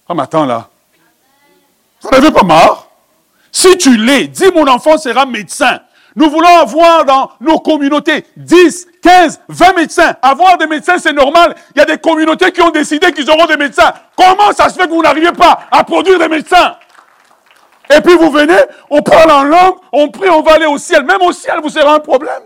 Ah, 0.07 0.13
mais 0.13 0.23
attends 0.23 0.45
là. 0.45 0.69
Vous 2.01 2.09
n'en 2.09 2.17
avez 2.17 2.31
pas 2.31 2.43
marre? 2.43 2.87
Si 3.51 3.77
tu 3.77 3.97
l'es, 3.97 4.27
dis 4.27 4.49
mon 4.55 4.67
enfant 4.67 4.97
sera 4.97 5.25
médecin. 5.25 5.81
Nous 6.15 6.29
voulons 6.29 6.57
avoir 6.59 7.05
dans 7.05 7.31
nos 7.39 7.59
communautés 7.59 8.25
10, 8.35 8.87
15, 9.01 9.41
20 9.47 9.75
médecins. 9.75 10.15
Avoir 10.21 10.57
des 10.57 10.67
médecins, 10.67 10.97
c'est 10.97 11.13
normal. 11.13 11.55
Il 11.75 11.79
y 11.79 11.81
a 11.81 11.85
des 11.85 11.97
communautés 11.97 12.51
qui 12.51 12.61
ont 12.61 12.69
décidé 12.69 13.11
qu'ils 13.13 13.29
auront 13.29 13.45
des 13.45 13.57
médecins. 13.57 13.93
Comment 14.15 14.51
ça 14.51 14.69
se 14.69 14.77
fait 14.77 14.87
que 14.87 14.93
vous 14.93 15.01
n'arrivez 15.01 15.31
pas 15.31 15.67
à 15.71 15.83
produire 15.83 16.19
des 16.19 16.27
médecins? 16.27 16.75
Et 17.95 18.01
puis 18.01 18.15
vous 18.15 18.29
venez, 18.29 18.59
on 18.89 19.01
parle 19.01 19.31
en 19.31 19.43
langue, 19.43 19.75
on 19.91 20.09
prie, 20.09 20.29
on 20.29 20.41
va 20.41 20.53
aller 20.53 20.65
au 20.65 20.77
ciel. 20.77 21.03
Même 21.03 21.21
au 21.21 21.31
ciel, 21.31 21.59
vous 21.61 21.69
sera 21.69 21.95
un 21.95 21.99
problème. 21.99 22.43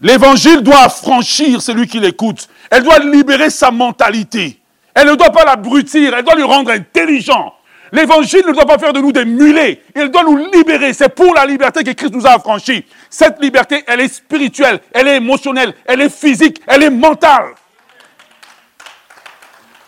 L'évangile 0.00 0.62
doit 0.62 0.80
affranchir 0.80 1.62
celui 1.62 1.86
qui 1.86 2.00
l'écoute. 2.00 2.48
Elle 2.70 2.82
doit 2.82 2.98
libérer 2.98 3.50
sa 3.50 3.70
mentalité. 3.70 4.58
Elle 4.94 5.08
ne 5.08 5.14
doit 5.14 5.30
pas 5.30 5.44
l'abrutir, 5.44 6.14
elle 6.14 6.24
doit 6.24 6.34
lui 6.34 6.42
rendre 6.42 6.70
intelligent. 6.70 7.54
L'évangile 7.92 8.46
ne 8.46 8.52
doit 8.52 8.64
pas 8.64 8.78
faire 8.78 8.94
de 8.94 9.00
nous 9.00 9.12
des 9.12 9.26
mulets. 9.26 9.82
Il 9.94 10.08
doit 10.08 10.24
nous 10.24 10.38
libérer. 10.38 10.94
C'est 10.94 11.10
pour 11.10 11.34
la 11.34 11.44
liberté 11.44 11.84
que 11.84 11.90
Christ 11.90 12.14
nous 12.14 12.26
a 12.26 12.30
affranchis. 12.30 12.86
Cette 13.10 13.38
liberté, 13.42 13.84
elle 13.86 14.00
est 14.00 14.08
spirituelle, 14.08 14.80
elle 14.92 15.08
est 15.08 15.16
émotionnelle, 15.16 15.74
elle 15.84 16.00
est 16.00 16.08
physique, 16.08 16.62
elle 16.66 16.84
est 16.84 16.90
mentale. 16.90 17.54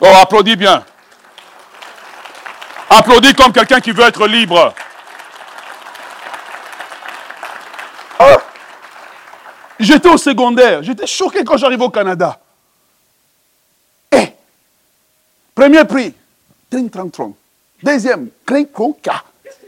Oh, 0.01 0.07
applaudis 0.21 0.57
bien. 0.57 0.85
Applaudis 2.91 3.33
comme 3.33 3.53
quelqu'un 3.53 3.81
qui 3.81 3.93
veut 3.93 4.05
être 4.05 4.27
libre. 4.27 4.75
Ah! 8.19 8.37
J'étais 9.81 10.11
au 10.11 10.19
secondaire. 10.19 10.83
J'étais 10.83 11.07
choqué 11.07 11.43
quand 11.43 11.57
j'arrive 11.57 11.81
au 11.81 11.89
Canada. 11.89 12.39
Eh! 14.13 14.29
Premier 15.55 15.85
prix, 15.85 16.15
Deuxième, 17.85 18.31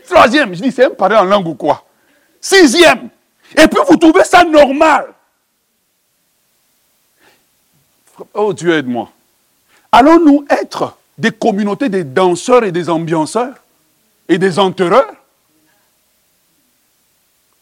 Troisième, 0.08 0.54
je 0.54 0.62
dis, 0.62 0.72
c'est 0.72 0.86
un 0.86 0.90
parler 0.90 1.16
en 1.16 1.24
langue 1.24 1.48
ou 1.48 1.54
quoi? 1.54 1.84
Sixième. 2.40 3.10
Et 3.54 3.68
puis 3.68 3.80
vous 3.86 3.96
trouvez 3.96 4.24
ça 4.24 4.42
normal. 4.42 5.12
Oh 8.32 8.54
Dieu, 8.54 8.72
aide-moi. 8.72 9.10
Allons-nous 9.92 10.46
être 10.48 10.96
des 11.18 11.30
communautés 11.30 11.90
des 11.90 12.04
danseurs 12.04 12.64
et 12.64 12.72
des 12.72 12.88
ambianceurs 12.88 13.54
et 14.28 14.38
des 14.38 14.58
enterreurs? 14.58 15.14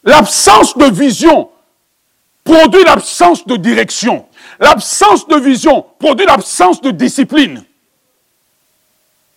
L'absence 0.04 0.78
de 0.78 0.84
vision 0.84 1.50
produit 2.44 2.84
l'absence 2.84 3.44
de 3.44 3.56
direction. 3.56 4.26
L'absence 4.60 5.26
de 5.26 5.36
vision 5.36 5.84
produit 5.98 6.26
l'absence 6.26 6.80
de 6.80 6.92
discipline. 6.92 7.64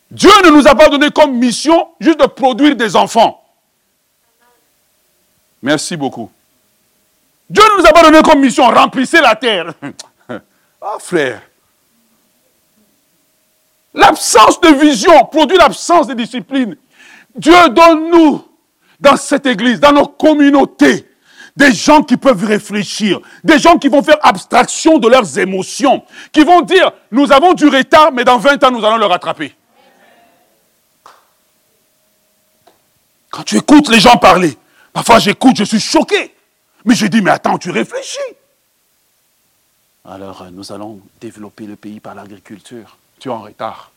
Dieu 0.09 0.29
ne 0.45 0.49
nous 0.51 0.67
a 0.67 0.75
pas 0.75 0.89
donné 0.89 1.09
comme 1.11 1.37
mission 1.37 1.89
juste 1.99 2.19
de 2.19 2.25
produire 2.25 2.75
des 2.75 2.95
enfants. 2.95 3.43
Merci 5.61 5.97
beaucoup. 5.97 6.31
Dieu 7.49 7.63
ne 7.75 7.81
nous 7.81 7.87
a 7.87 7.91
pas 7.91 8.03
donné 8.03 8.21
comme 8.21 8.39
mission 8.39 8.65
remplissez 8.67 9.21
la 9.21 9.35
terre. 9.35 9.73
Ah 10.79 10.97
frère, 10.99 11.41
L'absence 13.97 14.61
de 14.61 14.67
vision 14.67 15.25
produit 15.25 15.57
l'absence 15.57 16.05
de 16.05 16.13
discipline. 16.13 16.77
Dieu 17.35 17.69
donne-nous, 17.69 18.45
dans 18.99 19.17
cette 19.17 19.47
église, 19.47 19.79
dans 19.79 19.91
nos 19.91 20.05
communautés, 20.05 21.09
des 21.55 21.73
gens 21.73 22.03
qui 22.03 22.15
peuvent 22.15 22.45
réfléchir, 22.45 23.19
des 23.43 23.57
gens 23.57 23.79
qui 23.79 23.87
vont 23.87 24.03
faire 24.03 24.19
abstraction 24.21 24.99
de 24.99 25.07
leurs 25.07 25.39
émotions, 25.39 26.03
qui 26.31 26.43
vont 26.43 26.61
dire, 26.61 26.91
nous 27.11 27.31
avons 27.31 27.53
du 27.53 27.67
retard, 27.67 28.11
mais 28.11 28.23
dans 28.23 28.37
20 28.37 28.63
ans, 28.63 28.71
nous 28.71 28.85
allons 28.85 28.97
le 28.97 29.07
rattraper. 29.07 29.55
Tu 33.45 33.57
écoutes 33.57 33.89
les 33.89 33.99
gens 33.99 34.17
parler, 34.17 34.57
parfois 34.93 35.19
j'écoute, 35.19 35.57
je 35.57 35.63
suis 35.63 35.79
choqué. 35.79 36.33
Mais 36.85 36.95
je 36.95 37.07
dis, 37.07 37.21
mais 37.21 37.31
attends, 37.31 37.57
tu 37.57 37.69
réfléchis. 37.69 38.17
Alors, 40.05 40.41
euh, 40.43 40.49
nous 40.51 40.71
allons 40.71 41.01
développer 41.19 41.65
le 41.65 41.75
pays 41.75 41.99
par 41.99 42.15
l'agriculture 42.15 42.97
tu 43.19 43.29
es 43.29 43.31
en 43.31 43.41
retard. 43.41 43.91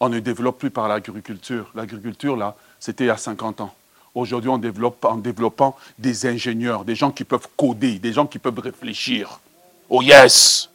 On 0.00 0.08
ne 0.08 0.20
développe 0.20 0.58
plus 0.58 0.70
par 0.70 0.88
l'agriculture. 0.88 1.70
L'agriculture, 1.74 2.36
là, 2.36 2.54
c'était 2.78 3.04
il 3.04 3.08
y 3.08 3.10
a 3.10 3.16
50 3.16 3.60
ans. 3.60 3.74
Aujourd'hui, 4.14 4.48
on 4.48 4.58
développe 4.58 5.04
en 5.04 5.16
développant 5.16 5.76
des 5.98 6.26
ingénieurs, 6.26 6.84
des 6.84 6.94
gens 6.94 7.10
qui 7.10 7.24
peuvent 7.24 7.46
coder, 7.56 7.98
des 7.98 8.12
gens 8.12 8.26
qui 8.26 8.38
peuvent 8.38 8.58
réfléchir. 8.58 9.40
Oh 9.88 10.02
yes! 10.02 10.70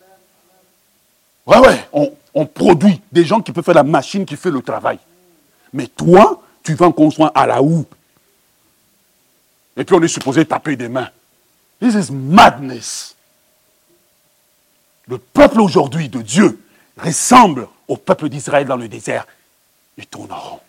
Ouais, 1.45 1.57
ouais, 1.57 1.87
on, 1.91 2.11
on 2.33 2.45
produit 2.45 3.01
des 3.11 3.25
gens 3.25 3.41
qui 3.41 3.51
peuvent 3.51 3.63
faire 3.65 3.73
la 3.73 3.83
machine 3.83 4.25
qui 4.25 4.37
fait 4.37 4.51
le 4.51 4.61
travail. 4.61 4.99
Mais 5.73 5.87
toi, 5.87 6.41
tu 6.63 6.73
vas 6.75 6.91
construire 6.91 7.31
à 7.35 7.45
la 7.45 7.61
houe. 7.61 7.85
Et 9.75 9.83
puis 9.83 9.95
on 9.95 10.01
est 10.01 10.07
supposé 10.07 10.45
taper 10.45 10.75
des 10.75 10.87
mains. 10.87 11.09
This 11.79 11.95
is 11.95 12.11
madness. 12.11 13.15
Le 15.07 15.17
peuple 15.17 15.59
aujourd'hui 15.61 16.07
de 16.09 16.21
Dieu 16.21 16.59
ressemble 16.97 17.67
au 17.87 17.97
peuple 17.97 18.29
d'Israël 18.29 18.65
dans 18.67 18.77
le 18.77 18.87
désert, 18.87 19.27
ils 19.97 20.07
tournent 20.07 20.31
en 20.31 20.39
rond. 20.39 20.59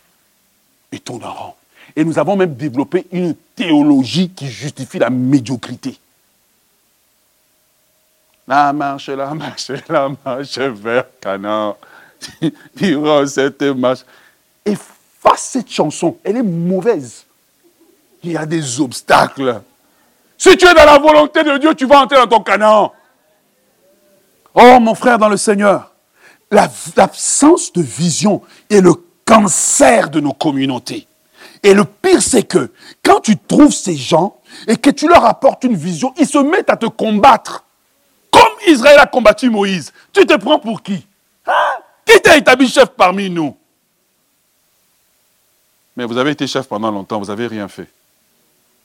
Ils 0.90 1.00
tournent 1.00 1.24
en 1.24 1.32
rond. 1.32 1.54
Et 1.94 2.04
nous 2.04 2.18
avons 2.18 2.36
même 2.36 2.54
développé 2.54 3.06
une 3.12 3.34
théologie 3.54 4.30
qui 4.30 4.48
justifie 4.48 4.98
la 4.98 5.10
médiocrité. 5.10 5.98
La 8.48 8.72
marche, 8.72 9.08
la 9.08 9.32
marche, 9.32 9.70
la 9.88 10.10
marche 10.24 10.58
vers 10.58 11.04
Canaan. 11.20 11.76
Durant 12.76 13.26
cette 13.26 13.62
marche. 13.62 14.00
Et 14.64 14.74
face 15.26 15.42
cette 15.42 15.70
chanson, 15.70 16.18
elle 16.24 16.36
est 16.36 16.42
mauvaise. 16.42 17.24
Il 18.22 18.32
y 18.32 18.36
a 18.36 18.46
des 18.46 18.80
obstacles. 18.80 19.62
Si 20.38 20.56
tu 20.56 20.66
es 20.66 20.74
dans 20.74 20.84
la 20.84 20.98
volonté 20.98 21.42
de 21.42 21.58
Dieu, 21.58 21.74
tu 21.74 21.86
vas 21.86 22.02
entrer 22.02 22.18
dans 22.18 22.26
ton 22.26 22.42
Canaan. 22.42 22.92
Oh, 24.54 24.78
mon 24.80 24.94
frère 24.94 25.18
dans 25.18 25.28
le 25.28 25.36
Seigneur, 25.36 25.92
l'absence 26.50 27.72
de 27.72 27.82
vision 27.82 28.42
est 28.70 28.80
le 28.80 28.94
cancer 29.24 30.10
de 30.10 30.20
nos 30.20 30.32
communautés. 30.32 31.06
Et 31.62 31.74
le 31.74 31.84
pire, 31.84 32.22
c'est 32.22 32.44
que 32.44 32.70
quand 33.02 33.20
tu 33.20 33.36
trouves 33.38 33.72
ces 33.72 33.96
gens 33.96 34.36
et 34.68 34.76
que 34.76 34.90
tu 34.90 35.08
leur 35.08 35.24
apportes 35.24 35.64
une 35.64 35.76
vision, 35.76 36.12
ils 36.18 36.26
se 36.26 36.38
mettent 36.38 36.70
à 36.70 36.76
te 36.76 36.86
combattre. 36.86 37.64
Comme 38.30 38.42
Israël 38.68 38.98
a 38.98 39.06
combattu 39.06 39.50
Moïse. 39.50 39.92
Tu 40.12 40.26
te 40.26 40.34
prends 40.34 40.58
pour 40.58 40.82
qui? 40.82 41.06
Hein? 41.46 41.52
Qui 42.04 42.20
t'a 42.20 42.36
établi 42.36 42.68
chef 42.68 42.90
parmi 42.90 43.30
nous? 43.30 43.56
Mais 45.96 46.04
vous 46.04 46.16
avez 46.16 46.32
été 46.32 46.46
chef 46.46 46.66
pendant 46.66 46.90
longtemps, 46.90 47.18
vous 47.20 47.26
n'avez 47.26 47.46
rien 47.46 47.68
fait. 47.68 47.88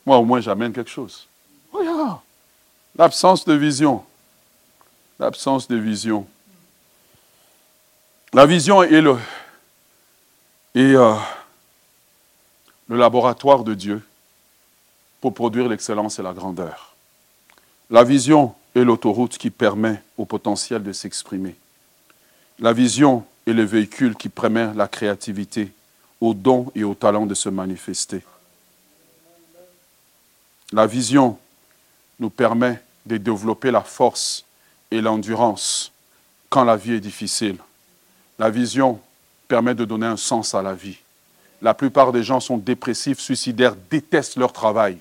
Moi, 0.05 0.17
au 0.17 0.25
moins, 0.25 0.41
j'amène 0.41 0.73
quelque 0.73 0.89
chose. 0.89 1.27
L'absence 2.95 3.45
de 3.45 3.53
vision. 3.53 4.03
L'absence 5.19 5.67
de 5.67 5.75
vision. 5.75 6.27
La 8.33 8.45
vision 8.45 8.83
est 8.83 9.01
le, 9.01 9.17
euh, 10.77 11.15
le 12.87 12.97
laboratoire 12.97 13.63
de 13.63 13.73
Dieu 13.73 14.03
pour 15.19 15.33
produire 15.33 15.67
l'excellence 15.67 16.19
et 16.19 16.23
la 16.23 16.33
grandeur. 16.33 16.93
La 17.89 18.03
vision 18.03 18.53
est 18.75 18.83
l'autoroute 18.83 19.37
qui 19.37 19.49
permet 19.49 20.01
au 20.17 20.25
potentiel 20.25 20.83
de 20.83 20.93
s'exprimer. 20.93 21.55
La 22.59 22.71
vision 22.71 23.25
est 23.47 23.53
le 23.53 23.63
véhicule 23.63 24.15
qui 24.15 24.29
permet 24.29 24.73
la 24.75 24.87
créativité, 24.87 25.71
au 26.21 26.33
don 26.33 26.71
et 26.75 26.83
au 26.83 26.93
talent 26.93 27.25
de 27.25 27.33
se 27.33 27.49
manifester. 27.49 28.21
La 30.71 30.85
vision 30.85 31.37
nous 32.19 32.29
permet 32.29 32.81
de 33.05 33.17
développer 33.17 33.71
la 33.71 33.81
force 33.81 34.45
et 34.91 35.01
l'endurance 35.01 35.91
quand 36.49 36.63
la 36.63 36.75
vie 36.75 36.93
est 36.93 36.99
difficile. 36.99 37.57
La 38.37 38.49
vision 38.49 38.99
permet 39.47 39.75
de 39.75 39.85
donner 39.85 40.05
un 40.05 40.17
sens 40.17 40.53
à 40.53 40.61
la 40.61 40.73
vie. 40.73 40.97
La 41.61 41.73
plupart 41.73 42.11
des 42.11 42.23
gens 42.23 42.39
sont 42.39 42.57
dépressifs, 42.57 43.19
suicidaires, 43.19 43.75
détestent 43.89 44.37
leur 44.37 44.53
travail. 44.53 44.97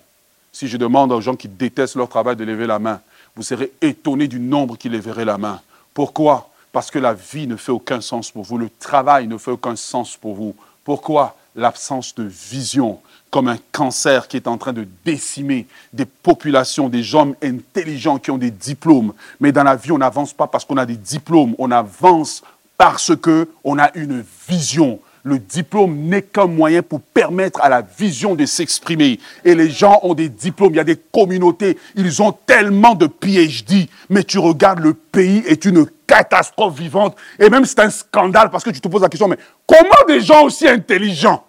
Si 0.52 0.66
je 0.66 0.76
demande 0.76 1.12
aux 1.12 1.20
gens 1.20 1.36
qui 1.36 1.48
détestent 1.48 1.96
leur 1.96 2.08
travail 2.08 2.36
de 2.36 2.44
lever 2.44 2.66
la 2.66 2.78
main, 2.78 3.00
vous 3.36 3.42
serez 3.42 3.72
étonnés 3.80 4.26
du 4.26 4.40
nombre 4.40 4.76
qui 4.76 4.88
lèveraient 4.88 5.24
la 5.24 5.38
main. 5.38 5.60
Pourquoi? 5.94 6.50
Parce 6.72 6.90
que 6.90 6.98
la 6.98 7.14
vie 7.14 7.46
ne 7.46 7.56
fait 7.56 7.70
aucun 7.72 8.00
sens 8.00 8.30
pour 8.30 8.44
vous, 8.44 8.58
le 8.58 8.70
travail 8.80 9.26
ne 9.28 9.38
fait 9.38 9.50
aucun 9.50 9.76
sens 9.76 10.16
pour 10.16 10.34
vous. 10.34 10.56
Pourquoi 10.88 11.36
L'absence 11.54 12.14
de 12.14 12.22
vision, 12.22 12.98
comme 13.30 13.48
un 13.48 13.58
cancer 13.72 14.26
qui 14.26 14.38
est 14.38 14.48
en 14.48 14.56
train 14.56 14.72
de 14.72 14.88
décimer 15.04 15.66
des 15.92 16.06
populations, 16.06 16.88
des 16.88 17.02
gens 17.02 17.34
intelligents 17.44 18.18
qui 18.18 18.30
ont 18.30 18.38
des 18.38 18.50
diplômes. 18.50 19.12
Mais 19.38 19.52
dans 19.52 19.64
la 19.64 19.76
vie, 19.76 19.92
on 19.92 19.98
n'avance 19.98 20.32
pas 20.32 20.46
parce 20.46 20.64
qu'on 20.64 20.78
a 20.78 20.86
des 20.86 20.96
diplômes, 20.96 21.54
on 21.58 21.70
avance 21.72 22.42
parce 22.78 23.12
qu'on 23.14 23.78
a 23.78 23.94
une 23.98 24.24
vision. 24.48 24.98
Le 25.28 25.38
diplôme 25.38 25.94
n'est 26.06 26.22
qu'un 26.22 26.46
moyen 26.46 26.80
pour 26.80 27.02
permettre 27.02 27.60
à 27.60 27.68
la 27.68 27.82
vision 27.82 28.34
de 28.34 28.46
s'exprimer. 28.46 29.20
Et 29.44 29.54
les 29.54 29.68
gens 29.68 30.00
ont 30.02 30.14
des 30.14 30.30
diplômes, 30.30 30.72
il 30.72 30.78
y 30.78 30.80
a 30.80 30.84
des 30.84 30.96
communautés, 30.96 31.76
ils 31.96 32.22
ont 32.22 32.32
tellement 32.32 32.94
de 32.94 33.06
PhD, 33.06 33.90
mais 34.08 34.24
tu 34.24 34.38
regardes, 34.38 34.78
le 34.78 34.94
pays 34.94 35.42
est 35.46 35.66
une 35.66 35.86
catastrophe 36.06 36.78
vivante. 36.78 37.14
Et 37.38 37.50
même 37.50 37.66
c'est 37.66 37.78
un 37.80 37.90
scandale 37.90 38.48
parce 38.48 38.64
que 38.64 38.70
tu 38.70 38.80
te 38.80 38.88
poses 38.88 39.02
la 39.02 39.10
question, 39.10 39.28
mais 39.28 39.36
comment 39.66 40.06
des 40.06 40.22
gens 40.22 40.44
aussi 40.44 40.66
intelligents 40.66 41.44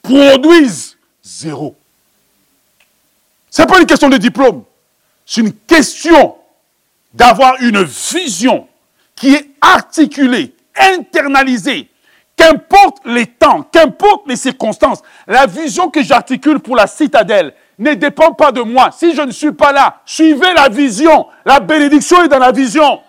produisent 0.00 0.96
zéro? 1.24 1.74
Ce 3.50 3.62
n'est 3.62 3.66
pas 3.66 3.80
une 3.80 3.86
question 3.86 4.08
de 4.08 4.16
diplôme, 4.16 4.62
c'est 5.26 5.40
une 5.40 5.52
question 5.52 6.36
d'avoir 7.12 7.60
une 7.60 7.82
vision 7.82 8.68
qui 9.16 9.34
est 9.34 9.50
articulée, 9.60 10.54
internalisée, 10.76 11.89
qu'importe 12.40 12.98
les 13.04 13.26
temps, 13.26 13.62
qu'importe 13.70 14.22
les 14.26 14.36
circonstances, 14.36 15.02
la 15.26 15.46
vision 15.46 15.90
que 15.90 16.02
j'articule 16.02 16.60
pour 16.60 16.74
la 16.74 16.86
citadelle 16.86 17.52
ne 17.78 17.92
dépend 17.92 18.32
pas 18.32 18.50
de 18.50 18.62
moi. 18.62 18.90
Si 18.92 19.14
je 19.14 19.20
ne 19.20 19.30
suis 19.30 19.52
pas 19.52 19.72
là, 19.72 20.00
suivez 20.06 20.54
la 20.54 20.68
vision. 20.68 21.26
La 21.44 21.60
bénédiction 21.60 22.22
est 22.24 22.28
dans 22.28 22.38
la 22.38 22.52
vision. 22.52 23.00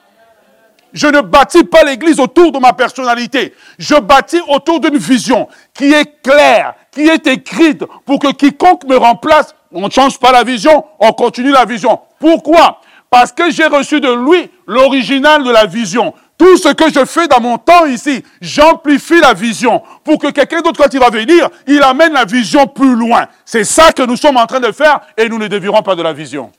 Je 0.93 1.07
ne 1.07 1.21
bâtis 1.21 1.63
pas 1.63 1.83
l'église 1.83 2.19
autour 2.19 2.51
de 2.51 2.59
ma 2.59 2.73
personnalité. 2.73 3.53
Je 3.79 3.95
bâtis 3.95 4.41
autour 4.49 4.81
d'une 4.81 4.97
vision 4.97 5.47
qui 5.73 5.93
est 5.93 6.21
claire, 6.21 6.73
qui 6.91 7.07
est 7.07 7.25
écrite 7.27 7.85
pour 8.05 8.19
que 8.19 8.33
quiconque 8.33 8.83
me 8.83 8.97
remplace, 8.97 9.55
on 9.71 9.87
ne 9.87 9.89
change 9.89 10.19
pas 10.19 10.33
la 10.33 10.43
vision, 10.43 10.83
on 10.99 11.13
continue 11.13 11.51
la 11.51 11.63
vision. 11.63 12.01
Pourquoi? 12.19 12.81
Parce 13.09 13.31
que 13.31 13.49
j'ai 13.49 13.65
reçu 13.65 14.01
de 14.01 14.11
lui 14.11 14.49
l'original 14.67 15.43
de 15.43 15.51
la 15.51 15.65
vision. 15.65 16.13
Tout 16.41 16.57
ce 16.57 16.69
que 16.69 16.91
je 16.91 17.05
fais 17.05 17.27
dans 17.27 17.39
mon 17.39 17.59
temps 17.59 17.85
ici, 17.85 18.23
j'amplifie 18.41 19.19
la 19.19 19.35
vision 19.35 19.83
pour 20.03 20.17
que 20.17 20.31
quelqu'un 20.31 20.61
d'autre, 20.61 20.81
quand 20.83 20.91
il 20.91 20.99
va 20.99 21.11
venir, 21.11 21.47
il 21.67 21.83
amène 21.83 22.13
la 22.13 22.25
vision 22.25 22.65
plus 22.65 22.95
loin. 22.95 23.27
C'est 23.45 23.63
ça 23.63 23.91
que 23.91 24.01
nous 24.01 24.17
sommes 24.17 24.37
en 24.37 24.47
train 24.47 24.59
de 24.59 24.71
faire 24.71 25.01
et 25.15 25.29
nous 25.29 25.37
ne 25.37 25.45
dévirons 25.45 25.83
pas 25.83 25.93
de 25.93 26.01
la 26.01 26.13
vision. 26.13 26.51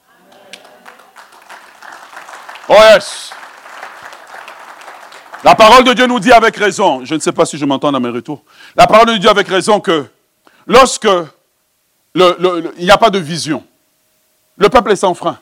Oh 2.68 2.74
yes. 2.94 3.32
La 5.42 5.56
parole 5.56 5.82
de 5.82 5.94
Dieu 5.94 6.06
nous 6.06 6.20
dit 6.20 6.30
avec 6.30 6.56
raison, 6.58 7.04
je 7.04 7.16
ne 7.16 7.20
sais 7.20 7.32
pas 7.32 7.44
si 7.44 7.58
je 7.58 7.64
m'entends 7.64 7.90
dans 7.90 7.98
mes 7.98 8.10
retours, 8.10 8.44
la 8.76 8.86
parole 8.86 9.06
de 9.06 9.16
Dieu 9.16 9.28
avec 9.28 9.48
raison 9.48 9.80
que 9.80 10.06
lorsque 10.64 11.08
il 12.14 12.84
n'y 12.84 12.90
a 12.92 12.98
pas 12.98 13.10
de 13.10 13.18
vision, 13.18 13.64
le 14.56 14.68
peuple 14.68 14.92
est 14.92 14.96
sans 14.96 15.14
frein. 15.14 15.40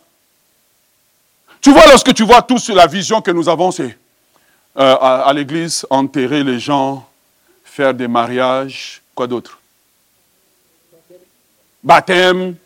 Tu 1.60 1.72
vois, 1.72 1.84
lorsque 1.88 2.14
tu 2.14 2.22
vois 2.22 2.40
tout 2.40 2.56
sur 2.56 2.74
la 2.74 2.86
vision 2.86 3.20
que 3.20 3.32
nous 3.32 3.46
avons, 3.46 3.70
c'est 3.70 3.99
euh, 4.80 4.96
à, 4.98 5.30
l'église, 5.34 5.86
enterrer 5.90 6.42
les 6.42 6.58
gens, 6.58 7.06
faire 7.64 7.92
des 7.92 8.08
mariages, 8.08 9.02
quoi 9.14 9.26
d'autre? 9.26 9.58
Baptême, 11.82 12.56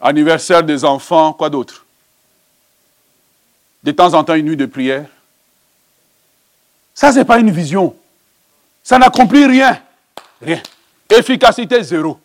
anniversaire 0.00 0.62
des 0.62 0.84
enfants, 0.84 1.32
quoi 1.32 1.50
d'autre? 1.50 1.84
De 3.82 3.90
temps 3.90 4.14
en 4.14 4.22
temps, 4.22 4.34
une 4.34 4.46
nuit 4.46 4.56
de 4.56 4.66
prière. 4.66 5.08
Ça, 6.94 7.10
ce 7.10 7.18
n'est 7.18 7.24
pas 7.24 7.40
une 7.40 7.50
vision. 7.50 7.96
Ça 8.84 8.98
n'accomplit 8.98 9.46
rien. 9.46 9.82
Rien. 10.40 10.62
Efficacité 11.08 11.82
zéro. 11.82 12.20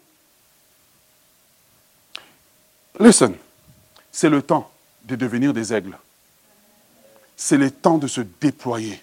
Listen, 2.99 3.35
c'est 4.11 4.29
le 4.29 4.43
temps 4.43 4.69
de 5.03 5.15
devenir 5.15 5.51
des 5.51 5.73
aigles. 5.73 5.97
C'est 7.35 7.57
le 7.57 7.71
temps 7.71 7.97
de 7.97 8.05
se 8.05 8.21
déployer 8.21 9.01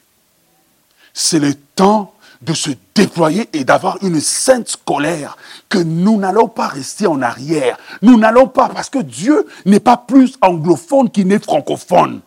c'est 1.15 1.39
le 1.39 1.55
temps 1.55 2.13
de 2.43 2.55
se 2.55 2.71
déployer 2.95 3.49
et 3.53 3.65
d'avoir 3.65 3.99
une 4.03 4.21
sainte 4.21 4.77
colère, 4.85 5.37
que 5.69 5.79
nous 5.79 6.19
n'allons 6.19 6.49
pas 6.49 6.67
rester 6.67 7.07
en 7.07 7.23
arrière. 7.23 7.79
Nous 8.03 8.19
n'allons 8.19 8.49
pas, 8.49 8.69
parce 8.69 8.91
que 8.91 8.99
Dieu 8.99 9.47
n'est 9.65 9.81
pas 9.81 9.97
plus 9.97 10.37
anglophone 10.43 11.09
qu'il 11.11 11.29
n'est 11.29 11.39
francophone. 11.39 12.21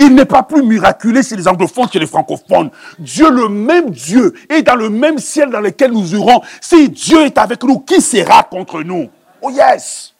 Il 0.00 0.14
n'est 0.14 0.24
pas 0.24 0.44
plus 0.44 0.62
miraculé 0.62 1.24
chez 1.24 1.36
les 1.36 1.48
anglophones 1.48 1.88
que 1.88 1.98
les 1.98 2.06
francophones. 2.06 2.70
Dieu, 3.00 3.28
le 3.30 3.48
même 3.48 3.90
Dieu, 3.90 4.32
est 4.48 4.62
dans 4.62 4.76
le 4.76 4.90
même 4.90 5.18
ciel 5.18 5.50
dans 5.50 5.60
lequel 5.60 5.90
nous 5.90 6.14
irons. 6.14 6.40
Si 6.60 6.88
Dieu 6.88 7.26
est 7.26 7.36
avec 7.36 7.64
nous, 7.64 7.80
qui 7.80 8.00
sera 8.00 8.44
contre 8.44 8.82
nous? 8.82 9.10
Oh 9.42 9.50
yes 9.50 10.14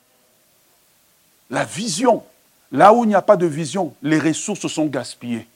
La 1.48 1.64
vision. 1.64 2.24
Là 2.72 2.92
où 2.92 3.04
il 3.04 3.08
n'y 3.08 3.14
a 3.14 3.22
pas 3.22 3.36
de 3.36 3.46
vision, 3.46 3.94
les 4.02 4.18
ressources 4.18 4.66
sont 4.66 4.86
gaspillées. 4.86 5.46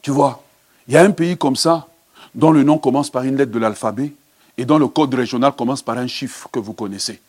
Tu 0.00 0.10
vois? 0.10 0.42
Il 0.88 0.94
y 0.94 0.96
a 0.96 1.02
un 1.02 1.10
pays 1.10 1.36
comme 1.36 1.56
ça, 1.56 1.88
dont 2.34 2.50
le 2.50 2.62
nom 2.62 2.78
commence 2.78 3.10
par 3.10 3.24
une 3.24 3.36
lettre 3.36 3.52
de 3.52 3.58
l'alphabet 3.58 4.12
et 4.56 4.64
dont 4.64 4.78
le 4.78 4.88
code 4.88 5.14
régional 5.14 5.52
commence 5.52 5.82
par 5.82 5.98
un 5.98 6.06
chiffre 6.06 6.48
que 6.50 6.58
vous 6.58 6.72
connaissez. 6.72 7.20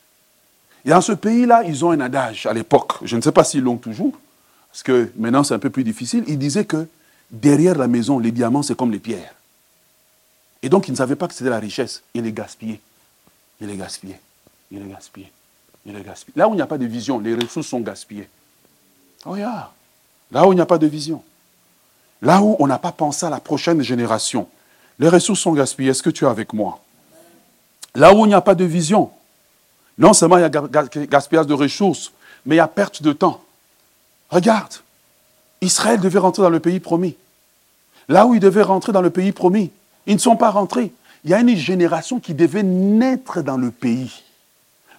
Et 0.86 0.89
dans 0.89 1.01
ce 1.01 1.14
pays-là, 1.14 1.64
ils 1.64 1.84
ont 1.84 1.91
un 1.91 1.99
adage 1.99 2.45
à 2.45 2.53
l'époque, 2.53 2.93
je 3.03 3.16
ne 3.16 3.22
sais 3.22 3.32
pas 3.32 3.43
s'ils 3.43 3.64
l'ont 3.64 3.78
toujours, 3.78 4.14
parce 4.72 4.84
que 4.84 5.12
maintenant 5.18 5.43
c'est 5.43 5.53
un 5.53 5.60
peu 5.60 5.70
plus 5.70 5.84
difficile, 5.84 6.24
ils 6.28 6.38
disaient 6.38 6.66
que 6.66 6.88
derrière 7.32 7.78
la 7.78 7.88
maison, 7.88 8.20
les 8.20 8.32
diamants, 8.32 8.64
c'est 8.64 8.76
comme 8.76 8.91
les 8.91 8.99
pierres. 8.99 9.34
Et 10.62 10.70
donc, 10.70 10.88
ils 10.88 10.91
ne 10.91 10.97
savaient 10.97 11.16
pas 11.16 11.28
que 11.28 11.34
c'était 11.34 11.49
la 11.49 11.60
richesse. 11.60 12.01
Ils 12.14 12.24
les 12.24 12.34
gaspillaient. 12.34 12.80
Ils 13.62 13.68
les 13.68 13.78
gaspillaient. 13.78 14.20
Ils 14.72 14.82
les 14.82 14.89
gaspillaient. 14.89 15.32
Ils 15.86 15.95
les 15.95 16.01
gaspillaient. 16.01 16.38
Là 16.38 16.47
où 16.47 16.53
il 16.53 16.55
n'y 16.55 16.62
a 16.62 16.68
pas 16.68 16.78
de 16.78 16.86
vision, 16.86 17.20
les 17.20 17.36
ressources 17.36 17.68
sont 17.68 17.80
gaspillées. 17.80 18.28
Oh 19.26 19.36
yeah. 19.36 19.72
Là 20.32 20.47
où 20.47 20.53
il 20.53 20.55
n'y 20.55 20.62
a 20.62 20.66
pas 20.66 20.78
de 20.78 20.88
vision. 20.88 21.24
Là 22.22 22.41
où 22.41 22.55
on 22.59 22.68
n'a 22.68 22.80
pas 22.80 22.91
pensé 22.91 23.26
à 23.26 23.30
la 23.30 23.39
prochaine 23.39 23.82
génération, 23.82 24.47
les 24.99 25.09
ressources 25.09 25.41
sont 25.41 25.53
gaspillées. 25.53 25.91
Est-ce 25.91 26.03
que 26.03 26.09
tu 26.09 26.26
es 26.26 26.28
avec 26.28 26.53
moi? 26.53 26.80
Là 27.95 28.13
où 28.13 28.26
il 28.26 28.30
n'y 28.30 28.34
a 28.34 28.41
pas 28.41 28.55
de 28.55 28.65
vision, 28.65 29.11
non 29.97 30.13
seulement 30.13 30.38
il 30.38 30.41
y 30.41 30.43
a 30.43 30.49
gaspillage 30.49 31.47
de 31.47 31.53
ressources, 31.53 32.11
mais 32.45 32.55
il 32.55 32.57
y 32.57 32.61
a 32.61 32.68
perte 32.68 33.01
de 33.01 33.13
temps. 33.13 33.41
Regarde, 34.30 34.74
Israël 35.61 35.99
devait 35.99 36.20
rentrer 36.20 36.43
dans 36.43 36.49
le 36.49 36.59
pays 36.59 36.80
promis. 36.80 37.15
Là 38.09 38.26
où 38.26 38.34
ils 38.34 38.39
devaient 38.39 38.61
rentrer 38.61 38.91
dans 38.91 39.01
le 39.01 39.09
pays 39.09 39.32
promis, 39.32 39.72
ils 40.05 40.15
ne 40.15 40.20
sont 40.20 40.38
pas 40.38 40.51
rentrés. 40.51 40.91
Il 41.24 41.32
y 41.32 41.34
a 41.34 41.39
une 41.39 41.55
génération 41.55 42.20
qui 42.20 42.34
devait 42.34 42.63
naître 42.63 43.41
dans 43.41 43.57
le 43.57 43.72
pays. 43.72 44.24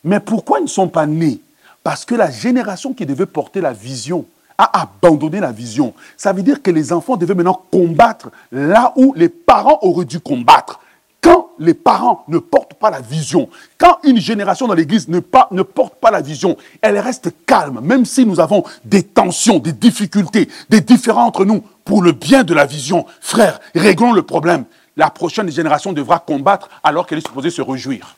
Mais 0.04 0.20
pourquoi 0.20 0.58
ils 0.58 0.64
ne 0.64 0.68
sont 0.68 0.88
pas 0.88 1.06
nés? 1.06 1.40
Parce 1.82 2.04
que 2.04 2.14
la 2.14 2.30
génération 2.30 2.92
qui 2.92 3.06
devait 3.06 3.26
porter 3.26 3.60
la 3.60 3.72
vision 3.72 4.26
a 4.58 4.82
abandonné 4.82 5.38
la 5.38 5.52
vision. 5.52 5.94
Ça 6.16 6.32
veut 6.32 6.42
dire 6.42 6.62
que 6.62 6.70
les 6.70 6.92
enfants 6.92 7.16
devaient 7.16 7.34
maintenant 7.34 7.62
combattre 7.70 8.30
là 8.50 8.92
où 8.96 9.14
les 9.16 9.28
parents 9.28 9.78
auraient 9.82 10.04
dû 10.04 10.18
combattre. 10.18 10.80
Quand 11.20 11.50
les 11.58 11.74
parents 11.74 12.24
ne 12.28 12.38
portent 12.38 12.74
pas 12.74 12.90
la 12.90 13.00
vision, 13.00 13.48
quand 13.76 13.98
une 14.04 14.18
génération 14.18 14.66
dans 14.66 14.74
l'Église 14.74 15.08
ne, 15.08 15.20
ne 15.50 15.62
porte 15.62 15.94
pas 15.96 16.10
la 16.10 16.20
vision, 16.20 16.56
elle 16.80 16.98
reste 16.98 17.30
calme, 17.46 17.80
même 17.82 18.04
si 18.04 18.24
nous 18.26 18.40
avons 18.40 18.64
des 18.84 19.02
tensions, 19.02 19.58
des 19.58 19.72
difficultés, 19.72 20.48
des 20.70 20.80
différends 20.80 21.26
entre 21.26 21.44
nous, 21.44 21.62
pour 21.84 22.02
le 22.02 22.12
bien 22.12 22.44
de 22.44 22.54
la 22.54 22.66
vision. 22.66 23.06
Frère, 23.20 23.60
réglons 23.74 24.12
le 24.12 24.22
problème. 24.22 24.64
La 24.96 25.10
prochaine 25.10 25.50
génération 25.50 25.92
devra 25.92 26.18
combattre 26.18 26.68
alors 26.82 27.06
qu'elle 27.06 27.18
est 27.18 27.26
supposée 27.26 27.50
se 27.50 27.62
réjouir. 27.62 28.16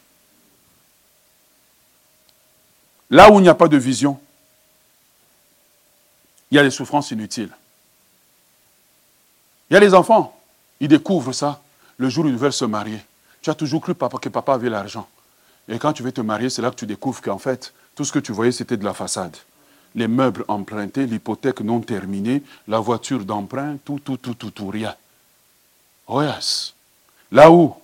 Là 3.11 3.31
où 3.31 3.39
il 3.39 3.43
n'y 3.43 3.49
a 3.49 3.55
pas 3.55 3.69
de 3.69 3.77
vision, 3.77 4.19
il 6.51 6.57
y 6.57 6.59
a 6.59 6.63
les 6.63 6.71
souffrances 6.71 7.11
inutiles. 7.11 7.51
Il 9.71 9.75
y 9.75 9.77
a 9.77 9.81
les 9.81 9.95
enfants, 9.95 10.37
ils 10.81 10.89
découvrent 10.89 11.33
ça 11.33 11.61
le 11.97 12.09
jour 12.09 12.25
où 12.25 12.29
ils 12.29 12.37
veulent 12.37 12.53
se 12.53 12.65
marier. 12.65 13.01
Tu 13.43 13.51
as 13.51 13.55
toujours 13.55 13.81
cru 13.81 13.95
que 13.95 14.29
papa 14.29 14.55
avait 14.55 14.71
l'argent. 14.71 15.09
Et 15.69 15.79
quand 15.79 15.93
tu 15.93 16.03
veux 16.03 16.13
te 16.13 16.21
marier, 16.21 16.51
c'est 16.51 16.63
là 16.63 16.71
que 16.71 16.77
tu 16.77 16.87
découvres 16.87 17.23
qu'en 17.23 17.39
fait, 17.39 17.73
tout 17.95 18.05
ce 18.05 18.13
que 18.13 18.19
tu 18.19 18.33
voyais, 18.33 18.53
c'était 18.53 18.77
de 18.77 18.85
la 18.85 18.95
façade. 18.95 19.37
Les 19.95 20.09
meubles 20.09 20.45
empruntés, 20.49 21.07
l'hypothèque 21.07 21.61
non 21.61 21.81
terminée, 21.81 22.43
la 22.67 22.81
voiture 22.81 23.25
d'emprunt, 23.25 23.77
tout, 23.85 24.01
tout, 24.01 24.17
tout, 24.17 24.35
tout, 24.35 24.51
tout, 24.51 24.69
rien. 24.69 24.95
Oh. 26.07 26.23
Là 27.31 27.51
où 27.51 27.75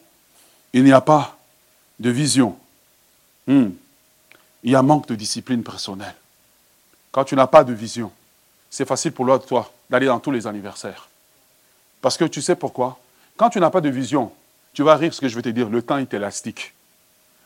il 0.72 0.82
n'y 0.82 0.92
a 0.92 1.00
pas 1.00 1.38
de 2.00 2.10
vision, 2.10 2.56
hmm, 3.46 3.68
il 4.64 4.70
y 4.72 4.74
a 4.74 4.82
manque 4.82 5.06
de 5.08 5.14
discipline 5.14 5.62
personnelle. 5.62 6.14
quand 7.12 7.24
tu 7.24 7.36
n'as 7.36 7.46
pas 7.46 7.64
de 7.64 7.72
vision, 7.72 8.10
c'est 8.70 8.86
facile 8.86 9.12
pour 9.12 9.26
toi 9.44 9.70
d'aller 9.88 10.06
dans 10.06 10.20
tous 10.20 10.30
les 10.30 10.46
anniversaires. 10.46 11.08
Parce 12.00 12.16
que 12.16 12.24
tu 12.24 12.42
sais 12.42 12.56
pourquoi? 12.56 12.98
Quand 13.36 13.50
tu 13.50 13.60
n'as 13.60 13.70
pas 13.70 13.80
de 13.80 13.88
vision, 13.88 14.32
tu 14.72 14.82
vas 14.82 14.96
rire 14.96 15.12
ce 15.12 15.20
que 15.20 15.28
je 15.28 15.36
vais 15.36 15.42
te 15.42 15.48
dire, 15.48 15.68
le 15.68 15.82
temps 15.82 15.98
est 15.98 16.12
élastique. 16.12 16.72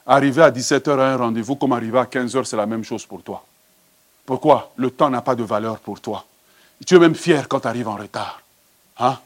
Arriver 0.06 0.42
à 0.42 0.50
17h 0.50 0.98
à 0.98 1.12
un 1.12 1.16
rendez-vous 1.16 1.56
comme 1.56 1.72
arriver 1.72 1.98
à 1.98 2.04
15h, 2.04 2.44
c'est 2.44 2.56
la 2.56 2.66
même 2.66 2.84
chose 2.84 3.06
pour 3.06 3.22
toi. 3.22 3.44
Pourquoi? 4.26 4.72
Le 4.76 4.90
temps 4.90 5.10
n'a 5.10 5.22
pas 5.22 5.34
de 5.34 5.42
valeur 5.42 5.78
pour 5.78 6.00
toi. 6.00 6.24
Tu 6.86 6.96
es 6.96 6.98
même 6.98 7.14
fier 7.14 7.48
quand 7.48 7.60
tu 7.60 7.68
arrives 7.68 7.88
en 7.88 7.96
retard. 7.96 8.42
Hein? 8.98 9.18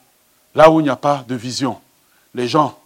Là 0.54 0.70
où 0.70 0.80
il 0.80 0.84
n'y 0.84 0.90
a 0.90 0.96
pas 0.96 1.24
de 1.26 1.34
vision, 1.34 1.80
les 2.34 2.48
gens, 2.48 2.78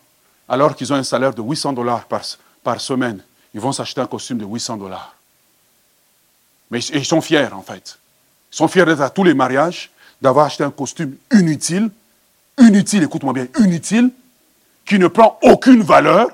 alors 0.48 0.74
qu'ils 0.74 0.92
ont 0.92 0.96
un 0.96 1.02
salaire 1.02 1.34
de 1.34 1.42
800 1.42 1.72
dollars 1.72 2.04
par, 2.04 2.22
par 2.62 2.80
semaine, 2.80 3.22
ils 3.54 3.60
vont 3.60 3.72
s'acheter 3.72 4.00
un 4.00 4.06
costume 4.06 4.38
de 4.38 4.44
800 4.44 4.76
dollars. 4.76 5.14
Mais 6.70 6.80
ils 6.80 7.04
sont 7.04 7.20
fiers, 7.20 7.52
en 7.52 7.62
fait. 7.62 7.98
Sont 8.50 8.68
fiers 8.68 8.84
d'être 8.84 9.00
à 9.00 9.10
tous 9.10 9.24
les 9.24 9.34
mariages, 9.34 9.90
d'avoir 10.20 10.46
acheté 10.46 10.64
un 10.64 10.70
costume 10.70 11.16
inutile, 11.32 11.90
inutile, 12.58 13.04
écoute-moi 13.04 13.32
bien, 13.32 13.46
inutile, 13.58 14.10
qui 14.84 14.98
ne 14.98 15.06
prend 15.06 15.38
aucune 15.42 15.82
valeur, 15.82 16.28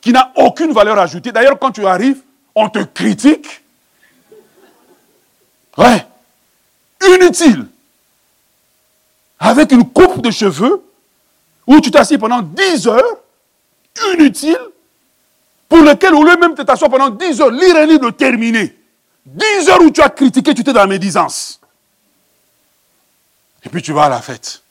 qui 0.00 0.12
n'a 0.12 0.32
aucune 0.36 0.72
valeur 0.72 0.98
ajoutée. 0.98 1.32
D'ailleurs, 1.32 1.58
quand 1.58 1.70
tu 1.70 1.86
arrives, 1.86 2.20
on 2.54 2.68
te 2.68 2.78
critique. 2.78 3.62
Ouais. 5.76 6.06
Inutile. 7.06 7.66
Avec 9.38 9.72
une 9.72 9.88
coupe 9.88 10.22
de 10.22 10.30
cheveux, 10.30 10.82
où 11.66 11.80
tu 11.80 11.90
t'assieds 11.90 12.18
pendant 12.18 12.42
10 12.42 12.88
heures, 12.88 13.18
inutile, 14.14 14.58
pour 15.68 15.78
lequel, 15.78 16.14
au 16.14 16.24
lieu 16.24 16.36
même 16.36 16.54
de 16.54 16.62
t'asseoir 16.62 16.90
pendant 16.90 17.10
10 17.10 17.40
heures, 17.40 17.50
lire 17.50 17.76
un 17.76 17.86
livre 17.86 18.10
terminé, 18.10 18.74
10 19.26 19.68
heures 19.68 19.80
où 19.80 19.90
tu 19.90 20.02
as 20.02 20.10
critiqué, 20.10 20.54
tu 20.54 20.60
étais 20.60 20.72
dans 20.72 20.80
la 20.80 20.86
médisance. 20.86 21.60
Et 23.64 23.68
puis 23.68 23.82
tu 23.82 23.92
vas 23.92 24.04
à 24.04 24.08
la 24.08 24.20
fête. 24.20 24.62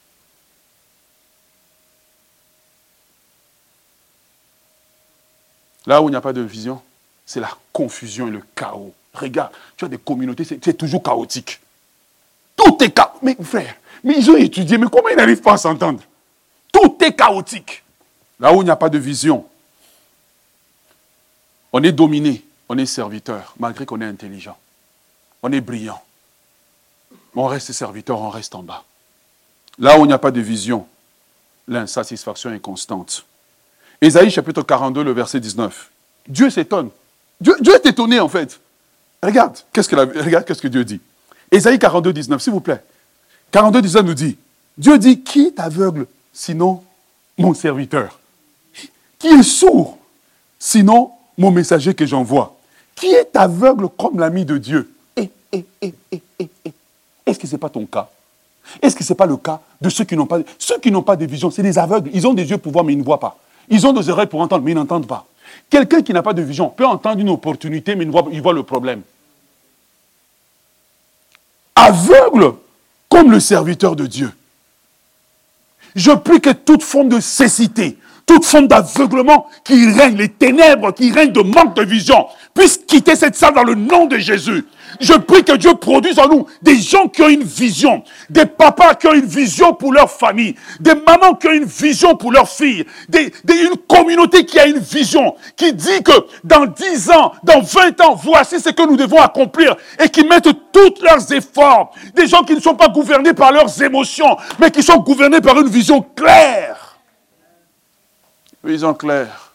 Là 5.85 6.01
où 6.01 6.07
il 6.07 6.11
n'y 6.11 6.17
a 6.17 6.21
pas 6.21 6.33
de 6.33 6.41
vision, 6.41 6.81
c'est 7.25 7.39
la 7.39 7.49
confusion 7.71 8.27
et 8.27 8.31
le 8.31 8.41
chaos. 8.55 8.93
Regarde, 9.13 9.51
tu 9.75 9.85
as 9.85 9.87
des 9.87 9.97
communautés, 9.97 10.43
c'est 10.43 10.77
toujours 10.77 11.03
chaotique. 11.03 11.59
Tout 12.55 12.77
est 12.83 12.91
chaotique. 12.91 13.21
Mais 13.21 13.35
frère, 13.43 13.75
mais 14.03 14.15
ils 14.17 14.29
ont 14.29 14.37
étudié, 14.37 14.77
mais 14.77 14.87
comment 14.91 15.09
ils 15.09 15.17
n'arrivent 15.17 15.41
pas 15.41 15.53
à 15.53 15.57
s'entendre? 15.57 16.01
Tout 16.71 16.97
est 17.01 17.13
chaotique. 17.13 17.83
Là 18.39 18.53
où 18.53 18.61
il 18.61 18.65
n'y 18.65 18.71
a 18.71 18.75
pas 18.75 18.89
de 18.89 18.97
vision, 18.97 19.45
on 21.71 21.83
est 21.83 21.91
dominé, 21.91 22.43
on 22.73 22.77
est 22.77 22.87
serviteur, 22.87 23.53
malgré 23.59 23.85
qu'on 23.85 24.01
est 24.01 24.05
intelligent. 24.05 24.57
On 25.43 25.51
est 25.51 25.61
brillant. 25.61 26.01
On 27.35 27.45
reste 27.45 27.71
serviteur, 27.71 28.19
on 28.19 28.29
reste 28.29 28.55
en 28.55 28.63
bas. 28.63 28.83
Là 29.77 29.99
où 29.99 30.05
il 30.05 30.07
n'y 30.07 30.13
a 30.13 30.17
pas 30.17 30.31
de 30.31 30.41
vision, 30.41 30.87
l'insatisfaction 31.67 32.51
est 32.51 32.59
constante. 32.59 33.25
Ésaïe 34.01 34.31
chapitre 34.31 34.63
42, 34.63 35.03
le 35.03 35.11
verset 35.11 35.39
19. 35.39 35.91
Dieu 36.27 36.49
s'étonne. 36.49 36.89
Dieu, 37.39 37.55
est 37.75 37.85
étonné 37.85 38.19
en 38.19 38.27
fait. 38.27 38.59
Regarde, 39.21 39.57
qu'est-ce 39.71 39.89
que, 39.89 39.95
regarde 39.95 40.45
qu'est-ce 40.45 40.61
que 40.61 40.67
Dieu 40.67 40.83
dit. 40.83 40.99
Ésaïe 41.51 41.77
42, 41.77 42.11
19, 42.11 42.41
s'il 42.41 42.53
vous 42.53 42.59
plaît. 42.59 42.83
42, 43.51 43.83
19 43.83 44.05
nous 44.05 44.13
dit, 44.15 44.37
Dieu 44.77 44.97
dit, 44.97 45.21
qui 45.21 45.47
est 45.47 45.59
aveugle 45.59 46.07
sinon 46.33 46.83
mon 47.37 47.53
serviteur? 47.53 48.19
Qui 49.19 49.27
est 49.27 49.43
sourd 49.43 49.99
sinon 50.57 51.11
mon 51.37 51.51
messager 51.51 51.93
que 51.93 52.07
j'envoie? 52.07 52.57
Qui 52.95 53.07
est 53.07 53.35
aveugle 53.35 53.89
comme 53.89 54.19
l'ami 54.19 54.45
de 54.45 54.57
Dieu 54.57 54.93
eh, 55.17 55.29
eh, 55.51 55.65
eh, 55.81 55.93
Est-ce 57.25 57.39
que 57.39 57.47
ce 57.47 57.53
n'est 57.53 57.57
pas 57.57 57.69
ton 57.69 57.85
cas? 57.85 58.09
Est-ce 58.81 58.95
que 58.95 59.03
ce 59.03 59.13
n'est 59.13 59.17
pas 59.17 59.25
le 59.25 59.37
cas 59.37 59.59
de 59.81 59.89
ceux 59.89 60.05
qui 60.05 60.15
n'ont 60.15 60.25
pas, 60.25 60.39
ceux 60.57 60.79
qui 60.79 60.91
n'ont 60.91 61.01
pas 61.01 61.15
de 61.15 61.25
vision? 61.25 61.51
C'est 61.51 61.63
des 61.63 61.77
aveugles. 61.77 62.09
Ils 62.13 62.25
ont 62.27 62.33
des 62.33 62.49
yeux 62.49 62.57
pour 62.57 62.71
voir, 62.71 62.85
mais 62.85 62.93
ils 62.93 62.99
ne 62.99 63.03
voient 63.03 63.19
pas. 63.19 63.37
Ils 63.69 63.85
ont 63.85 63.93
des 63.93 64.09
oreilles 64.09 64.27
pour 64.27 64.41
entendre, 64.41 64.63
mais 64.63 64.71
ils 64.71 64.75
n'entendent 64.75 65.07
pas. 65.07 65.25
Quelqu'un 65.69 66.01
qui 66.01 66.13
n'a 66.13 66.21
pas 66.21 66.33
de 66.33 66.41
vision 66.41 66.69
peut 66.69 66.85
entendre 66.85 67.19
une 67.19 67.29
opportunité, 67.29 67.95
mais 67.95 68.05
il 68.05 68.11
voit, 68.11 68.25
il 68.31 68.41
voit 68.41 68.53
le 68.53 68.63
problème. 68.63 69.01
Aveugle 71.75 72.53
comme 73.09 73.31
le 73.31 73.39
serviteur 73.39 73.95
de 73.95 74.05
Dieu. 74.05 74.31
Je 75.95 76.11
prie 76.11 76.41
que 76.41 76.49
toute 76.49 76.81
forme 76.81 77.09
de 77.09 77.19
cécité, 77.19 77.97
toute 78.25 78.45
forme 78.45 78.67
d'aveuglement 78.67 79.47
qui 79.63 79.91
règne, 79.91 80.17
les 80.17 80.29
ténèbres 80.29 80.91
qui 80.93 81.11
règnent 81.11 81.31
de 81.31 81.41
manque 81.41 81.75
de 81.75 81.83
vision, 81.83 82.25
puissent 82.53 82.79
quitter 82.87 83.15
cette 83.15 83.35
salle 83.35 83.53
dans 83.53 83.63
le 83.63 83.75
nom 83.75 84.05
de 84.05 84.17
Jésus. 84.17 84.65
Je 84.99 85.13
prie 85.13 85.43
que 85.43 85.53
Dieu 85.53 85.73
produise 85.73 86.19
en 86.19 86.27
nous 86.27 86.45
des 86.61 86.75
gens 86.75 87.07
qui 87.07 87.21
ont 87.21 87.29
une 87.29 87.43
vision, 87.43 88.03
des 88.29 88.45
papas 88.45 88.95
qui 88.95 89.07
ont 89.07 89.13
une 89.13 89.25
vision 89.25 89.73
pour 89.73 89.91
leur 89.91 90.09
famille, 90.09 90.55
des 90.79 90.93
mamans 90.93 91.33
qui 91.35 91.47
ont 91.47 91.51
une 91.53 91.65
vision 91.65 92.15
pour 92.15 92.31
leurs 92.31 92.49
filles, 92.49 92.85
des, 93.09 93.31
une 93.49 93.77
communauté 93.87 94.45
qui 94.45 94.59
a 94.59 94.67
une 94.67 94.79
vision, 94.79 95.35
qui 95.55 95.73
dit 95.73 96.03
que 96.03 96.11
dans 96.43 96.65
10 96.65 97.11
ans, 97.11 97.33
dans 97.43 97.61
20 97.61 98.01
ans, 98.01 98.15
voici 98.15 98.59
ce 98.59 98.69
que 98.69 98.87
nous 98.87 98.97
devons 98.97 99.21
accomplir 99.21 99.75
et 99.99 100.09
qui 100.09 100.23
mettent 100.25 100.49
tous 100.71 101.01
leurs 101.01 101.31
efforts. 101.33 101.91
Des 102.15 102.27
gens 102.27 102.43
qui 102.43 102.53
ne 102.53 102.59
sont 102.59 102.75
pas 102.75 102.89
gouvernés 102.89 103.33
par 103.33 103.51
leurs 103.51 103.81
émotions, 103.81 104.37
mais 104.59 104.69
qui 104.69 104.83
sont 104.83 104.97
gouvernés 104.97 105.41
par 105.41 105.59
une 105.59 105.69
vision 105.69 106.05
claire. 106.15 106.82
Vision 108.63 108.93
claire. 108.93 109.51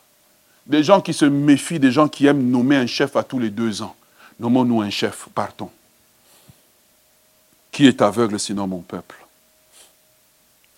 Des 0.67 0.85
gens 0.85 1.01
qui 1.01 1.15
se 1.15 1.25
méfient 1.25 1.81
des 1.81 1.93
gens 1.93 2.09
qui 2.09 2.27
aiment 2.27 2.51
nommer 2.51 2.77
un 2.77 2.87
chef 2.87 3.17
à 3.17 3.23
tous 3.23 3.39
les 3.39 3.51
deux 3.51 3.81
ans. 3.81 3.97
Nommons-nous 4.39 4.83
un 4.83 4.91
chef, 4.91 5.29
partons. 5.35 5.71
Qui 7.73 7.87
est 7.87 8.03
aveugle 8.03 8.39
sinon 8.39 8.67
mon 8.67 8.81
peuple? 8.81 9.17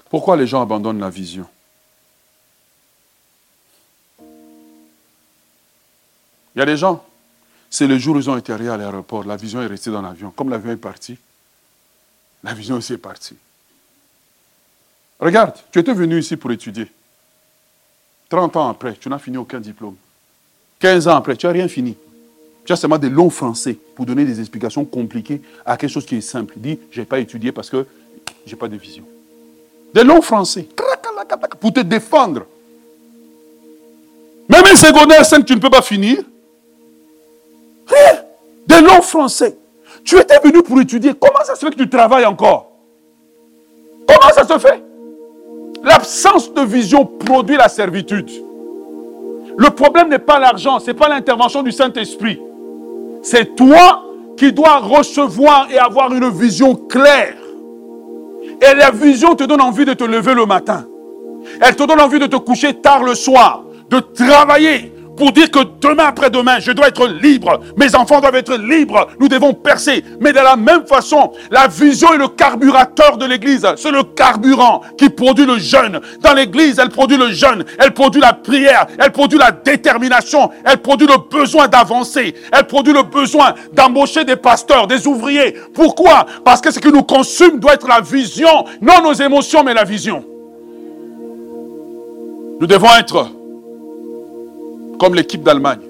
Pourquoi 0.09 0.37
les 0.37 0.47
gens 0.47 0.62
abandonnent 0.62 1.01
la 1.01 1.11
vision? 1.11 1.47
Il 6.55 6.59
y 6.59 6.62
a 6.62 6.66
des 6.66 6.76
gens, 6.76 7.05
c'est 7.68 7.87
le 7.87 7.99
jour 7.99 8.16
où 8.16 8.18
ils 8.18 8.28
ont 8.28 8.37
été 8.37 8.53
à 8.53 8.59
l'aéroport, 8.59 9.24
la 9.24 9.37
vision 9.37 9.62
est 9.62 9.66
restée 9.66 9.91
dans 9.91 10.03
l'avion. 10.03 10.31
Comme 10.31 10.51
l'avion 10.51 10.72
est 10.72 10.76
parti, 10.76 11.16
la 12.43 12.55
vision 12.55 12.76
aussi 12.76 12.93
est 12.93 12.99
partie. 12.99 13.37
Regarde, 15.18 15.55
tu 15.70 15.78
étais 15.78 15.93
venu 15.93 16.18
ici 16.18 16.37
pour 16.37 16.51
étudier. 16.51 16.91
30 18.31 18.57
ans 18.57 18.68
après, 18.68 18.95
tu 18.95 19.09
n'as 19.09 19.18
fini 19.18 19.37
aucun 19.37 19.61
diplôme. 19.61 19.97
15 20.78 21.09
ans 21.09 21.16
après, 21.16 21.37
tu 21.37 21.47
n'as 21.47 21.53
rien 21.53 21.68
fini. 21.68 21.97
Tu 22.64 22.72
as 22.72 22.76
seulement 22.76 22.97
des 22.99 23.11
longs 23.11 23.28
français 23.28 23.76
pour 23.95 24.07
donner 24.07 24.24
des 24.24 24.39
explications 24.39 24.85
compliquées 24.85 25.43
à 25.66 25.76
quelque 25.76 25.91
chose 25.91 26.07
qui 26.07 26.16
est 26.16 26.20
simple. 26.20 26.55
Dis, 26.57 26.78
je 26.91 27.01
n'ai 27.01 27.07
pas 27.07 27.18
étudié 27.18 27.51
parce 27.51 27.68
que 27.68 27.85
je 28.47 28.53
n'ai 28.53 28.57
pas 28.59 28.68
de 28.68 28.76
vision. 28.76 29.05
Des 29.93 30.05
longs 30.05 30.22
français. 30.22 30.68
Pour 31.59 31.72
te 31.72 31.81
défendre. 31.81 32.47
Même 34.49 34.64
un 34.64 34.76
secondaire 34.76 35.24
simple, 35.24 35.45
tu 35.45 35.55
ne 35.55 35.61
peux 35.61 35.70
pas 35.70 35.83
finir. 35.83 36.18
Des 38.66 38.81
longs 38.81 39.03
français. 39.03 39.57
Tu 40.05 40.16
étais 40.18 40.39
venu 40.39 40.62
pour 40.62 40.81
étudier. 40.81 41.14
Comment 41.18 41.45
ça 41.45 41.57
se 41.57 41.66
fait 41.66 41.72
que 41.72 41.83
tu 41.83 41.89
travailles 41.89 42.26
encore? 42.26 42.70
Comment 44.07 44.33
ça 44.33 44.47
se 44.47 44.59
fait? 44.59 44.83
L'absence 45.83 46.53
de 46.53 46.61
vision 46.62 47.07
produit 47.07 47.57
la 47.57 47.68
servitude. 47.68 48.31
Le 49.57 49.70
problème 49.70 50.09
n'est 50.09 50.18
pas 50.18 50.39
l'argent, 50.39 50.78
ce 50.78 50.89
n'est 50.89 50.95
pas 50.95 51.09
l'intervention 51.09 51.62
du 51.62 51.72
Saint-Esprit. 51.72 52.41
C'est 53.22 53.57
toi 53.57 54.05
qui 54.37 54.53
dois 54.53 54.78
recevoir 54.78 55.68
et 55.70 55.78
avoir 55.78 56.12
une 56.12 56.31
vision 56.31 56.74
claire. 56.74 57.35
Et 58.62 58.74
la 58.74 58.91
vision 58.91 59.35
te 59.35 59.45
donne 59.45 59.61
envie 59.61 59.85
de 59.85 59.95
te 59.95 60.05
lever 60.05 60.35
le 60.35 60.47
matin. 60.47 60.87
Elle 61.61 61.76
te 61.76 61.83
donne 61.83 62.01
envie 62.01 62.18
de 62.18 62.26
te 62.26 62.37
coucher 62.37 62.74
tard 62.74 63.03
le 63.03 63.14
soir, 63.14 63.64
de 63.89 64.01
travailler, 64.01 64.93
pour 65.21 65.33
dire 65.33 65.51
que 65.51 65.59
demain 65.83 66.07
après-demain, 66.07 66.61
je 66.61 66.73
dois 66.73 66.89
être 66.89 67.07
libre, 67.07 67.61
mes 67.77 67.95
enfants 67.95 68.23
doivent 68.23 68.37
être 68.37 68.57
libres, 68.57 69.07
nous 69.21 69.29
devons 69.29 69.53
percer. 69.53 70.03
Mais 70.18 70.33
de 70.33 70.39
la 70.39 70.57
même 70.57 70.87
façon, 70.87 71.33
la 71.51 71.68
vision 71.68 72.14
est 72.14 72.16
le 72.16 72.29
carburateur 72.29 73.18
de 73.18 73.27
l'Église. 73.27 73.68
C'est 73.77 73.91
le 73.91 74.03
carburant 74.03 74.81
qui 74.97 75.11
produit 75.11 75.45
le 75.45 75.59
jeûne. 75.59 76.01
Dans 76.23 76.33
l'Église, 76.33 76.79
elle 76.79 76.89
produit 76.89 77.18
le 77.18 77.33
jeûne, 77.33 77.64
elle 77.79 77.93
produit 77.93 78.23
la 78.23 78.33
prière, 78.33 78.87
elle 78.99 79.12
produit 79.12 79.39
la 79.39 79.51
détermination, 79.51 80.51
elle 80.64 80.79
produit 80.79 81.07
le 81.07 81.18
besoin 81.31 81.68
d'avancer, 81.68 82.35
elle 82.51 82.66
produit 82.66 82.95
le 82.95 83.03
besoin 83.03 83.53
d'embaucher 83.75 84.25
des 84.25 84.37
pasteurs, 84.37 84.87
des 84.87 85.07
ouvriers. 85.07 85.55
Pourquoi? 85.75 86.25
Parce 86.47 86.62
que 86.62 86.71
ce 86.71 86.79
qui 86.79 86.89
nous 86.91 87.03
consume 87.03 87.61
doit 87.61 87.75
être 87.75 87.89
la 87.89 88.01
vision, 88.01 88.64
non 88.81 89.03
nos 89.03 89.12
émotions, 89.12 89.64
mais 89.64 89.75
la 89.75 89.85
vision. 89.85 90.25
Nous 92.59 92.66
devons 92.66 92.89
être 92.99 93.29
comme 95.01 95.14
l'équipe 95.14 95.42
d'Allemagne. 95.42 95.80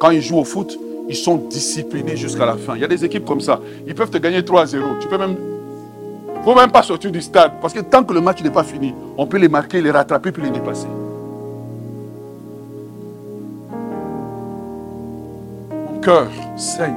Quand 0.00 0.08
ils 0.10 0.22
jouent 0.22 0.38
au 0.38 0.44
foot, 0.44 0.78
ils 1.06 1.14
sont 1.14 1.36
disciplinés 1.36 2.16
jusqu'à 2.16 2.46
la 2.46 2.56
fin. 2.56 2.74
Il 2.76 2.80
y 2.80 2.84
a 2.84 2.88
des 2.88 3.04
équipes 3.04 3.26
comme 3.26 3.42
ça. 3.42 3.60
Ils 3.86 3.94
peuvent 3.94 4.08
te 4.08 4.16
gagner 4.16 4.40
3-0. 4.40 5.00
Tu 5.00 5.06
peux 5.06 5.18
même. 5.18 5.36
Il 6.34 6.38
ne 6.38 6.42
faut 6.42 6.54
même 6.54 6.70
pas 6.70 6.82
sortir 6.82 7.12
du 7.12 7.20
stade. 7.20 7.52
Parce 7.60 7.74
que 7.74 7.80
tant 7.80 8.02
que 8.02 8.14
le 8.14 8.22
match 8.22 8.42
n'est 8.42 8.50
pas 8.50 8.64
fini, 8.64 8.94
on 9.18 9.26
peut 9.26 9.36
les 9.36 9.48
marquer, 9.48 9.82
les 9.82 9.90
rattraper 9.90 10.32
puis 10.32 10.42
les 10.42 10.50
dépasser. 10.50 10.86
Mon 15.92 16.00
cœur 16.00 16.28
saigne 16.56 16.96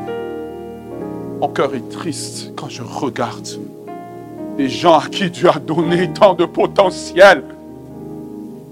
Mon 1.42 1.50
cœur 1.50 1.76
est 1.76 1.90
triste 1.90 2.54
quand 2.56 2.70
je 2.70 2.82
regarde 2.82 3.46
des 4.58 4.70
gens 4.70 4.98
à 4.98 5.06
qui 5.08 5.30
Dieu 5.30 5.50
a 5.50 5.60
donné 5.60 6.12
tant 6.14 6.34
de 6.34 6.46
potentiel, 6.46 7.44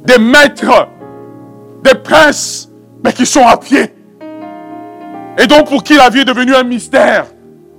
des 0.05 0.17
maîtres, 0.17 0.87
des 1.83 1.93
princes, 1.93 2.69
mais 3.05 3.13
qui 3.13 3.27
sont 3.27 3.45
à 3.45 3.55
pied. 3.55 3.93
Et 5.37 5.45
donc 5.45 5.69
pour 5.69 5.83
qui 5.83 5.95
la 5.95 6.09
vie 6.09 6.21
est 6.21 6.25
devenue 6.25 6.55
un 6.55 6.63
mystère. 6.63 7.27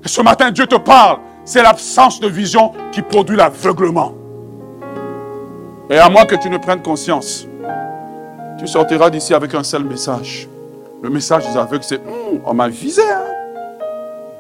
Et 0.04 0.08
ce 0.08 0.20
matin, 0.22 0.52
Dieu 0.52 0.68
te 0.68 0.76
parle. 0.76 1.18
C'est 1.44 1.62
l'absence 1.62 2.20
de 2.20 2.28
vision 2.28 2.72
qui 2.92 3.02
produit 3.02 3.36
l'aveuglement. 3.36 4.14
Et 5.90 5.98
à 5.98 6.08
moins 6.08 6.26
que 6.26 6.36
tu 6.36 6.48
ne 6.48 6.58
prennes 6.58 6.80
conscience, 6.80 7.46
tu 8.56 8.68
sortiras 8.68 9.10
d'ici 9.10 9.34
avec 9.34 9.52
un 9.54 9.64
seul 9.64 9.82
message. 9.82 10.48
Le 11.02 11.10
message 11.10 11.48
des 11.48 11.56
aveugles, 11.56 11.82
c'est 11.84 11.96
hum, 11.98 12.40
on 12.44 12.54
m'a 12.54 12.68
visé. 12.68 13.02
Hein? 13.02 13.24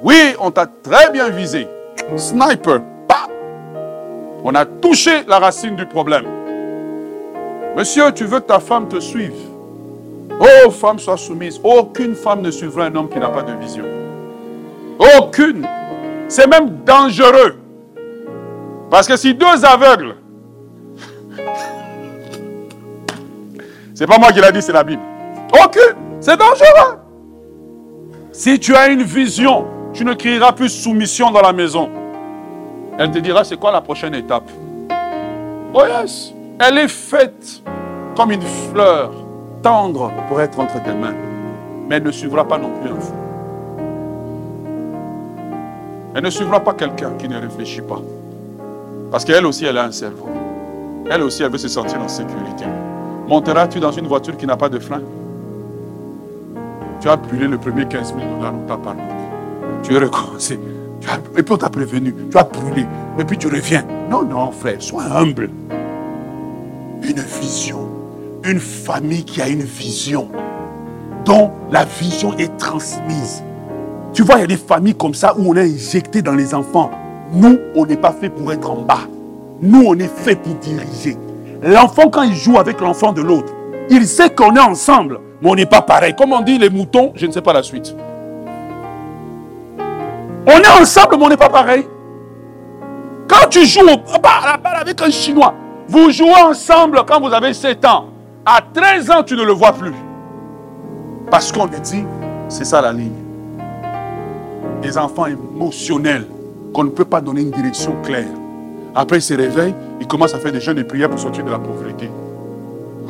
Oui, 0.02 0.36
on 0.38 0.52
t'a 0.52 0.66
très 0.66 1.10
bien 1.10 1.30
visé. 1.30 1.66
Sniper, 2.16 2.80
On 4.44 4.54
a 4.54 4.64
touché 4.64 5.24
la 5.26 5.40
racine 5.40 5.74
du 5.74 5.86
problème. 5.86 6.26
Monsieur, 7.76 8.12
tu 8.12 8.24
veux 8.24 8.38
que 8.38 8.46
ta 8.46 8.60
femme 8.60 8.86
te 8.88 9.00
suive? 9.00 9.55
Oh, 10.40 10.70
femme, 10.70 10.98
sois 10.98 11.16
soumise. 11.16 11.60
Aucune 11.62 12.14
femme 12.14 12.42
ne 12.42 12.50
suivra 12.50 12.86
un 12.86 12.94
homme 12.94 13.08
qui 13.08 13.18
n'a 13.18 13.28
pas 13.28 13.42
de 13.42 13.52
vision. 13.54 13.84
Aucune. 15.18 15.66
C'est 16.28 16.46
même 16.46 16.78
dangereux. 16.84 17.58
Parce 18.90 19.06
que 19.06 19.16
si 19.16 19.34
deux 19.34 19.64
aveugles, 19.64 20.16
c'est 23.94 24.06
pas 24.06 24.18
moi 24.18 24.32
qui 24.32 24.40
l'a 24.40 24.52
dit, 24.52 24.62
c'est 24.62 24.72
la 24.72 24.84
Bible. 24.84 25.02
Aucune. 25.52 25.96
C'est 26.20 26.36
dangereux. 26.36 26.98
Si 28.32 28.58
tu 28.58 28.74
as 28.74 28.88
une 28.88 29.02
vision, 29.02 29.66
tu 29.92 30.04
ne 30.04 30.14
crieras 30.14 30.52
plus 30.52 30.68
soumission 30.68 31.30
dans 31.30 31.40
la 31.40 31.52
maison. 31.52 31.88
Elle 32.98 33.10
te 33.10 33.18
dira 33.18 33.44
c'est 33.44 33.56
quoi 33.56 33.72
la 33.72 33.80
prochaine 33.80 34.14
étape? 34.14 34.50
Oh 35.72 35.82
yes. 35.86 36.32
Elle 36.58 36.78
est 36.78 36.88
faite 36.88 37.62
comme 38.14 38.32
une 38.32 38.42
fleur 38.42 39.12
tendre 39.66 40.12
pour 40.28 40.40
être 40.40 40.60
entre 40.60 40.80
tes 40.80 40.94
mains. 40.94 41.16
Mais 41.88 41.96
elle 41.96 42.04
ne 42.04 42.12
suivra 42.12 42.44
pas 42.44 42.56
non 42.56 42.70
plus 42.80 42.88
un 42.88 43.00
fou. 43.00 43.14
Elle 46.14 46.22
ne 46.22 46.30
suivra 46.30 46.60
pas 46.60 46.72
quelqu'un 46.72 47.10
qui 47.18 47.28
ne 47.28 47.36
réfléchit 47.36 47.80
pas. 47.80 48.00
Parce 49.10 49.24
qu'elle 49.24 49.44
aussi, 49.44 49.64
elle 49.64 49.76
a 49.78 49.84
un 49.84 49.90
cerveau. 49.90 50.28
Elle 51.10 51.20
aussi, 51.24 51.42
elle 51.42 51.50
veut 51.50 51.58
se 51.58 51.66
sentir 51.66 52.00
en 52.00 52.06
sécurité. 52.06 52.64
Monteras-tu 53.26 53.80
dans 53.80 53.90
une 53.90 54.06
voiture 54.06 54.36
qui 54.36 54.46
n'a 54.46 54.56
pas 54.56 54.68
de 54.68 54.78
frein? 54.78 55.02
Tu 57.00 57.08
as 57.08 57.16
brûlé 57.16 57.48
le 57.48 57.58
premier 57.58 57.86
15 57.86 58.14
000 58.14 58.36
dollars, 58.36 58.54
on 58.54 58.68
t'a 58.68 58.76
parlé. 58.76 59.00
Tu 59.82 59.96
es 59.96 59.98
recommencé. 59.98 60.60
et 61.36 61.42
puis 61.42 61.52
on 61.52 61.58
t'a 61.58 61.70
prévenu. 61.70 62.14
Tu 62.30 62.38
as 62.38 62.44
brûlé. 62.44 62.86
Et 63.18 63.24
puis 63.24 63.36
tu 63.36 63.48
reviens. 63.48 63.84
Non, 64.08 64.22
non, 64.22 64.52
frère, 64.52 64.80
sois 64.80 65.02
humble. 65.02 65.50
Une 67.02 67.20
vision. 67.40 67.85
Une 68.48 68.60
famille 68.60 69.24
qui 69.24 69.42
a 69.42 69.48
une 69.48 69.64
vision. 69.64 70.28
Dont 71.24 71.50
la 71.72 71.84
vision 71.84 72.32
est 72.38 72.56
transmise. 72.56 73.42
Tu 74.12 74.22
vois, 74.22 74.36
il 74.36 74.42
y 74.42 74.44
a 74.44 74.46
des 74.46 74.56
familles 74.56 74.94
comme 74.94 75.14
ça 75.14 75.34
où 75.36 75.50
on 75.50 75.56
est 75.56 75.64
injecté 75.64 76.22
dans 76.22 76.34
les 76.34 76.54
enfants. 76.54 76.92
Nous, 77.32 77.58
on 77.74 77.84
n'est 77.84 77.96
pas 77.96 78.12
fait 78.12 78.28
pour 78.28 78.52
être 78.52 78.70
en 78.70 78.82
bas. 78.82 79.00
Nous, 79.60 79.82
on 79.84 79.94
est 79.98 80.06
fait 80.06 80.36
pour 80.36 80.54
diriger. 80.54 81.16
L'enfant, 81.60 82.08
quand 82.08 82.22
il 82.22 82.36
joue 82.36 82.56
avec 82.56 82.80
l'enfant 82.80 83.12
de 83.12 83.20
l'autre, 83.20 83.52
il 83.90 84.06
sait 84.06 84.30
qu'on 84.30 84.54
est 84.54 84.60
ensemble, 84.60 85.18
mais 85.42 85.50
on 85.50 85.56
n'est 85.56 85.66
pas 85.66 85.82
pareil. 85.82 86.14
Comme 86.14 86.32
on 86.32 86.40
dit 86.40 86.56
les 86.56 86.70
moutons, 86.70 87.10
je 87.16 87.26
ne 87.26 87.32
sais 87.32 87.42
pas 87.42 87.52
la 87.52 87.64
suite. 87.64 87.96
On 90.46 90.58
est 90.60 90.80
ensemble, 90.80 91.16
mais 91.18 91.24
on 91.24 91.30
n'est 91.30 91.36
pas 91.36 91.48
pareil. 91.48 91.84
Quand 93.26 93.48
tu 93.50 93.66
joues 93.66 93.80
à 93.88 94.52
la 94.52 94.56
balle 94.56 94.76
avec 94.82 95.02
un 95.02 95.10
Chinois, 95.10 95.52
vous 95.88 96.12
jouez 96.12 96.40
ensemble 96.48 97.02
quand 97.08 97.20
vous 97.20 97.34
avez 97.34 97.52
7 97.52 97.84
ans. 97.86 98.10
À 98.48 98.60
13 98.62 99.10
ans, 99.10 99.22
tu 99.24 99.34
ne 99.34 99.42
le 99.42 99.50
vois 99.52 99.72
plus. 99.72 99.92
Parce 101.32 101.50
qu'on 101.50 101.66
te 101.66 101.80
dit, 101.80 102.04
c'est 102.48 102.64
ça 102.64 102.80
la 102.80 102.92
ligne. 102.92 103.10
Des 104.80 104.96
enfants 104.96 105.26
émotionnels 105.26 106.28
qu'on 106.72 106.84
ne 106.84 106.90
peut 106.90 107.04
pas 107.04 107.20
donner 107.20 107.40
une 107.40 107.50
direction 107.50 107.96
claire. 108.04 108.28
Après, 108.94 109.18
il 109.18 109.22
se 109.22 109.34
réveille, 109.34 109.74
il 110.00 110.06
commence 110.06 110.32
à 110.32 110.38
faire 110.38 110.52
des 110.52 110.60
jeûnes 110.60 110.78
et 110.78 110.84
prières 110.84 111.10
pour 111.10 111.18
sortir 111.18 111.44
de 111.44 111.50
la 111.50 111.58
pauvreté. 111.58 112.08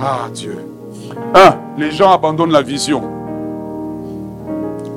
Ah 0.01 0.29
Dieu. 0.33 0.57
Un, 1.35 1.57
les 1.77 1.91
gens 1.91 2.13
abandonnent 2.13 2.53
la 2.53 2.63
vision. 2.63 3.03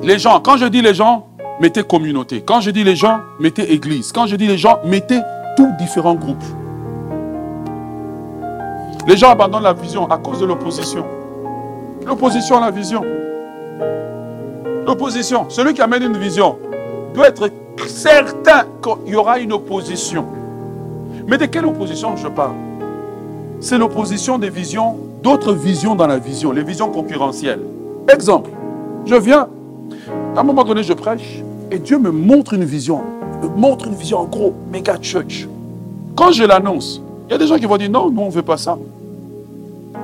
Les 0.02 0.18
gens, 0.18 0.40
quand 0.40 0.56
je 0.56 0.64
dis 0.64 0.80
les 0.80 0.94
gens, 0.94 1.26
mettez 1.60 1.82
communauté. 1.82 2.40
Quand 2.40 2.62
je 2.62 2.70
dis 2.70 2.82
les 2.82 2.96
gens, 2.96 3.20
mettez 3.40 3.74
église. 3.74 4.10
Quand 4.10 4.26
je 4.26 4.36
dis 4.36 4.46
les 4.46 4.56
gens, 4.56 4.78
mettez 4.86 5.20
tous 5.58 5.70
différents 5.78 6.14
groupes. 6.14 6.42
Les 9.06 9.16
gens 9.16 9.30
abandonnent 9.30 9.62
la 9.62 9.72
vision 9.72 10.06
à 10.10 10.18
cause 10.18 10.40
de 10.40 10.46
l'opposition. 10.46 11.04
L'opposition 12.06 12.58
à 12.58 12.60
la 12.60 12.70
vision. 12.70 13.02
L'opposition. 14.86 15.46
Celui 15.48 15.74
qui 15.74 15.82
amène 15.82 16.02
une 16.02 16.16
vision 16.16 16.56
doit 17.14 17.28
être 17.28 17.48
certain 17.86 18.64
qu'il 18.82 19.12
y 19.12 19.16
aura 19.16 19.38
une 19.38 19.52
opposition. 19.52 20.24
Mais 21.26 21.38
de 21.38 21.46
quelle 21.46 21.66
opposition 21.66 22.16
je 22.16 22.28
parle? 22.28 22.54
C'est 23.60 23.78
l'opposition 23.78 24.38
des 24.38 24.50
visions, 24.50 24.96
d'autres 25.22 25.52
visions 25.52 25.94
dans 25.94 26.06
la 26.06 26.18
vision, 26.18 26.52
les 26.52 26.62
visions 26.62 26.90
concurrentielles. 26.90 27.60
Exemple, 28.12 28.50
je 29.06 29.14
viens, 29.14 29.48
à 30.36 30.40
un 30.40 30.42
moment 30.42 30.64
donné, 30.64 30.82
je 30.82 30.92
prêche, 30.92 31.42
et 31.70 31.78
Dieu 31.78 31.98
me 31.98 32.10
montre 32.10 32.54
une 32.54 32.64
vision, 32.64 33.02
me 33.42 33.48
montre 33.48 33.86
une 33.86 33.94
vision 33.94 34.18
en 34.18 34.24
gros, 34.24 34.54
méga 34.72 34.96
church. 35.00 35.46
Quand 36.16 36.32
je 36.32 36.44
l'annonce, 36.44 37.02
il 37.30 37.34
y 37.34 37.36
a 37.36 37.38
des 37.38 37.46
gens 37.46 37.58
qui 37.58 37.66
vont 37.66 37.76
dire 37.76 37.88
non, 37.88 38.10
nous 38.10 38.22
on 38.22 38.26
ne 38.26 38.32
veut 38.32 38.42
pas 38.42 38.56
ça. 38.56 38.76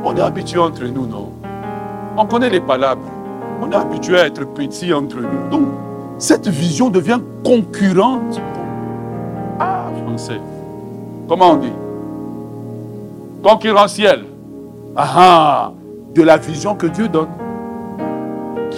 On 0.04 0.14
est 0.14 0.20
habitué 0.20 0.60
entre 0.60 0.84
nous, 0.84 1.08
non. 1.08 1.32
On 2.16 2.24
connaît 2.24 2.48
les 2.48 2.60
palabres. 2.60 3.10
On 3.60 3.68
est 3.72 3.74
habitué 3.74 4.20
à 4.20 4.26
être 4.26 4.46
petit 4.46 4.94
entre 4.94 5.16
nous. 5.16 5.50
Donc, 5.50 5.66
cette 6.18 6.46
vision 6.46 6.88
devient 6.88 7.18
concurrente. 7.44 8.40
Ah, 9.58 9.86
français. 10.06 10.40
Comment 11.28 11.54
on 11.54 11.56
dit? 11.56 11.72
Concurrentiel. 13.42 14.24
Ah, 14.94 15.08
ah, 15.16 15.72
de 16.14 16.22
la 16.22 16.36
vision 16.36 16.76
que 16.76 16.86
Dieu 16.86 17.08
donne. 17.08 17.26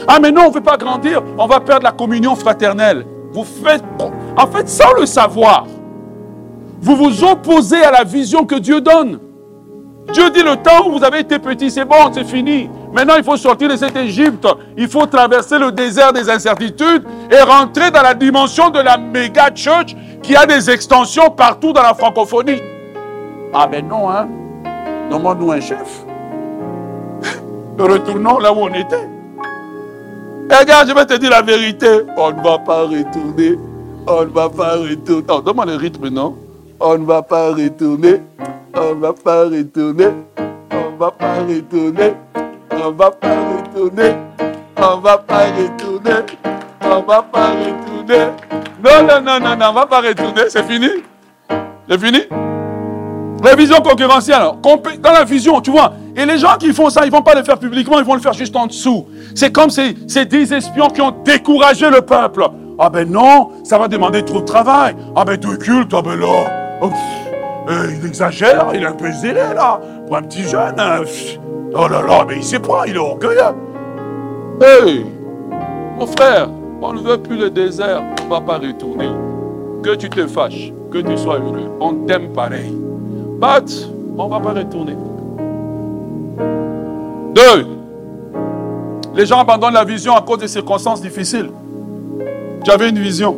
Ah, 0.06 0.18
mais 0.22 0.32
non, 0.32 0.44
on 0.46 0.48
ne 0.48 0.54
veut 0.54 0.62
pas 0.62 0.78
grandir, 0.78 1.22
on 1.36 1.46
va 1.46 1.60
perdre 1.60 1.84
la 1.84 1.92
communion 1.92 2.34
fraternelle. 2.34 3.04
Vous 3.34 3.44
faites, 3.44 3.84
en 4.38 4.46
fait, 4.46 4.70
sans 4.70 4.94
le 4.98 5.04
savoir, 5.04 5.66
vous 6.80 6.96
vous 6.96 7.24
opposez 7.24 7.82
à 7.82 7.90
la 7.90 8.04
vision 8.04 8.44
que 8.44 8.56
Dieu 8.56 8.80
donne. 8.80 9.18
Dieu 10.12 10.30
dit 10.30 10.42
le 10.42 10.56
temps 10.56 10.86
où 10.86 10.98
vous 10.98 11.04
avez 11.04 11.20
été 11.20 11.38
petit, 11.38 11.70
c'est 11.70 11.84
bon, 11.84 12.10
c'est 12.12 12.24
fini. 12.24 12.70
Maintenant, 12.94 13.14
il 13.18 13.24
faut 13.24 13.36
sortir 13.36 13.68
de 13.68 13.76
cette 13.76 13.96
Égypte. 13.96 14.46
Il 14.76 14.88
faut 14.88 15.04
traverser 15.04 15.58
le 15.58 15.70
désert 15.70 16.12
des 16.12 16.30
incertitudes 16.30 17.04
et 17.30 17.40
rentrer 17.42 17.90
dans 17.90 18.02
la 18.02 18.14
dimension 18.14 18.70
de 18.70 18.78
la 18.78 18.96
méga 18.96 19.50
church 19.54 19.94
qui 20.22 20.34
a 20.34 20.46
des 20.46 20.70
extensions 20.70 21.30
partout 21.30 21.72
dans 21.72 21.82
la 21.82 21.92
francophonie. 21.92 22.62
Ah 23.52 23.66
ben 23.66 23.86
non, 23.86 24.08
hein. 24.10 24.28
Nommons-nous 25.10 25.52
un 25.52 25.60
chef. 25.60 26.04
Retournons 27.78 28.38
là 28.38 28.52
où 28.52 28.60
on 28.60 28.68
était. 28.68 28.96
Et 30.50 30.54
eh, 30.54 30.56
regarde, 30.56 30.88
je 30.88 30.94
vais 30.94 31.04
te 31.04 31.14
dire 31.14 31.30
la 31.30 31.42
vérité. 31.42 31.88
On 32.16 32.30
ne 32.30 32.42
va 32.42 32.58
pas 32.58 32.82
retourner. 32.84 33.58
On 34.06 34.22
ne 34.22 34.30
va 34.30 34.48
pas 34.48 34.76
retourner. 34.76 35.24
Oh, 35.28 35.40
donne-moi 35.42 35.66
le 35.66 35.76
rythme, 35.76 36.08
non 36.08 36.34
On 36.80 36.96
ne 36.96 37.04
va 37.04 37.22
pas 37.22 37.48
retourner. 37.48 38.22
On 38.76 38.94
ne 38.94 39.00
va 39.00 39.12
pas 39.12 39.44
retourner. 39.44 40.06
On 40.70 40.92
ne 40.92 40.96
va 40.96 41.10
pas 41.10 41.34
retourner. 41.40 42.14
On 42.70 42.90
ne 42.90 42.96
va 42.96 43.10
pas 43.10 43.34
retourner. 43.34 44.14
On 44.76 44.96
ne 44.96 45.02
va 45.02 45.18
pas 45.18 45.46
retourner. 45.46 46.20
On 46.82 47.00
ne 47.00 47.04
va 47.04 47.22
pas 47.22 47.48
retourner. 47.48 48.26
Non, 48.84 49.02
non, 49.02 49.20
non, 49.20 49.40
non, 49.40 49.56
non, 49.56 49.66
on 49.66 49.70
ne 49.70 49.74
va 49.74 49.86
pas 49.86 50.00
retourner. 50.02 50.42
C'est 50.50 50.62
fini 50.62 50.88
C'est 51.88 52.00
fini 52.00 52.20
La 53.42 53.56
vision 53.56 53.80
concurrentielle. 53.80 54.52
Dans 55.00 55.12
la 55.12 55.24
vision, 55.24 55.60
tu 55.60 55.72
vois. 55.72 55.94
Et 56.14 56.24
les 56.24 56.38
gens 56.38 56.56
qui 56.60 56.72
font 56.72 56.90
ça, 56.90 57.02
ils 57.02 57.10
ne 57.10 57.12
vont 57.12 57.22
pas 57.22 57.34
le 57.34 57.42
faire 57.42 57.58
publiquement, 57.58 57.98
ils 57.98 58.04
vont 58.04 58.14
le 58.14 58.20
faire 58.20 58.34
juste 58.34 58.54
en 58.54 58.68
dessous. 58.68 59.08
C'est 59.34 59.50
comme 59.50 59.70
ces, 59.70 59.96
ces 60.06 60.24
dix 60.24 60.52
espions 60.52 60.90
qui 60.90 61.00
ont 61.00 61.14
découragé 61.24 61.90
le 61.90 62.02
peuple. 62.02 62.46
Ah 62.78 62.88
ben 62.88 63.10
non, 63.10 63.50
ça 63.64 63.78
va 63.78 63.88
demander 63.88 64.24
trop 64.24 64.40
de 64.40 64.44
travail. 64.44 64.94
Ah 65.16 65.24
ben 65.24 65.36
deux 65.36 65.56
cultes, 65.56 65.92
ah 65.92 66.02
ben 66.02 66.14
là. 66.14 66.57
Oh, 66.80 66.90
euh, 67.68 67.92
il 67.98 68.06
exagère, 68.06 68.68
il 68.72 68.82
est 68.82 68.86
un 68.86 68.92
peu 68.92 69.10
zélé 69.10 69.40
là. 69.54 69.80
Pour 70.06 70.16
un 70.16 70.22
petit 70.22 70.42
jeune. 70.42 70.78
Hein, 70.78 71.00
oh 71.74 71.88
là 71.88 72.02
là, 72.02 72.24
mais 72.26 72.36
il 72.36 72.44
sait 72.44 72.60
pas, 72.60 72.84
il 72.86 72.94
est 72.94 72.98
orgueilleux. 72.98 73.40
Hey, 74.60 75.04
mon 75.98 76.06
frère, 76.06 76.48
on 76.80 76.92
ne 76.92 77.00
veut 77.00 77.18
plus 77.18 77.36
le 77.36 77.50
désert, 77.50 78.02
on 78.20 78.24
ne 78.24 78.30
va 78.30 78.40
pas 78.40 78.58
retourner. 78.58 79.08
Que 79.82 79.94
tu 79.94 80.08
te 80.08 80.26
fâches, 80.26 80.72
que 80.90 80.98
tu 80.98 81.16
sois 81.16 81.38
heureux, 81.38 81.70
on 81.80 81.94
t'aime 82.06 82.32
pareil. 82.32 82.74
Bat, 83.38 83.64
on 84.16 84.24
ne 84.24 84.30
va 84.30 84.40
pas 84.40 84.52
retourner. 84.52 84.96
Deux, 87.34 87.66
les 89.14 89.26
gens 89.26 89.40
abandonnent 89.40 89.74
la 89.74 89.84
vision 89.84 90.14
à 90.14 90.22
cause 90.22 90.38
des 90.38 90.48
circonstances 90.48 91.00
difficiles. 91.00 91.50
Tu 92.64 92.70
avais 92.70 92.88
une 92.88 92.98
vision. 92.98 93.36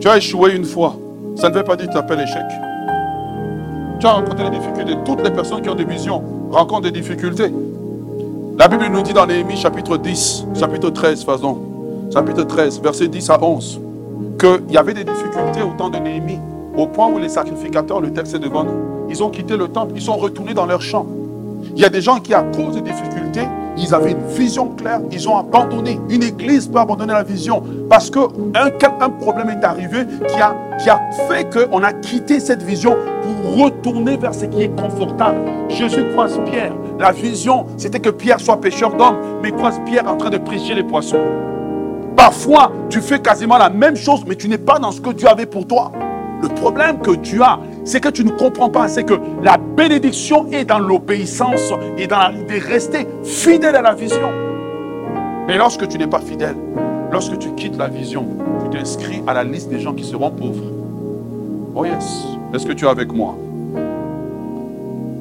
Tu 0.00 0.08
as 0.08 0.16
échoué 0.18 0.54
une 0.54 0.64
fois. 0.64 0.96
Ça 1.36 1.50
ne 1.50 1.54
veut 1.54 1.64
pas 1.64 1.76
dire 1.76 1.86
que 1.86 1.92
tu 1.92 1.98
appelles 1.98 2.20
échec. 2.20 2.42
Tu 4.00 4.06
as 4.06 4.12
rencontré 4.12 4.50
des 4.50 4.58
difficultés. 4.58 4.94
Toutes 5.04 5.22
les 5.22 5.30
personnes 5.30 5.60
qui 5.60 5.68
ont 5.68 5.74
des 5.74 5.84
visions 5.84 6.22
rencontrent 6.50 6.82
des 6.82 6.90
difficultés. 6.90 7.52
La 8.58 8.68
Bible 8.68 8.86
nous 8.90 9.02
dit 9.02 9.12
dans 9.12 9.26
Néhémie 9.26 9.56
chapitre 9.56 9.98
10, 9.98 10.46
chapitre 10.58 10.88
13, 10.88 11.24
pardon, 11.24 11.60
chapitre 12.12 12.42
13, 12.44 12.80
verset 12.80 13.08
10 13.08 13.28
à 13.28 13.42
11, 13.42 13.80
qu'il 14.38 14.72
y 14.72 14.78
avait 14.78 14.94
des 14.94 15.04
difficultés 15.04 15.60
au 15.60 15.76
temps 15.76 15.90
de 15.90 15.98
Néhémie, 15.98 16.38
au 16.74 16.86
point 16.86 17.08
où 17.08 17.18
les 17.18 17.28
sacrificateurs, 17.28 18.00
le 18.00 18.14
texte 18.14 18.34
est 18.34 18.38
devant 18.38 18.64
nous, 18.64 19.08
ils 19.10 19.22
ont 19.22 19.28
quitté 19.28 19.58
le 19.58 19.68
temple, 19.68 19.92
ils 19.94 20.00
sont 20.00 20.16
retournés 20.16 20.54
dans 20.54 20.64
leur 20.64 20.80
champ. 20.80 21.04
Il 21.74 21.82
y 21.82 21.84
a 21.84 21.90
des 21.90 22.00
gens 22.00 22.18
qui, 22.18 22.32
à 22.32 22.42
cause 22.42 22.76
des 22.76 22.80
difficultés, 22.80 23.46
ils 23.76 23.94
avaient 23.94 24.12
une 24.12 24.26
vision 24.26 24.68
claire, 24.68 25.00
ils 25.10 25.28
ont 25.28 25.36
abandonné. 25.36 26.00
Une 26.08 26.22
église 26.22 26.68
peut 26.68 26.78
abandonner 26.78 27.12
la 27.12 27.22
vision 27.22 27.62
parce 27.88 28.10
qu'un 28.10 28.28
un 28.54 29.10
problème 29.10 29.50
est 29.50 29.64
arrivé 29.64 30.06
qui 30.28 30.40
a, 30.40 31.00
fait 31.28 31.48
qu'on 31.50 31.82
a 31.82 31.92
quitté 31.92 32.40
cette 32.40 32.62
vision 32.62 32.96
pour 33.22 33.64
retourner 33.64 34.16
vers 34.16 34.34
ce 34.34 34.46
qui 34.46 34.62
est 34.62 34.80
confortable. 34.80 35.38
Jésus 35.68 36.04
croise 36.12 36.40
Pierre. 36.46 36.72
La 36.98 37.12
vision, 37.12 37.66
c'était 37.76 38.00
que 38.00 38.10
Pierre 38.10 38.40
soit 38.40 38.60
pêcheur 38.60 38.94
d'hommes, 38.94 39.18
mais 39.42 39.50
croise 39.50 39.80
Pierre 39.84 40.08
en 40.08 40.16
train 40.16 40.30
de 40.30 40.38
prêcher 40.38 40.74
les 40.74 40.84
poissons. 40.84 41.20
Parfois, 42.16 42.72
tu 42.88 43.00
fais 43.00 43.18
quasiment 43.18 43.58
la 43.58 43.68
même 43.68 43.96
chose, 43.96 44.24
mais 44.26 44.36
tu 44.36 44.48
n'es 44.48 44.58
pas 44.58 44.78
dans 44.78 44.90
ce 44.90 45.00
que 45.00 45.10
Dieu 45.10 45.28
avait 45.28 45.46
pour 45.46 45.66
toi. 45.66 45.92
Le 46.42 46.48
problème 46.48 46.98
que 46.98 47.10
tu 47.10 47.42
as, 47.42 47.58
c'est 47.86 48.00
que 48.00 48.08
tu 48.08 48.24
ne 48.24 48.30
comprends 48.30 48.68
pas, 48.68 48.88
c'est 48.88 49.04
que 49.04 49.14
la 49.42 49.56
bénédiction 49.56 50.48
est 50.50 50.64
dans 50.64 50.80
l'obéissance 50.80 51.72
et 51.96 52.06
dans 52.06 52.32
de 52.32 52.68
rester 52.68 53.06
fidèle 53.24 53.76
à 53.76 53.82
la 53.82 53.94
vision. 53.94 54.28
Mais 55.46 55.56
lorsque 55.56 55.86
tu 55.86 55.96
n'es 55.96 56.08
pas 56.08 56.18
fidèle, 56.18 56.56
lorsque 57.12 57.38
tu 57.38 57.52
quittes 57.52 57.78
la 57.78 57.86
vision, 57.86 58.26
tu 58.64 58.76
t'inscris 58.76 59.22
à 59.26 59.32
la 59.32 59.44
liste 59.44 59.70
des 59.70 59.78
gens 59.78 59.94
qui 59.94 60.02
seront 60.04 60.30
pauvres. 60.30 60.64
Oh 61.76 61.84
yes, 61.84 62.26
est-ce 62.52 62.66
que 62.66 62.72
tu 62.72 62.84
es 62.84 62.88
avec 62.88 63.12
moi? 63.12 63.36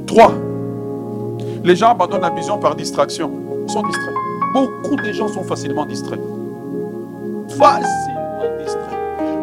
Trois, 0.08 0.34
les 1.64 1.76
gens 1.76 1.92
abandonnent 1.92 2.22
la 2.22 2.32
vision 2.32 2.58
par 2.58 2.76
distraction. 2.76 3.32
Ils 3.68 3.72
sont 3.72 3.84
distraits. 3.84 4.16
Beaucoup 4.54 4.96
de 4.96 5.12
gens 5.12 5.28
sont 5.28 5.44
facilement 5.44 5.86
distraits. 5.86 6.20
Distraits. 7.48 8.15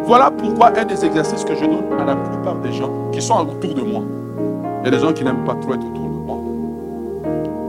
Voilà 0.05 0.31
pourquoi 0.31 0.73
un 0.77 0.85
des 0.85 1.05
exercices 1.05 1.45
que 1.45 1.55
je 1.55 1.61
donne 1.65 2.01
à 2.01 2.05
la 2.05 2.17
plupart 2.17 2.57
des 2.57 2.73
gens 2.73 2.91
qui 3.13 3.23
sont 3.23 3.35
autour 3.35 3.75
de 3.75 3.83
moi, 3.83 4.03
a 4.85 4.91
des 4.91 4.99
gens 4.99 5.13
qui 5.13 5.25
n'aiment 5.25 5.45
pas 5.45 5.55
trop 5.55 5.75
être 5.75 5.85
autour 5.87 6.05
de 6.05 6.27
moi, 6.27 6.39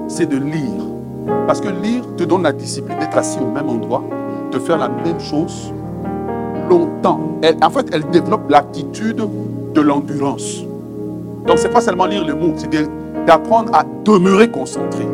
c'est 0.07 0.25
de 0.25 0.37
lire. 0.37 0.83
Parce 1.47 1.61
que 1.61 1.69
lire 1.69 2.03
te 2.17 2.23
donne 2.23 2.43
la 2.43 2.51
discipline 2.51 2.97
d'être 2.99 3.17
assis 3.17 3.39
au 3.39 3.51
même 3.51 3.69
endroit, 3.69 4.03
de 4.51 4.59
faire 4.59 4.77
la 4.77 4.89
même 4.89 5.19
chose 5.19 5.71
longtemps. 6.69 7.19
en 7.61 7.69
fait, 7.69 7.87
elle 7.93 8.09
développe 8.09 8.49
l'aptitude 8.49 9.21
de 9.73 9.81
l'endurance. 9.81 10.63
Donc, 11.45 11.59
ce 11.59 11.67
n'est 11.67 11.73
pas 11.73 11.81
seulement 11.81 12.05
lire 12.05 12.25
les 12.25 12.33
mots, 12.33 12.53
c'est 12.55 12.69
d'apprendre 13.25 13.73
à 13.75 13.83
demeurer 14.03 14.49
concentré. 14.49 15.05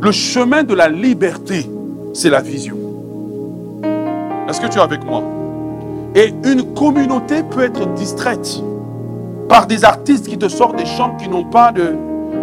Le 0.00 0.10
chemin 0.10 0.64
de 0.64 0.74
la 0.74 0.88
liberté, 0.88 1.70
c'est 2.12 2.30
la 2.30 2.40
vision. 2.40 2.81
Est-ce 4.52 4.60
que 4.60 4.66
tu 4.66 4.76
es 4.76 4.82
avec 4.82 5.02
moi? 5.06 5.22
Et 6.14 6.28
une 6.44 6.74
communauté 6.74 7.42
peut 7.42 7.62
être 7.62 7.86
distraite 7.94 8.62
par 9.48 9.66
des 9.66 9.82
artistes 9.82 10.28
qui 10.28 10.36
te 10.36 10.46
sortent 10.46 10.76
des 10.76 10.84
chants 10.84 11.16
qui 11.16 11.26
n'ont 11.26 11.44
pas 11.44 11.72
de... 11.72 11.94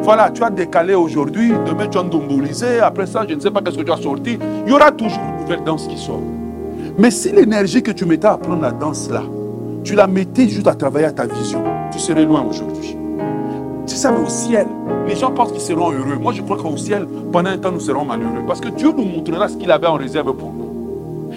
Voilà, 0.01 0.32
tu 0.32 0.43
as 0.43 0.49
décalé 0.49 0.95
aujourd'hui, 0.95 1.51
demain 1.68 1.86
tu 1.86 1.99
as 1.99 2.01
dombolisé, 2.01 2.80
après 2.80 3.05
ça, 3.05 3.28
je 3.30 3.36
ne 3.36 3.39
sais 3.39 3.51
pas 3.51 3.62
qu'est-ce 3.62 3.78
que 3.78 3.84
tu 3.84 3.91
as 3.91 3.97
sorti. 3.97 4.39
Il 4.66 4.72
y 4.72 4.74
aura 4.74 4.89
toujours 4.89 5.22
une 5.22 5.43
nouvelle 5.43 5.64
danse 5.64 5.86
qui 5.86 5.99
sort. 5.99 6.24
Mais 6.97 7.12
si 7.12 7.32
l'énergie 7.32 7.84
que 7.84 7.91
tu 7.91 8.05
mettais 8.05 8.26
à 8.26 8.34
apprendre 8.34 8.64
la 8.64 8.72
danse 8.72 9.07
là, 9.12 9.22
tu 9.84 9.93
la 9.93 10.07
mettais 10.07 10.49
juste 10.49 10.66
à 10.66 10.74
travailler 10.74 11.05
à 11.05 11.12
ta 11.12 11.28
vision, 11.28 11.64
tu 11.91 11.99
serais 11.99 12.26
loin 12.26 12.43
aujourd'hui. 12.49 12.97
Tu 13.86 13.95
savais 13.95 14.20
au 14.20 14.30
ciel, 14.30 14.66
les 15.07 15.16
gens 15.16 15.30
pensent 15.30 15.51
qu'ils 15.51 15.62
seront 15.62 15.91
heureux. 15.91 16.18
Moi, 16.20 16.34
je 16.34 16.41
crois 16.41 16.57
qu'au 16.57 16.76
ciel, 16.76 17.05
pendant 17.32 17.51
un 17.51 17.57
temps, 17.60 17.72
nous 17.72 17.80
serons 17.80 18.03
malheureux. 18.03 18.45
Parce 18.47 18.62
que 18.62 18.70
Dieu 18.70 18.91
nous 18.97 19.05
montrera 19.05 19.47
ce 19.47 19.57
qu'il 19.57 19.70
avait 19.70 19.86
en 19.86 19.93
réserve 19.93 20.34
pour 20.34 20.51
nous. 20.51 20.68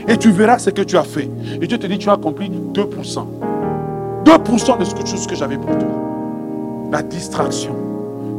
Et 0.08 0.16
tu 0.16 0.30
verras 0.30 0.58
ce 0.58 0.70
que 0.70 0.82
tu 0.82 0.96
as 0.96 1.04
fait. 1.04 1.28
Et 1.60 1.66
Dieu 1.66 1.78
te 1.78 1.86
dit, 1.86 1.98
tu 1.98 2.08
as 2.08 2.14
accompli 2.14 2.50
2%. 2.50 3.26
2% 4.24 4.78
de 4.78 4.84
ce 4.84 4.94
que, 4.94 5.28
que 5.28 5.34
j'avais 5.34 5.56
pour 5.56 5.70
toi. 5.70 5.88
La 6.90 7.02
distraction. 7.02 7.74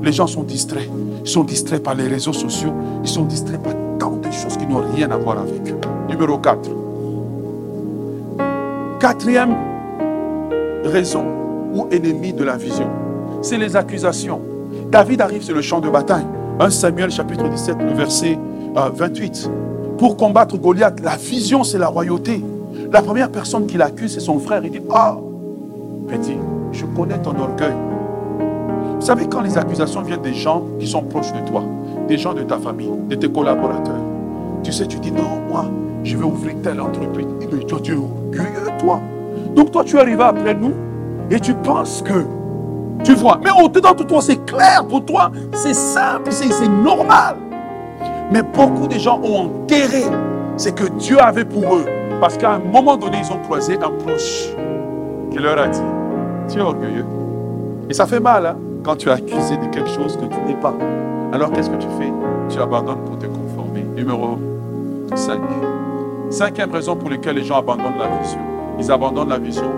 Les 0.01 0.11
gens 0.11 0.28
sont 0.28 0.43
distraits. 0.43 0.89
Ils 1.24 1.30
sont 1.30 1.43
distraits 1.43 1.82
par 1.82 1.95
les 1.95 2.07
réseaux 2.07 2.34
sociaux. 2.34 2.74
Ils 3.03 3.09
sont 3.09 3.24
distraits 3.24 3.61
par 3.61 3.74
tant 3.99 4.18
de 4.18 4.32
choses 4.32 4.57
qui 4.57 4.68
n'ont 4.68 4.84
rien 4.93 5.09
à 5.11 5.18
voir 5.18 5.39
avec 5.39 5.72
eux. 5.72 5.80
Numéro 6.09 6.38
4. 6.38 6.70
Quatrième 8.99 9.55
raison 10.86 11.26
ou 11.74 11.88
ennemi 11.91 12.34
de 12.34 12.43
la 12.43 12.57
vision, 12.57 12.89
c'est 13.41 13.57
les 13.57 13.76
accusations. 13.76 14.41
David 14.91 15.22
arrive 15.22 15.41
sur 15.41 15.55
le 15.55 15.61
champ 15.61 15.80
de 15.80 15.89
bataille. 15.89 16.26
1 16.59 16.70
Samuel 16.70 17.11
chapitre 17.11 17.47
17, 17.47 17.78
le 17.80 17.93
verset 17.93 18.38
28. 18.76 19.49
Pour 20.04 20.18
combattre 20.18 20.58
Goliath, 20.58 20.99
la 20.99 21.16
vision, 21.16 21.64
c'est 21.64 21.78
la 21.78 21.88
royauté. 21.88 22.43
La 22.91 23.01
première 23.01 23.32
personne 23.32 23.68
qui 23.68 23.78
l'accuse, 23.78 24.14
c'est 24.14 24.20
son 24.20 24.38
frère. 24.38 24.60
Il 24.66 24.70
dit, 24.70 24.82
ah, 24.93 25.16
petit, 26.10 26.36
je 26.74 26.84
connais 26.88 27.18
ton 27.20 27.30
orgueil. 27.39 27.72
Vous 28.99 29.06
savez, 29.06 29.28
quand 29.28 29.39
les 29.39 29.58
accusations 29.58 30.01
viennent 30.01 30.22
des 30.22 30.34
gens 30.34 30.64
qui 30.78 30.88
sont 30.88 31.04
proches 31.04 31.32
de 31.32 31.49
toi, 31.49 31.64
des 32.10 32.18
gens 32.18 32.34
de 32.34 32.41
ta 32.41 32.58
famille, 32.58 32.91
de 33.08 33.16
tes 33.16 33.32
collaborateurs, 33.32 34.01
tu 34.62 34.74
sais, 34.74 34.88
tu 34.88 34.99
dis, 34.99 35.14
non, 35.14 35.39
moi, 35.49 35.68
je 36.04 36.18
vais 36.18 36.26
ouvrir 36.26 36.56
telle 36.62 36.82
entreprise. 36.82 37.28
Mais 37.39 37.60
toi, 37.60 37.80
tu 37.82 37.93
es 37.93 37.95
orgueilleux, 37.95 38.78
toi. 38.80 38.99
Donc 39.56 39.72
toi, 39.72 39.86
tu 39.86 39.97
arrives 39.97 40.20
après 40.20 40.54
nous 40.54 40.74
et 41.32 41.39
tu 41.39 41.54
penses 41.54 42.01
que, 42.01 42.26
tu 43.06 43.14
vois, 43.14 43.39
mais 43.41 43.51
au-dedans 43.51 43.93
de 43.93 44.04
toi, 44.04 44.22
c'est 44.22 44.43
clair 44.45 44.86
pour 44.86 45.06
toi, 45.06 45.32
c'est 45.54 45.74
simple, 45.74 46.30
c'est 46.30 46.68
normal. 46.68 47.38
Mais 48.32 48.42
beaucoup 48.42 48.88
de 48.88 48.98
gens 48.98 49.20
ont 49.24 49.46
enterré 49.46 50.04
ce 50.58 50.70
que 50.70 50.88
Dieu 50.98 51.20
avait 51.20 51.46
pour 51.46 51.76
eux. 51.76 51.86
Parce 52.20 52.38
qu'à 52.38 52.54
un 52.54 52.60
moment 52.60 52.96
donné, 52.96 53.18
ils 53.20 53.32
ont 53.32 53.40
croisé 53.40 53.76
un 53.76 53.90
proche 53.90 54.50
qui 55.32 55.40
leur 55.40 55.58
a 55.60 55.68
dit, 55.68 55.82
tu 56.48 56.60
es 56.60 56.62
orgueilleux. 56.62 57.06
Et 57.90 57.94
ça 57.94 58.06
fait 58.06 58.20
mal 58.20 58.46
hein, 58.46 58.56
quand 58.84 58.96
tu 58.96 59.10
es 59.10 59.12
accusé 59.12 59.58
de 59.58 59.66
quelque 59.72 59.90
chose 59.90 60.16
que 60.16 60.26
tu 60.26 60.40
n'es 60.48 60.56
pas. 60.56 60.74
Alors 61.34 61.52
qu'est-ce 61.52 61.70
que 61.70 61.76
tu 61.76 61.88
fais? 62.00 62.12
Tu 62.50 62.60
abandonnes 62.60 63.04
pour 63.06 63.18
te 63.18 63.26
conformer. 63.26 63.84
Numéro 63.96 64.38
5. 65.14 65.40
Cinquième 66.30 66.72
raison 66.72 66.96
pour 66.96 67.10
laquelle 67.10 67.36
les 67.36 67.44
gens 67.44 67.58
abandonnent 67.58 68.00
la 68.00 68.18
vision. 68.22 68.40
Ils 68.80 68.92
abandonnent 68.92 69.30
la 69.30 69.38
vision 69.38 69.70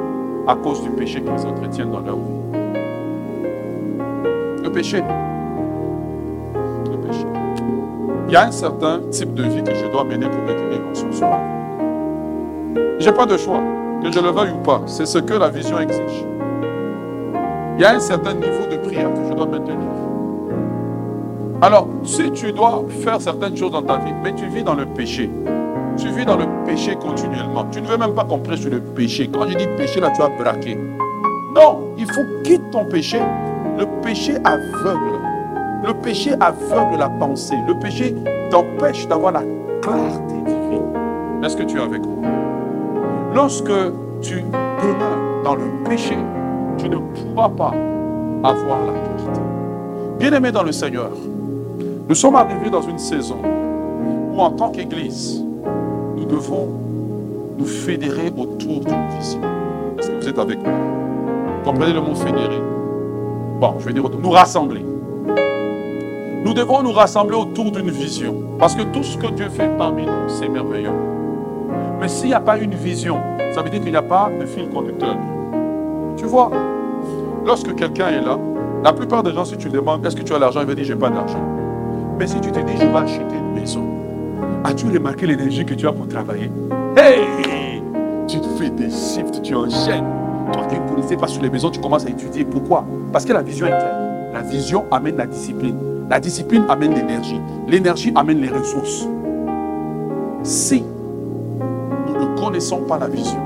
à 0.47 0.55
cause 0.55 0.83
du 0.83 0.89
péché 0.89 1.21
qu'ils 1.21 1.47
entretiennent 1.47 1.91
dans 1.91 1.99
leur 1.99 2.15
vie. 2.15 2.59
Le 4.63 4.71
péché. 4.71 5.03
Y 8.35 8.37
a 8.37 8.47
un 8.47 8.51
certain 8.51 8.99
type 9.11 9.33
de 9.33 9.43
vie 9.43 9.63
que 9.63 9.73
je 9.73 9.85
dois 9.87 10.03
mener 10.03 10.27
pour 10.27 10.41
mon 10.41 10.93
souci. 10.93 11.23
Je 12.99 13.09
n'ai 13.09 13.15
pas 13.15 13.25
de 13.25 13.37
choix, 13.37 13.61
que 14.03 14.11
je 14.11 14.19
le 14.19 14.29
veuille 14.29 14.51
ou 14.51 14.61
pas. 14.61 14.81
C'est 14.87 15.05
ce 15.05 15.19
que 15.19 15.35
la 15.35 15.47
vision 15.47 15.79
exige. 15.79 16.25
Il 17.77 17.81
y 17.81 17.85
a 17.85 17.91
un 17.91 17.99
certain 17.99 18.33
niveau 18.33 18.67
de 18.69 18.75
prière 18.75 19.07
que 19.13 19.29
je 19.29 19.33
dois 19.33 19.45
maintenir. 19.45 19.77
Alors, 21.61 21.87
si 22.03 22.29
tu 22.31 22.51
dois 22.51 22.83
faire 22.89 23.21
certaines 23.21 23.55
choses 23.55 23.71
dans 23.71 23.83
ta 23.83 23.99
vie, 23.99 24.11
mais 24.21 24.35
tu 24.35 24.47
vis 24.47 24.63
dans 24.63 24.75
le 24.75 24.85
péché, 24.85 25.29
tu 25.95 26.09
vis 26.09 26.25
dans 26.25 26.35
le 26.35 26.45
péché 26.65 26.97
continuellement. 26.97 27.65
Tu 27.71 27.81
ne 27.81 27.87
veux 27.87 27.97
même 27.97 28.15
pas 28.15 28.25
prêche 28.25 28.59
sur 28.59 28.69
le 28.69 28.81
péché. 28.81 29.29
Quand 29.33 29.47
je 29.47 29.55
dis 29.55 29.67
péché, 29.77 30.01
là, 30.01 30.11
tu 30.13 30.21
as 30.21 30.27
braqué. 30.27 30.77
Non, 31.55 31.93
il 31.97 32.05
faut 32.11 32.25
quitter 32.43 32.61
ton 32.69 32.83
péché. 32.83 33.21
Le 33.79 33.85
péché 34.01 34.35
aveugle. 34.43 35.24
Le 35.85 35.93
péché 35.93 36.33
aveugle 36.39 36.97
la 36.97 37.09
pensée. 37.09 37.55
Le 37.67 37.75
péché 37.75 38.15
t'empêche 38.49 39.07
d'avoir 39.07 39.33
la 39.33 39.43
clarté 39.83 40.33
divine. 40.43 41.43
Est-ce 41.43 41.55
que 41.55 41.61
tu 41.61 41.77
es 41.77 41.81
avec 41.81 42.03
moi? 42.03 42.27
Lorsque 43.35 43.71
tu 44.19 44.41
demeures 44.41 45.43
dans 45.43 45.53
le 45.53 45.83
péché, 45.87 46.17
tu 46.79 46.89
ne 46.89 46.97
pourras 46.97 47.49
pas 47.49 47.73
avoir 48.43 48.79
la 48.79 48.93
clarté. 48.93 49.41
Bien-aimé 50.17 50.51
dans 50.51 50.63
le 50.63 50.71
Seigneur, 50.71 51.11
nous 52.09 52.15
sommes 52.15 52.35
arrivés 52.35 52.71
dans 52.71 52.81
une 52.81 52.97
saison 52.97 53.37
où 54.33 54.41
en 54.41 54.49
tant 54.51 54.71
qu'Église, 54.71 55.43
nous 56.17 56.25
devons 56.25 56.67
nous 57.59 57.65
fédérer 57.65 58.33
autour 58.35 58.79
d'une 58.79 59.07
vision. 59.19 59.41
Est-ce 59.99 60.09
que 60.09 60.15
vous 60.19 60.29
êtes 60.29 60.39
avec 60.39 60.63
moi? 60.63 60.73
Comprenez 61.63 61.93
le 61.93 62.01
mot 62.01 62.15
fédérer? 62.15 62.59
Bon, 63.59 63.75
je 63.77 63.85
vais 63.85 63.93
dire 63.93 64.09
nous 64.09 64.31
rassembler. 64.31 64.83
Nous 66.45 66.53
devons 66.53 66.83
nous 66.83 66.91
rassembler 66.91 67.35
autour 67.35 67.71
d'une 67.71 67.89
vision. 67.89 68.35
Parce 68.59 68.75
que 68.75 68.83
tout 68.83 69.01
ce 69.01 69.17
que 69.17 69.25
Dieu 69.33 69.49
fait 69.49 69.67
parmi 69.79 70.05
nous, 70.05 70.29
c'est 70.29 70.47
merveilleux. 70.47 70.93
Mais 71.99 72.07
s'il 72.07 72.27
n'y 72.27 72.35
a 72.35 72.39
pas 72.39 72.59
une 72.59 72.75
vision, 72.75 73.17
ça 73.51 73.63
veut 73.63 73.69
dire 73.71 73.81
qu'il 73.81 73.89
n'y 73.89 73.97
a 73.97 74.03
pas 74.03 74.29
de 74.39 74.45
fil 74.45 74.69
conducteur. 74.69 75.17
Tu 76.15 76.25
vois, 76.25 76.51
lorsque 77.43 77.73
quelqu'un 77.73 78.09
est 78.09 78.21
là, 78.21 78.37
la 78.83 78.93
plupart 78.93 79.23
des 79.23 79.33
gens, 79.33 79.43
si 79.43 79.57
tu 79.57 79.69
demandes 79.69 80.05
est-ce 80.05 80.15
que 80.15 80.21
tu 80.21 80.35
as 80.35 80.37
l'argent, 80.37 80.61
il 80.61 80.67
va 80.67 80.75
dire 80.75 80.85
j'ai 80.85 80.95
pas 80.95 81.09
d'argent. 81.09 81.41
Mais 82.19 82.27
si 82.27 82.39
tu 82.39 82.51
te 82.51 82.59
dis 82.59 82.73
je 82.79 82.85
vais 82.85 82.95
acheter 82.95 83.23
une 83.35 83.59
maison, 83.59 83.83
as-tu 84.63 84.85
remarqué 84.85 85.25
l'énergie 85.25 85.65
que 85.65 85.73
tu 85.73 85.87
as 85.87 85.93
pour 85.93 86.07
travailler? 86.07 86.51
Hey 86.95 87.81
Tu 88.27 88.37
fais 88.59 88.69
des 88.69 88.91
shifts, 88.91 89.41
tu 89.41 89.55
enchaînes. 89.55 90.05
Toi 90.53 90.61
qui 90.69 90.79
ne 90.79 90.87
connaissais 90.87 91.17
pas 91.17 91.25
sur 91.25 91.41
les 91.41 91.49
maisons, 91.49 91.71
tu 91.71 91.79
commences 91.79 92.05
à 92.05 92.09
étudier. 92.09 92.45
Pourquoi? 92.45 92.85
Parce 93.11 93.25
que 93.25 93.33
la 93.33 93.41
vision 93.41 93.65
est 93.65 93.69
claire. 93.71 93.97
La 94.31 94.41
vision 94.41 94.85
amène 94.91 95.17
la 95.17 95.25
discipline. 95.25 95.94
La 96.09 96.19
discipline 96.19 96.65
amène 96.69 96.93
l'énergie. 96.93 97.39
L'énergie 97.67 98.11
amène 98.15 98.39
les 98.39 98.49
ressources. 98.49 99.07
Si 100.43 100.83
nous 102.07 102.13
ne 102.13 102.39
connaissons 102.39 102.81
pas 102.81 102.99
la 102.99 103.07
vision 103.07 103.39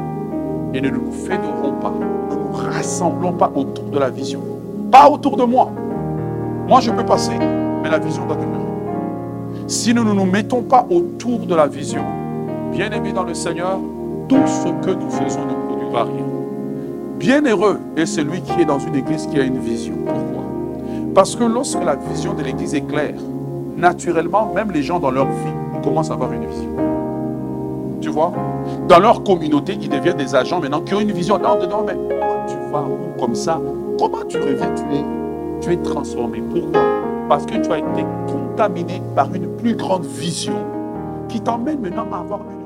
et 0.73 0.81
ne 0.81 0.89
nous 0.89 1.11
fédérons 1.11 1.71
pas, 1.81 1.93
ne 2.29 2.35
nous 2.35 2.51
rassemblons 2.51 3.31
pas 3.31 3.49
autour 3.55 3.85
de 3.85 3.97
la 3.97 4.09
vision, 4.09 4.41
pas 4.91 5.09
autour 5.09 5.37
de 5.37 5.43
moi. 5.43 5.71
Moi, 6.67 6.81
je 6.81 6.91
peux 6.91 7.05
passer, 7.05 7.37
mais 7.81 7.89
la 7.89 7.99
vision 7.99 8.25
doit 8.25 8.35
demeurer. 8.35 8.59
Si 9.67 9.93
nous 9.93 10.03
ne 10.03 10.11
nous 10.11 10.25
mettons 10.25 10.61
pas 10.61 10.85
autour 10.89 11.39
de 11.39 11.55
la 11.55 11.67
vision, 11.67 12.03
bien 12.73 12.91
aimé 12.91 13.13
dans 13.13 13.23
le 13.23 13.33
Seigneur, 13.33 13.79
tout 14.27 14.45
ce 14.45 14.67
que 14.85 14.91
nous 14.91 15.09
faisons 15.09 15.45
ne 15.45 15.53
produira 15.67 16.03
rien. 16.03 16.25
Bienheureux 17.17 17.79
est 17.95 18.05
celui 18.05 18.41
qui 18.41 18.61
est 18.61 18.65
dans 18.65 18.79
une 18.79 18.95
église 18.95 19.27
qui 19.27 19.39
a 19.39 19.43
une 19.43 19.59
vision. 19.59 19.95
Pourquoi? 20.05 20.48
Parce 21.13 21.35
que 21.35 21.43
lorsque 21.43 21.83
la 21.83 21.95
vision 21.95 22.33
de 22.33 22.43
l'église 22.43 22.75
est 22.75 22.87
claire, 22.87 23.15
naturellement, 23.75 24.51
même 24.53 24.71
les 24.71 24.83
gens 24.83 24.99
dans 24.99 25.11
leur 25.11 25.25
vie 25.25 25.81
commencent 25.83 26.11
à 26.11 26.13
avoir 26.13 26.31
une 26.31 26.45
vision. 26.45 26.69
Tu 28.01 28.09
vois? 28.09 28.31
Dans 28.87 28.99
leur 28.99 29.23
communauté, 29.23 29.77
ils 29.79 29.89
deviennent 29.89 30.17
des 30.17 30.35
agents 30.35 30.59
maintenant 30.59 30.81
qui 30.81 30.93
ont 30.93 30.99
une 30.99 31.11
vision. 31.11 31.37
Non, 31.37 31.55
dedans, 31.59 31.83
mais 31.85 31.95
tu 32.47 32.55
vas 32.71 32.85
comme 33.19 33.35
ça? 33.35 33.59
Comment 33.97 34.23
tu 34.27 34.37
reviens? 34.37 34.73
Tu 34.75 34.83
es, 34.95 35.03
tu 35.61 35.73
es 35.73 35.77
transformé. 35.77 36.41
Pourquoi? 36.41 36.81
Parce 37.27 37.45
que 37.45 37.55
tu 37.55 37.71
as 37.71 37.79
été 37.79 38.05
contaminé 38.27 39.01
par 39.15 39.33
une 39.33 39.47
plus 39.57 39.75
grande 39.75 40.05
vision 40.05 40.55
qui 41.27 41.41
t'emmène 41.41 41.79
maintenant 41.79 42.07
à 42.11 42.19
avoir 42.19 42.39
une 42.39 42.58